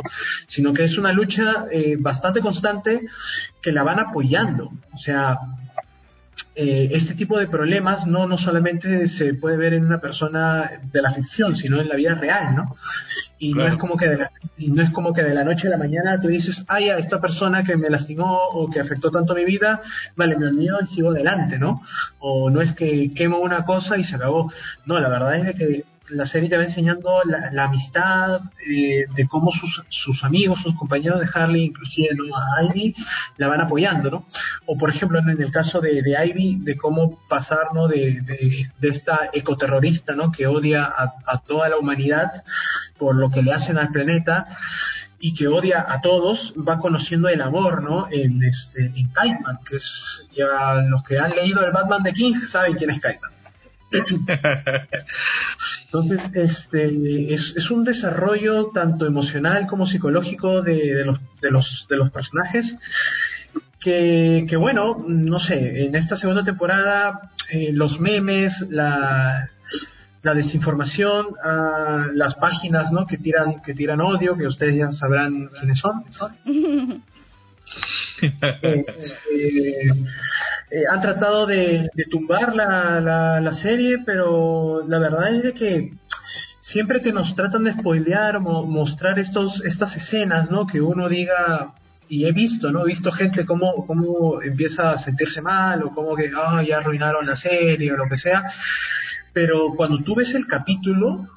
sino 0.47 0.71
que 0.71 0.85
es 0.85 0.97
una 0.97 1.11
lucha 1.11 1.65
eh, 1.71 1.97
bastante 1.99 2.39
constante 2.39 3.01
que 3.61 3.73
la 3.73 3.83
van 3.83 3.99
apoyando. 3.99 4.71
O 4.93 4.97
sea, 4.97 5.37
eh, 6.53 6.89
este 6.91 7.15
tipo 7.15 7.39
de 7.39 7.47
problemas 7.47 8.05
no, 8.05 8.27
no 8.27 8.37
solamente 8.37 9.07
se 9.07 9.33
puede 9.35 9.57
ver 9.57 9.73
en 9.73 9.85
una 9.85 9.99
persona 9.99 10.69
de 10.91 11.01
la 11.01 11.13
ficción, 11.13 11.55
sino 11.55 11.79
en 11.79 11.87
la 11.87 11.95
vida 11.95 12.15
real, 12.15 12.55
¿no? 12.55 12.75
Y 13.39 13.53
no 13.53 13.65
es 13.65 13.77
como 13.77 13.95
que 13.95 14.07
de 14.07 14.17
la, 14.17 14.31
y 14.57 14.67
no 14.69 14.83
es 14.83 14.91
como 14.91 15.13
que 15.13 15.23
de 15.23 15.33
la 15.33 15.43
noche 15.43 15.67
a 15.67 15.71
la 15.71 15.77
mañana 15.77 16.19
tú 16.19 16.27
dices, 16.27 16.63
ay, 16.67 16.89
a 16.89 16.97
esta 16.97 17.21
persona 17.21 17.63
que 17.63 17.77
me 17.77 17.89
lastimó 17.89 18.37
o 18.53 18.69
que 18.69 18.81
afectó 18.81 19.11
tanto 19.11 19.33
mi 19.33 19.45
vida, 19.45 19.81
vale, 20.15 20.37
me 20.37 20.47
olvido 20.47 20.77
y 20.81 20.87
sigo 20.87 21.11
adelante, 21.11 21.57
¿no? 21.57 21.81
O 22.19 22.49
no 22.49 22.61
es 22.61 22.73
que 22.73 23.13
quemo 23.13 23.39
una 23.39 23.63
cosa 23.65 23.97
y 23.97 24.03
se 24.03 24.17
acabó. 24.17 24.51
No, 24.85 24.99
la 24.99 25.09
verdad 25.09 25.37
es 25.37 25.45
de 25.45 25.53
que 25.53 25.85
la 26.11 26.25
serie 26.25 26.49
te 26.49 26.57
va 26.57 26.63
enseñando 26.63 27.21
la, 27.25 27.63
amistad, 27.63 28.41
eh, 28.67 29.05
de 29.15 29.27
cómo 29.27 29.51
sus, 29.51 29.83
sus, 29.89 30.23
amigos, 30.23 30.59
sus 30.61 30.75
compañeros 30.75 31.19
de 31.19 31.27
Harley, 31.33 31.65
inclusive 31.65 32.09
¿no? 32.15 32.35
a 32.35 32.63
Ivy, 32.63 32.93
la 33.37 33.47
van 33.47 33.61
apoyando, 33.61 34.11
¿no? 34.11 34.25
O 34.65 34.77
por 34.77 34.89
ejemplo 34.89 35.19
en 35.19 35.41
el 35.41 35.51
caso 35.51 35.79
de, 35.79 36.01
de 36.01 36.25
Ivy, 36.27 36.59
de 36.63 36.75
cómo 36.77 37.19
pasar, 37.27 37.73
¿no? 37.73 37.87
De, 37.87 38.21
de, 38.21 38.89
esta 38.89 39.29
ecoterrorista, 39.31 40.13
¿no? 40.13 40.31
Que 40.31 40.47
odia 40.47 40.83
a, 40.83 41.13
a, 41.25 41.39
toda 41.39 41.69
la 41.69 41.77
humanidad 41.77 42.43
por 42.97 43.15
lo 43.15 43.31
que 43.31 43.41
le 43.41 43.53
hacen 43.53 43.77
al 43.77 43.89
planeta 43.89 44.47
y 45.19 45.33
que 45.33 45.47
odia 45.47 45.85
a 45.87 46.01
todos, 46.01 46.53
va 46.67 46.79
conociendo 46.79 47.29
el 47.29 47.41
amor, 47.41 47.83
¿no? 47.83 48.07
En, 48.11 48.43
este, 48.43 48.85
en 48.85 48.93
Kiteman, 48.93 49.59
que 49.67 49.77
es, 49.77 50.29
ya 50.35 50.81
los 50.89 51.03
que 51.03 51.19
han 51.19 51.31
leído 51.31 51.63
el 51.65 51.71
Batman 51.71 52.03
de 52.03 52.13
King 52.13 52.33
saben 52.51 52.73
quién 52.73 52.89
es 52.89 52.97
Kiteman. 52.97 53.40
Entonces, 55.85 56.21
este 56.33 57.33
es, 57.33 57.53
es, 57.55 57.71
un 57.71 57.83
desarrollo 57.83 58.67
tanto 58.73 59.05
emocional 59.05 59.67
como 59.67 59.85
psicológico 59.85 60.61
de, 60.61 60.95
de, 60.95 61.05
los, 61.05 61.19
de, 61.41 61.51
los, 61.51 61.85
de 61.89 61.97
los 61.97 62.09
personajes. 62.11 62.75
Que, 63.79 64.45
que, 64.47 64.55
bueno, 64.57 65.03
no 65.07 65.39
sé, 65.39 65.85
en 65.85 65.95
esta 65.95 66.15
segunda 66.15 66.43
temporada 66.43 67.31
eh, 67.49 67.71
los 67.73 67.99
memes, 67.99 68.53
la, 68.69 69.49
la 70.23 70.33
desinformación, 70.33 71.27
uh, 71.27 72.13
las 72.13 72.35
páginas 72.35 72.91
¿no? 72.91 73.07
que 73.07 73.17
tiran 73.17 73.61
que 73.61 73.73
tiran 73.73 74.01
odio, 74.01 74.37
que 74.37 74.47
ustedes 74.47 74.77
ya 74.77 74.91
sabrán 74.91 75.47
quiénes 75.59 75.79
son. 75.79 76.03
Este, 78.21 78.85
eh, 79.33 79.85
han 80.89 81.01
tratado 81.01 81.45
de, 81.45 81.89
tumbar 82.09 82.55
la, 82.55 83.39
la, 83.41 83.53
serie, 83.53 83.99
pero 84.05 84.81
la 84.87 84.99
verdad 84.99 85.35
es 85.35 85.43
de 85.43 85.53
que 85.53 85.91
siempre 86.59 87.01
que 87.01 87.11
nos 87.11 87.35
tratan 87.35 87.65
de 87.65 87.73
spoilear 87.73 88.37
o 88.37 88.65
mostrar 88.65 89.19
estos, 89.19 89.61
estas 89.65 89.95
escenas, 89.95 90.49
¿no? 90.49 90.65
Que 90.65 90.79
uno 90.79 91.09
diga, 91.09 91.73
y 92.07 92.25
he 92.25 92.31
visto, 92.31 92.71
¿no? 92.71 92.83
He 92.83 92.87
visto 92.89 93.11
gente 93.11 93.45
cómo, 93.45 93.85
cómo 93.85 94.41
empieza 94.41 94.91
a 94.91 94.97
sentirse 94.97 95.41
mal 95.41 95.83
o 95.83 95.93
como 95.93 96.15
que, 96.15 96.31
ah, 96.35 96.63
ya 96.63 96.77
arruinaron 96.77 97.25
la 97.25 97.35
serie 97.35 97.91
o 97.91 97.97
lo 97.97 98.07
que 98.09 98.17
sea. 98.17 98.43
Pero 99.33 99.73
cuando 99.75 100.03
tú 100.03 100.15
ves 100.15 100.33
el 100.33 100.47
capítulo, 100.47 101.27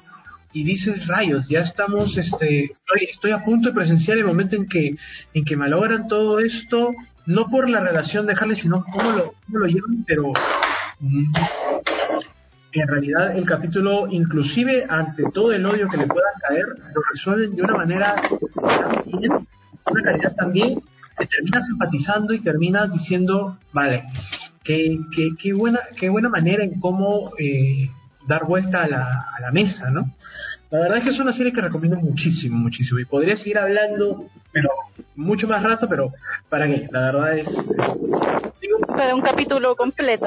y 0.53 0.63
dices 0.63 1.05
rayos 1.07 1.49
ya 1.49 1.59
estamos 1.59 2.15
este 2.15 2.71
estoy, 2.71 3.09
estoy 3.11 3.31
a 3.31 3.43
punto 3.43 3.67
de 3.67 3.75
presenciar 3.75 4.17
el 4.17 4.23
momento 4.23 4.55
en 4.55 4.69
que 4.69 4.95
en 5.33 5.43
que 5.43 5.57
malogran 5.57 6.07
todo 6.07 6.39
esto 6.39 6.93
no 7.25 7.47
por 7.47 7.69
la 7.69 7.79
relación 7.79 8.25
de 8.25 8.33
Harley, 8.33 8.55
sino 8.55 8.83
cómo 8.83 9.11
lo, 9.11 9.33
cómo 9.45 9.59
lo 9.59 9.65
llevan, 9.65 10.03
pero 10.05 10.31
mm, 10.99 11.33
en 12.73 12.87
realidad 12.87 13.37
el 13.37 13.45
capítulo, 13.45 14.07
inclusive 14.09 14.85
ante 14.89 15.23
todo 15.33 15.53
el 15.53 15.65
odio 15.65 15.87
que 15.87 15.97
le 15.97 16.07
pueda 16.07 16.27
caer, 16.47 16.65
lo 16.67 17.01
resuelven 17.11 17.55
de 17.55 17.61
una 17.61 17.75
manera 17.75 18.15
una 19.91 20.01
calidad 20.01 20.35
también 20.35 20.81
que 21.17 21.25
terminas 21.27 21.63
empatizando 21.69 22.33
y 22.33 22.41
terminas 22.41 22.91
diciendo, 22.91 23.57
vale, 23.71 24.03
qué, 24.63 24.99
qué, 25.15 25.29
qué 25.41 25.53
buena, 25.53 25.79
qué 25.97 26.09
buena 26.09 26.27
manera 26.29 26.63
en 26.63 26.79
cómo 26.79 27.31
eh, 27.37 27.89
dar 28.27 28.45
vuelta 28.45 28.83
a 28.83 28.87
la, 28.87 29.25
a 29.35 29.39
la 29.39 29.51
mesa, 29.51 29.89
¿no? 29.91 30.11
La 30.75 30.81
verdad 30.81 30.97
es 30.97 31.03
que 31.05 31.09
es 31.11 31.19
una 31.19 31.31
serie 31.31 31.53
que 31.53 31.61
recomiendo 31.61 31.95
muchísimo, 31.97 32.57
muchísimo. 32.57 32.99
Y 32.99 33.05
podría 33.05 33.37
seguir 33.37 33.57
hablando, 33.57 34.25
pero 34.51 34.67
mucho 35.15 35.47
más 35.47 35.63
rato, 35.63 35.87
pero 35.87 36.11
¿para 36.49 36.67
qué? 36.67 36.89
La 36.91 36.99
verdad 36.99 37.37
es... 37.37 37.47
para 38.87 39.15
un 39.15 39.21
capítulo 39.21 39.73
completo. 39.77 40.25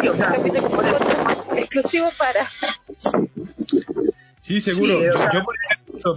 un 0.00 0.18
capítulo 0.18 0.98
exclusivo 1.56 2.08
para... 2.16 2.48
Sí, 4.40 4.62
seguro. 4.62 5.02
Yo 5.02 5.44
por 5.44 5.56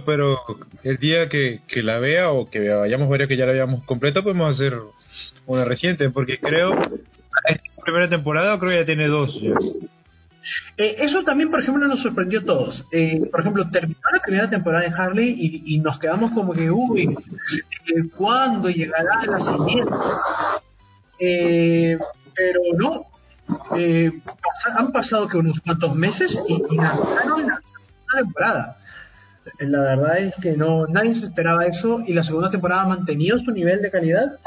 pero 0.06 0.38
el 0.84 0.96
día 0.96 1.28
que, 1.28 1.60
que 1.68 1.82
la 1.82 1.98
vea 1.98 2.30
o 2.30 2.48
que 2.48 2.66
vayamos 2.66 3.10
varios 3.10 3.28
que 3.28 3.36
ya 3.36 3.44
la 3.44 3.52
veamos 3.52 3.84
completa, 3.84 4.22
podemos 4.22 4.54
hacer 4.54 4.78
una 5.44 5.66
reciente, 5.66 6.08
porque 6.08 6.38
creo... 6.38 6.72
Esta 7.46 7.82
primera 7.84 8.08
temporada 8.08 8.58
creo 8.58 8.70
que 8.70 8.78
ya 8.78 8.86
tiene 8.86 9.08
dos. 9.08 9.38
Ya. 9.38 9.52
Eh, 10.76 10.96
eso 10.98 11.22
también, 11.22 11.50
por 11.50 11.60
ejemplo, 11.60 11.86
nos 11.86 12.02
sorprendió 12.02 12.40
a 12.40 12.44
todos. 12.44 12.84
Eh, 12.92 13.20
por 13.30 13.40
ejemplo, 13.40 13.70
terminó 13.70 14.00
la 14.12 14.20
primera 14.20 14.50
temporada 14.50 14.84
de 14.84 14.94
Harley 14.94 15.62
y, 15.64 15.78
nos 15.78 15.98
quedamos 15.98 16.32
como 16.32 16.52
que, 16.52 16.70
uy, 16.70 17.08
eh, 17.86 18.08
¿cuándo 18.16 18.68
llegará 18.68 19.24
la 19.26 19.40
siguiente? 19.40 19.92
pero 22.34 22.60
no, 22.76 23.06
han 24.76 24.90
pasado 24.90 25.28
que 25.28 25.36
unos 25.36 25.60
cuantos 25.60 25.94
meses 25.94 26.36
y, 26.48 26.54
y 26.54 26.76
lanzaron 26.76 27.46
la 27.46 27.60
segunda 27.60 28.14
temporada. 28.16 28.76
La 29.58 29.80
verdad 29.80 30.18
es 30.18 30.34
que 30.42 30.56
no 30.56 30.86
nadie 30.86 31.14
se 31.14 31.26
esperaba 31.26 31.66
eso 31.66 32.02
y 32.06 32.12
la 32.12 32.24
segunda 32.24 32.50
temporada 32.50 32.82
ha 32.82 32.86
mantenido 32.86 33.38
su 33.38 33.52
nivel 33.52 33.82
de 33.82 33.90
calidad 33.90 34.38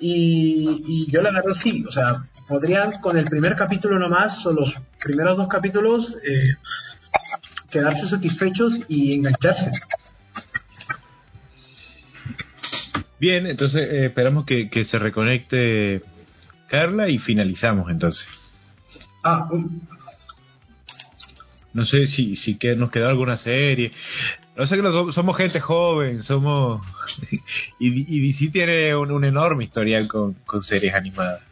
y, 0.00 0.82
y 0.86 1.10
yo 1.10 1.20
la 1.22 1.30
verdad 1.30 1.54
sí, 1.62 1.84
o 1.86 1.90
sea, 1.90 2.22
podrían 2.48 3.00
con 3.00 3.16
el 3.16 3.26
primer 3.26 3.54
capítulo 3.56 3.98
nomás 3.98 4.44
o 4.46 4.52
los 4.52 4.72
primeros 5.02 5.36
dos 5.36 5.48
capítulos 5.48 6.16
eh, 6.24 6.54
quedarse 7.70 8.08
satisfechos 8.08 8.72
y 8.88 9.14
engancharse. 9.14 9.70
Bien, 13.20 13.46
entonces 13.46 13.88
eh, 13.88 14.06
esperamos 14.06 14.46
que, 14.46 14.70
que, 14.70 14.84
se 14.84 14.98
reconecte 14.98 16.02
Carla 16.68 17.08
y 17.08 17.18
finalizamos 17.18 17.90
entonces. 17.90 18.24
Ah, 19.24 19.48
no 21.74 21.84
sé 21.84 22.06
si, 22.06 22.36
si 22.36 22.58
que 22.58 22.76
nos 22.76 22.90
quedó 22.90 23.08
alguna 23.08 23.36
serie. 23.36 23.90
No 24.58 24.66
sé 24.66 24.74
que 24.74 25.12
somos 25.12 25.36
gente 25.36 25.60
joven, 25.60 26.24
somos. 26.24 26.84
y, 27.78 28.16
y 28.16 28.26
DC 28.26 28.50
tiene 28.50 28.96
un, 28.96 29.12
un 29.12 29.24
enorme 29.24 29.62
historial 29.62 30.08
con, 30.08 30.34
con 30.44 30.64
series 30.64 30.92
animadas. 30.94 31.42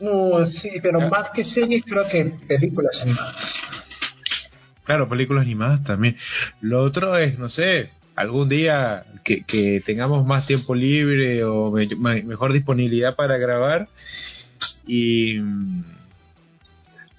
No, 0.00 0.44
sí, 0.44 0.70
pero 0.82 1.00
más 1.08 1.30
que 1.30 1.44
series, 1.44 1.82
creo 1.82 2.06
que 2.06 2.36
películas 2.46 3.00
animadas. 3.00 3.54
Claro, 4.84 5.08
películas 5.08 5.44
animadas 5.44 5.82
también. 5.84 6.18
Lo 6.60 6.82
otro 6.82 7.16
es, 7.16 7.38
no 7.38 7.48
sé, 7.48 7.88
algún 8.16 8.50
día 8.50 9.04
que, 9.24 9.44
que 9.44 9.80
tengamos 9.86 10.26
más 10.26 10.46
tiempo 10.46 10.74
libre 10.74 11.42
o 11.44 11.70
mejor 11.70 12.52
disponibilidad 12.52 13.16
para 13.16 13.38
grabar 13.38 13.88
y 14.86 15.38
mm, 15.40 15.84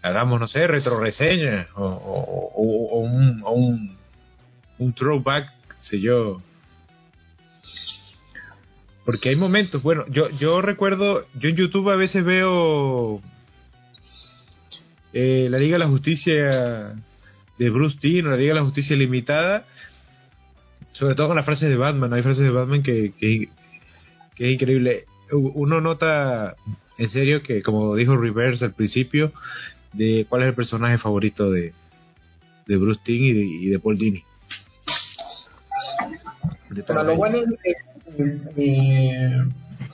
hagamos, 0.04 0.40
no 0.40 0.48
sé, 0.48 0.68
retro 0.68 1.00
reseña 1.00 1.70
o, 1.74 1.86
o, 1.86 3.00
un, 3.00 3.42
o 3.44 3.52
un, 3.52 3.95
un 4.78 4.94
throwback, 4.94 5.52
sé 5.82 6.00
yo, 6.00 6.42
porque 9.06 9.30
hay 9.30 9.36
momentos, 9.36 9.84
bueno, 9.84 10.04
yo, 10.10 10.30
yo 10.32 10.62
recuerdo, 10.62 11.28
yo 11.40 11.50
en 11.50 11.56
YouTube 11.56 11.92
a 11.92 11.96
veces 11.96 12.26
veo 12.26 13.22
eh, 15.14 15.48
la 15.52 15.60
Liga 15.60 15.76
de 15.76 15.80
la 15.80 15.88
Justicia 15.88 16.96
de 17.60 17.70
Bruce 17.70 18.00
Timm, 18.02 18.26
la 18.26 18.36
Liga 18.36 18.56
de 18.56 18.60
la 18.60 18.66
Justicia 18.66 18.96
Limitada, 18.96 19.66
sobre 20.94 21.14
todo 21.14 21.28
con 21.28 21.36
las 21.36 21.46
frases 21.46 21.70
de 21.70 21.78
Batman, 21.78 22.14
hay 22.14 22.24
frases 22.24 22.44
de 22.44 22.50
Batman 22.50 22.82
que, 22.82 23.14
que, 23.20 23.50
es 24.38 24.54
increíble. 24.54 25.06
Uno 25.32 25.82
nota 25.82 26.56
en 26.98 27.10
serio 27.10 27.44
que, 27.44 27.62
como 27.62 27.96
dijo 27.96 28.18
Reverse 28.18 28.66
al 28.66 28.74
principio, 28.74 29.32
de 29.94 30.26
cuál 30.28 30.42
es 30.42 30.48
el 30.50 30.56
personaje 30.56 30.98
favorito 30.98 31.52
de, 31.52 31.74
de 32.66 32.78
Bruce 32.78 33.02
Timm 33.04 33.24
y 33.24 33.34
de, 33.34 33.46
y 33.46 33.66
de 33.68 33.80
Paul 33.80 33.98
Dini. 34.00 34.24
Lo 36.88 37.16
bueno 37.16 37.38
es 37.38 37.46
que 37.64 38.42
eh, 38.58 39.44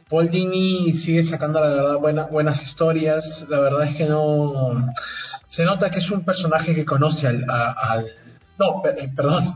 Paul 0.10 0.30
Dini 0.30 0.94
sigue 0.94 1.24
sacando 1.24 1.60
la 1.60 1.70
verdad 1.70 1.98
buena, 1.98 2.24
buenas 2.26 2.62
historias. 2.64 3.45
La 3.49 3.60
verdad 3.60 3.84
es 3.88 3.98
que 3.98 4.06
no 4.06 4.94
se 5.48 5.64
nota 5.64 5.90
que 5.90 5.99
es 5.99 6.10
un 6.12 6.24
personaje 6.24 6.74
que 6.74 6.86
conoce 6.86 7.28
al... 7.28 7.45
al 7.49 8.06
no, 8.58 8.84
eh, 8.86 9.10
perdón. 9.16 9.56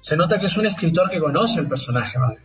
Se 0.00 0.16
nota 0.16 0.38
que 0.38 0.46
es 0.46 0.56
un 0.56 0.66
escritor 0.66 1.10
que 1.10 1.18
conoce 1.18 1.58
al 1.58 1.68
personaje, 1.68 2.18
¿vale? 2.18 2.38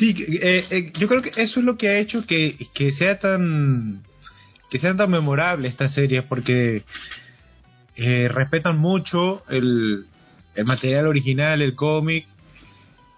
Sí, 0.00 0.14
eh, 0.18 0.64
eh, 0.70 0.92
yo 0.98 1.06
creo 1.08 1.20
que 1.20 1.28
eso 1.28 1.60
es 1.60 1.66
lo 1.66 1.76
que 1.76 1.90
ha 1.90 1.98
hecho 1.98 2.24
que, 2.26 2.56
que 2.72 2.92
sea 2.92 3.18
tan 3.18 4.02
que 4.70 4.78
sean 4.78 4.96
tan 4.96 5.10
memorables 5.10 5.72
estas 5.72 5.92
series 5.92 6.24
porque 6.24 6.84
eh, 7.96 8.28
respetan 8.28 8.78
mucho 8.78 9.42
el, 9.50 10.06
el 10.54 10.64
material 10.64 11.06
original, 11.06 11.62
el 11.62 11.74
cómic 11.74 12.26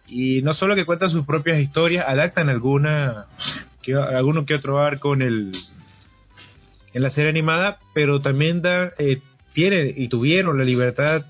y 0.06 0.42
no 0.42 0.54
solo 0.54 0.74
que 0.74 0.84
cuentan 0.84 1.10
sus 1.10 1.24
propias 1.24 1.60
historias, 1.60 2.04
adaptan 2.06 2.48
alguna 2.48 3.26
que, 3.82 3.94
alguno 3.94 4.44
que 4.44 4.54
otro 4.54 4.80
arco 4.80 5.14
en 5.14 5.22
el 5.22 5.52
en 6.94 7.02
la 7.02 7.08
serie 7.10 7.30
animada, 7.30 7.78
pero 7.94 8.20
también 8.20 8.60
da, 8.60 8.92
eh, 8.98 9.22
tienen 9.54 9.94
y 9.96 10.08
tuvieron 10.08 10.58
la 10.58 10.64
libertad 10.64 11.24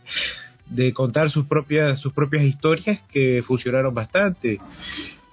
de 0.66 0.92
contar 0.92 1.30
sus 1.30 1.46
propias 1.46 2.00
sus 2.00 2.12
propias 2.12 2.42
historias 2.44 3.00
que 3.12 3.42
funcionaron 3.46 3.94
bastante. 3.94 4.58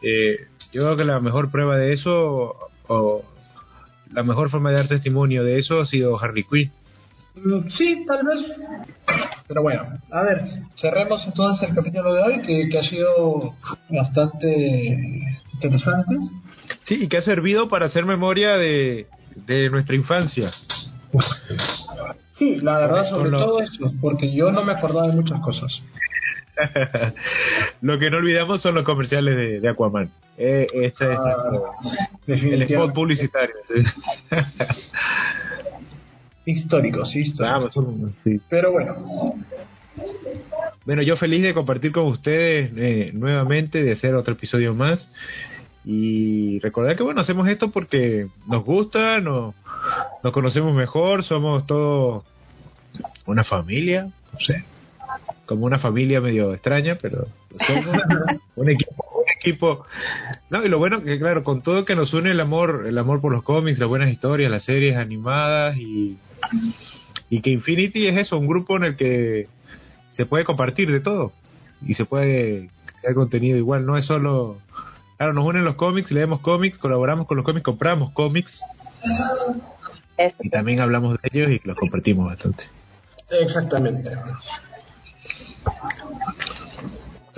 Eh, 0.01 0.37
yo 0.71 0.83
creo 0.83 0.95
que 0.95 1.05
la 1.05 1.19
mejor 1.19 1.49
prueba 1.49 1.77
de 1.77 1.93
eso 1.93 2.55
o 2.87 3.23
la 4.11 4.23
mejor 4.23 4.49
forma 4.49 4.69
de 4.69 4.77
dar 4.77 4.87
testimonio 4.87 5.43
de 5.43 5.59
eso 5.59 5.79
ha 5.79 5.85
sido 5.85 6.19
Harley 6.19 6.43
Quinn. 6.43 6.71
Mm, 7.35 7.69
Sí, 7.69 8.05
tal 8.07 8.25
vez. 8.25 8.39
Pero 9.49 9.63
bueno, 9.63 9.81
a 10.11 10.21
ver, 10.21 10.41
cerremos 10.79 11.25
entonces 11.25 11.67
el 11.67 11.75
capítulo 11.75 12.13
de 12.13 12.21
hoy 12.21 12.41
que, 12.43 12.69
que 12.69 12.77
ha 12.77 12.83
sido 12.83 13.55
bastante 13.89 15.25
interesante. 15.53 16.15
Sí, 16.85 16.99
y 17.03 17.07
que 17.07 17.17
ha 17.17 17.21
servido 17.23 17.67
para 17.67 17.87
hacer 17.87 18.05
memoria 18.05 18.57
de, 18.57 19.07
de 19.35 19.69
nuestra 19.71 19.95
infancia. 19.95 20.51
Sí, 22.29 22.57
la 22.61 22.77
verdad 22.77 23.09
sobre 23.09 23.31
lo- 23.31 23.39
todo 23.43 23.61
eso, 23.61 23.91
porque 23.99 24.31
yo 24.31 24.51
no 24.51 24.63
me 24.63 24.73
acordaba 24.73 25.07
de 25.07 25.13
muchas 25.13 25.41
cosas. 25.41 25.81
Lo 27.81 27.97
que 27.97 28.09
no 28.11 28.17
olvidamos 28.17 28.61
son 28.61 28.75
los 28.75 28.83
comerciales 28.83 29.35
de, 29.35 29.61
de 29.61 29.69
Aquaman. 29.69 30.11
Eh, 30.37 30.67
ese 30.73 31.11
es 31.13 31.19
Ah, 31.19 31.37
nuestro- 31.49 31.73
el 32.27 32.61
spot 32.63 32.93
publicitario. 32.93 33.55
Históricos. 36.49 37.13
Vamos, 37.75 38.13
sí. 38.23 38.39
Pero 38.49 38.71
bueno, 38.71 38.95
Bueno, 40.85 41.01
yo 41.01 41.17
feliz 41.17 41.41
de 41.43 41.53
compartir 41.53 41.91
con 41.91 42.07
ustedes 42.07 42.71
eh, 42.75 43.11
nuevamente, 43.13 43.83
de 43.83 43.93
hacer 43.93 44.15
otro 44.15 44.33
episodio 44.33 44.73
más. 44.73 45.07
Y 45.85 46.59
recordar 46.59 46.95
que, 46.95 47.03
bueno, 47.03 47.21
hacemos 47.21 47.47
esto 47.47 47.71
porque 47.71 48.27
nos 48.47 48.63
gusta, 48.63 49.19
nos, 49.19 49.55
nos 50.23 50.33
conocemos 50.33 50.73
mejor, 50.73 51.23
somos 51.23 51.65
todos 51.65 52.23
una 53.25 53.43
familia, 53.43 54.09
no 54.33 54.39
sé, 54.39 54.63
como 55.45 55.65
una 55.65 55.79
familia 55.79 56.21
medio 56.21 56.53
extraña, 56.53 56.97
pero 57.01 57.27
somos 57.65 57.97
un 58.55 58.69
equipo, 58.69 59.05
equipo. 59.39 59.85
No, 60.49 60.63
y 60.63 60.69
lo 60.69 60.77
bueno 60.77 61.01
que, 61.01 61.17
claro, 61.17 61.43
con 61.43 61.61
todo 61.61 61.85
que 61.85 61.95
nos 61.95 62.13
une 62.13 62.31
el 62.31 62.39
amor, 62.39 62.85
el 62.87 62.97
amor 62.97 63.21
por 63.21 63.31
los 63.31 63.43
cómics, 63.43 63.79
las 63.79 63.89
buenas 63.89 64.11
historias, 64.11 64.51
las 64.51 64.63
series 64.63 64.97
animadas 64.97 65.77
y, 65.77 66.17
y 67.29 67.41
que 67.41 67.49
Infinity 67.49 68.07
es 68.07 68.17
eso, 68.17 68.37
un 68.37 68.47
grupo 68.47 68.77
en 68.77 68.83
el 68.83 68.95
que 68.95 69.47
se 70.11 70.25
puede 70.25 70.43
compartir 70.43 70.91
de 70.91 70.99
todo 70.99 71.31
y 71.85 71.93
se 71.93 72.05
puede 72.05 72.69
crear 73.01 73.15
contenido 73.15 73.57
igual, 73.57 73.85
no 73.85 73.97
es 73.97 74.05
solo 74.05 74.57
claro, 75.17 75.33
nos 75.33 75.45
unen 75.45 75.63
los 75.63 75.75
cómics, 75.75 76.11
leemos 76.11 76.41
cómics, 76.41 76.77
colaboramos 76.77 77.27
con 77.27 77.37
los 77.37 77.45
cómics, 77.45 77.63
compramos 77.63 78.11
cómics 78.13 78.59
Eso. 80.17 80.35
y 80.41 80.49
también 80.49 80.81
hablamos 80.81 81.17
de 81.21 81.29
ellos 81.31 81.51
y 81.51 81.67
los 81.67 81.77
compartimos 81.77 82.27
bastante. 82.27 82.65
exactamente. 83.29 84.11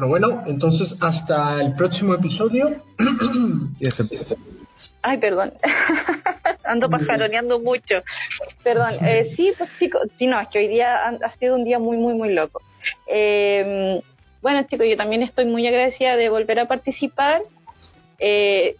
Pero 0.02 0.10
bueno, 0.10 0.44
entonces 0.48 0.96
hasta 1.00 1.62
el 1.62 1.76
próximo 1.76 2.16
episodio. 2.16 2.72
Ay, 5.04 5.20
perdón. 5.20 5.54
Ando 6.64 6.90
pajaroneando 6.90 7.60
mucho. 7.60 8.02
Perdón. 8.64 8.96
Eh, 9.06 9.32
sí, 9.36 9.54
pues 9.56 9.70
chicos, 9.78 10.02
sí, 10.18 10.26
no, 10.26 10.40
es 10.40 10.48
que 10.48 10.58
hoy 10.58 10.70
día 10.70 11.08
ha 11.08 11.32
sido 11.38 11.54
un 11.54 11.66
día 11.66 11.78
muy, 11.78 11.98
muy, 11.98 12.16
muy 12.16 12.34
loco. 12.34 12.64
Eh, 13.06 14.02
bueno, 14.42 14.64
chicos, 14.64 14.88
yo 14.90 14.98
también 14.98 15.22
estoy 15.22 15.46
muy 15.46 15.68
agradecida 15.68 16.16
de 16.16 16.30
volver 16.30 16.62
a 16.62 16.68
participar. 16.68 17.44
Eh, 18.18 18.78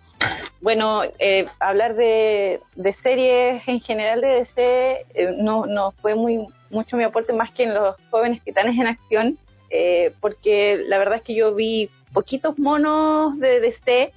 bueno, 0.60 1.04
eh, 1.20 1.46
hablar 1.60 1.94
de, 1.94 2.62
de 2.74 2.94
series 2.94 3.62
en 3.68 3.80
general 3.80 4.22
de 4.22 4.28
DC 4.28 5.06
eh, 5.14 5.36
no, 5.38 5.68
no 5.68 5.92
fue 6.02 6.16
muy 6.16 6.48
mucho 6.72 6.98
mi 6.98 7.04
aporte 7.04 7.32
más 7.32 7.52
que 7.52 7.64
en 7.64 7.76
los 7.76 7.96
jóvenes 8.10 8.42
titanes 8.44 8.80
en 8.80 8.88
acción, 8.88 9.38
eh, 9.72 10.14
porque 10.20 10.84
la 10.86 10.98
verdad 10.98 11.16
es 11.16 11.22
que 11.24 11.34
yo 11.34 11.56
vi 11.56 11.90
poquitos 12.14 12.60
monos 12.60 13.40
de 13.40 13.62
DC 13.62 14.12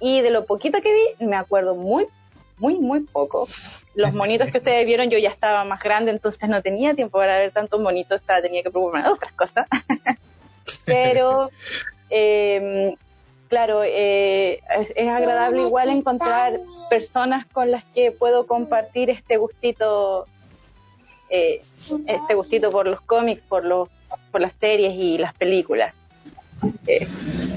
y 0.00 0.22
de 0.22 0.30
lo 0.30 0.46
poquito 0.46 0.80
que 0.80 0.92
vi 0.92 1.26
me 1.26 1.36
acuerdo 1.36 1.74
muy 1.74 2.06
muy 2.58 2.78
muy 2.78 3.00
poco. 3.00 3.46
Los 3.94 4.12
monitos 4.14 4.50
que 4.50 4.58
ustedes 4.58 4.86
vieron 4.86 5.10
yo 5.10 5.18
ya 5.18 5.28
estaba 5.28 5.64
más 5.64 5.82
grande 5.82 6.10
entonces 6.10 6.48
no 6.48 6.62
tenía 6.62 6.94
tiempo 6.94 7.18
para 7.18 7.38
ver 7.38 7.52
tantos 7.52 7.80
monitos 7.80 8.20
estaba 8.20 8.40
tenía 8.40 8.62
que 8.62 8.70
preocuparme 8.70 9.06
de 9.06 9.12
otras 9.12 9.32
cosas. 9.32 9.66
Pero 10.86 11.50
eh, 12.08 12.94
claro 13.48 13.82
eh, 13.84 14.60
es, 14.78 14.88
es 14.96 15.08
agradable 15.08 15.62
igual 15.62 15.90
encontrar 15.90 16.60
personas 16.88 17.46
con 17.46 17.70
las 17.70 17.84
que 17.94 18.12
puedo 18.12 18.46
compartir 18.46 19.10
este 19.10 19.36
gustito 19.36 20.26
eh, 21.28 21.60
este 22.06 22.34
gustito 22.34 22.70
por 22.70 22.86
los 22.86 23.00
cómics 23.02 23.42
por 23.48 23.64
los 23.64 23.88
por 24.36 24.42
las 24.42 24.52
series 24.60 24.92
y 24.92 25.16
las 25.16 25.34
películas 25.36 25.94
Eh, 26.86 27.08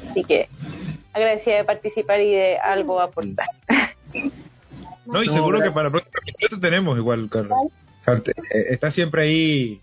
así 0.09 0.23
que 0.23 0.47
agradecida 1.11 1.57
de 1.57 1.63
participar 1.65 2.21
y 2.21 2.31
de 2.31 2.57
algo 2.57 3.01
aportar. 3.01 3.47
No, 5.05 5.21
y 5.21 5.27
No, 5.27 5.33
seguro 5.33 5.61
que 5.61 5.71
para 5.71 5.87
el 5.87 5.91
próximo 5.91 6.13
episodio 6.25 6.57
te 6.57 6.67
tenemos 6.69 6.97
igual, 6.97 7.27
Carlos. 7.29 7.57
Eh, 8.07 8.65
Está 8.69 8.91
siempre 8.91 9.23
ahí, 9.23 9.81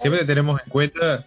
siempre 0.00 0.22
te 0.22 0.26
tenemos 0.26 0.60
en 0.60 0.70
cuenta. 0.72 1.24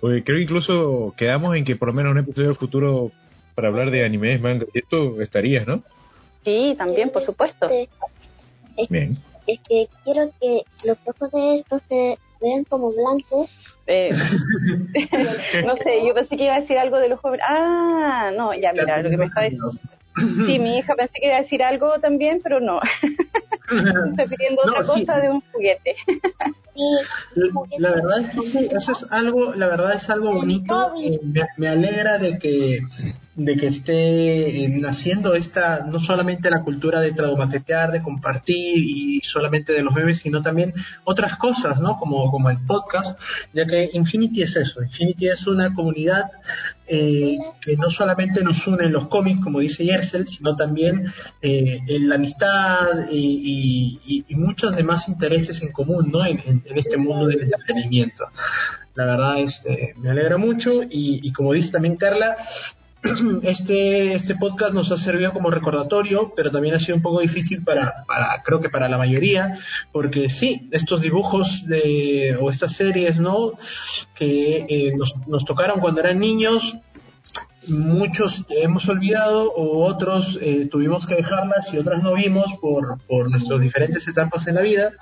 Porque 0.00 0.22
creo 0.22 0.38
incluso 0.38 1.12
quedamos 1.16 1.56
en 1.56 1.64
que 1.64 1.74
por 1.74 1.88
lo 1.88 1.94
menos 1.94 2.12
un 2.12 2.18
episodio 2.18 2.50
del 2.50 2.56
futuro 2.56 3.10
para 3.56 3.66
hablar 3.66 3.90
de 3.90 4.04
animes, 4.04 4.40
manga 4.40 4.64
y 4.72 4.78
esto 4.78 5.20
estarías, 5.22 5.66
¿no? 5.66 5.82
Sí, 6.44 6.76
también, 6.78 7.10
por 7.10 7.24
supuesto. 7.24 7.68
Bien. 8.88 9.18
Es 9.48 9.58
que 9.68 9.88
quiero 10.04 10.30
que 10.40 10.62
los 10.84 10.98
ojos 11.04 11.32
de 11.32 11.58
estos 11.58 11.82
se 11.88 12.16
como 12.68 12.92
blancos. 12.92 13.50
Eh, 13.86 14.10
no 15.64 15.76
sé, 15.76 16.06
yo 16.06 16.14
pensé 16.14 16.36
que 16.36 16.44
iba 16.44 16.54
a 16.54 16.60
decir 16.60 16.78
algo 16.78 16.98
de 16.98 17.08
los 17.08 17.20
jóvenes. 17.20 17.44
Ah, 17.48 18.30
no, 18.34 18.54
ya, 18.54 18.72
mira, 18.72 19.02
lo 19.02 19.10
que 19.10 19.16
me 19.16 19.26
está 19.26 19.42
diciendo. 19.42 19.70
Sí, 20.46 20.58
mi 20.58 20.78
hija 20.78 20.94
pensé 20.94 21.14
que 21.20 21.26
iba 21.26 21.36
a 21.36 21.42
decir 21.42 21.62
algo 21.62 21.98
también, 22.00 22.40
pero 22.42 22.60
no. 22.60 22.80
Estoy 24.10 24.28
pidiendo 24.36 24.62
No, 24.66 24.72
otra 24.72 24.94
sí. 24.94 25.00
cosa 25.06 25.20
de 25.20 25.30
un 25.30 25.40
juguete. 25.52 25.94
La 27.78 27.90
verdad 27.90 28.20
es 28.20 28.30
que 28.30 28.50
sí, 28.50 28.68
eso 28.70 28.92
es 28.92 29.06
algo, 29.10 29.54
la 29.54 29.68
verdad 29.68 29.94
es 29.94 30.08
algo 30.10 30.32
bonito. 30.34 30.92
eh, 31.00 31.20
me, 31.22 31.42
me 31.56 31.68
alegra 31.68 32.18
de 32.18 32.38
que 32.38 32.80
de 33.36 33.56
que 33.56 33.66
esté 33.66 34.64
eh, 34.64 34.68
naciendo 34.68 35.34
esta 35.34 35.80
no 35.86 35.98
solamente 35.98 36.48
la 36.50 36.62
cultura 36.62 37.00
de 37.00 37.12
traumatetear, 37.12 37.90
de 37.90 38.00
compartir 38.00 38.76
y 38.78 39.18
solamente 39.24 39.72
de 39.72 39.82
los 39.82 39.92
bebés, 39.92 40.20
sino 40.20 40.40
también 40.40 40.72
otras 41.02 41.36
cosas, 41.38 41.80
¿no? 41.80 41.96
Como 41.98 42.30
como 42.30 42.48
el 42.50 42.58
podcast, 42.64 43.18
ya 43.52 43.64
que 43.66 43.90
Infinity 43.92 44.42
es 44.42 44.54
eso. 44.54 44.80
Infinity 44.82 45.28
es 45.28 45.44
una 45.48 45.74
comunidad 45.74 46.30
eh, 46.86 47.36
que 47.60 47.76
no 47.76 47.90
solamente 47.90 48.44
nos 48.44 48.64
une 48.68 48.84
en 48.84 48.92
los 48.92 49.08
cómics, 49.08 49.40
como 49.42 49.58
dice 49.58 49.84
Yersel, 49.84 50.28
sino 50.28 50.54
también 50.54 51.04
eh, 51.42 51.78
en 51.88 52.08
la 52.08 52.14
amistad 52.16 53.08
y, 53.10 53.16
y- 53.42 53.53
y 54.28 54.34
muchos 54.34 54.74
demás 54.76 55.08
intereses 55.08 55.60
en 55.62 55.72
común, 55.72 56.10
¿no? 56.10 56.24
En, 56.24 56.62
este 56.74 56.96
mundo 56.96 57.26
del 57.26 57.42
entretenimiento. 57.42 58.24
La 58.94 59.06
verdad, 59.06 59.38
este, 59.40 59.94
me 59.96 60.10
alegra 60.10 60.36
mucho 60.36 60.82
y, 60.82 61.20
y 61.22 61.32
como 61.32 61.52
dice 61.52 61.72
también 61.72 61.96
Carla, 61.96 62.36
este, 63.42 64.14
este 64.14 64.34
podcast 64.36 64.72
nos 64.72 64.90
ha 64.90 64.96
servido 64.96 65.32
como 65.32 65.50
recordatorio, 65.50 66.32
pero 66.34 66.50
también 66.50 66.74
ha 66.74 66.78
sido 66.78 66.96
un 66.96 67.02
poco 67.02 67.20
difícil 67.20 67.62
para, 67.62 68.04
para 68.06 68.42
creo 68.44 68.60
que 68.60 68.70
para 68.70 68.88
la 68.88 68.96
mayoría, 68.98 69.58
porque 69.92 70.28
sí, 70.28 70.68
estos 70.70 71.00
dibujos 71.00 71.46
de, 71.66 72.36
o 72.40 72.50
estas 72.50 72.76
series, 72.76 73.18
¿no? 73.20 73.52
Que 74.14 74.64
eh, 74.68 74.92
nos, 74.96 75.12
nos 75.26 75.44
tocaron 75.44 75.80
cuando 75.80 76.00
eran 76.00 76.18
niños, 76.18 76.62
muchos 77.68 78.44
hemos 78.48 78.88
olvidado 78.88 79.50
o 79.52 79.84
otros 79.86 80.38
eh, 80.42 80.68
tuvimos 80.70 81.06
que 81.06 81.14
dejarlas 81.16 81.72
y 81.72 81.78
otras 81.78 82.02
no 82.02 82.14
vimos 82.14 82.46
por, 82.60 82.98
por 83.06 83.30
nuestras 83.30 83.60
diferentes 83.60 84.06
etapas 84.08 84.46
en 84.46 84.54
la 84.56 84.60
vida 84.62 84.92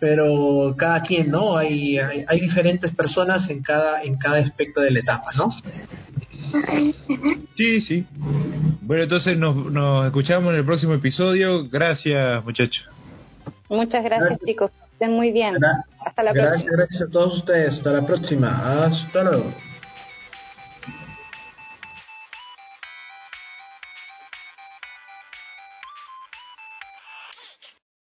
pero 0.00 0.74
cada 0.76 1.00
quien 1.02 1.30
no 1.30 1.56
hay, 1.56 1.96
hay, 1.98 2.24
hay 2.26 2.40
diferentes 2.40 2.92
personas 2.94 3.48
en 3.50 3.62
cada 3.62 4.02
en 4.02 4.16
cada 4.16 4.38
aspecto 4.38 4.80
de 4.80 4.90
la 4.90 5.00
etapa 5.00 5.30
no 5.36 5.54
Sí, 7.56 7.80
sí. 7.80 8.04
Bueno, 8.82 9.04
entonces 9.04 9.38
nos, 9.38 9.56
nos 9.56 10.06
escuchamos 10.06 10.52
en 10.52 10.58
el 10.58 10.64
próximo 10.66 10.92
episodio. 10.94 11.66
Gracias, 11.70 12.44
muchachos. 12.44 12.84
Muchas 13.70 14.04
gracias, 14.04 14.28
Gracias. 14.30 14.40
chicos. 14.46 14.70
Estén 14.92 15.12
muy 15.12 15.32
bien. 15.32 15.54
Gra- 15.54 15.84
Hasta 16.04 16.22
la 16.22 16.32
gracias, 16.32 16.64
próxima. 16.64 16.76
gracias 16.76 17.02
a 17.02 17.10
todos 17.10 17.34
ustedes. 17.38 17.74
Hasta 17.74 17.90
la 17.92 18.04
próxima. 18.06 18.84
Hasta 18.84 19.22
luego. 19.24 19.54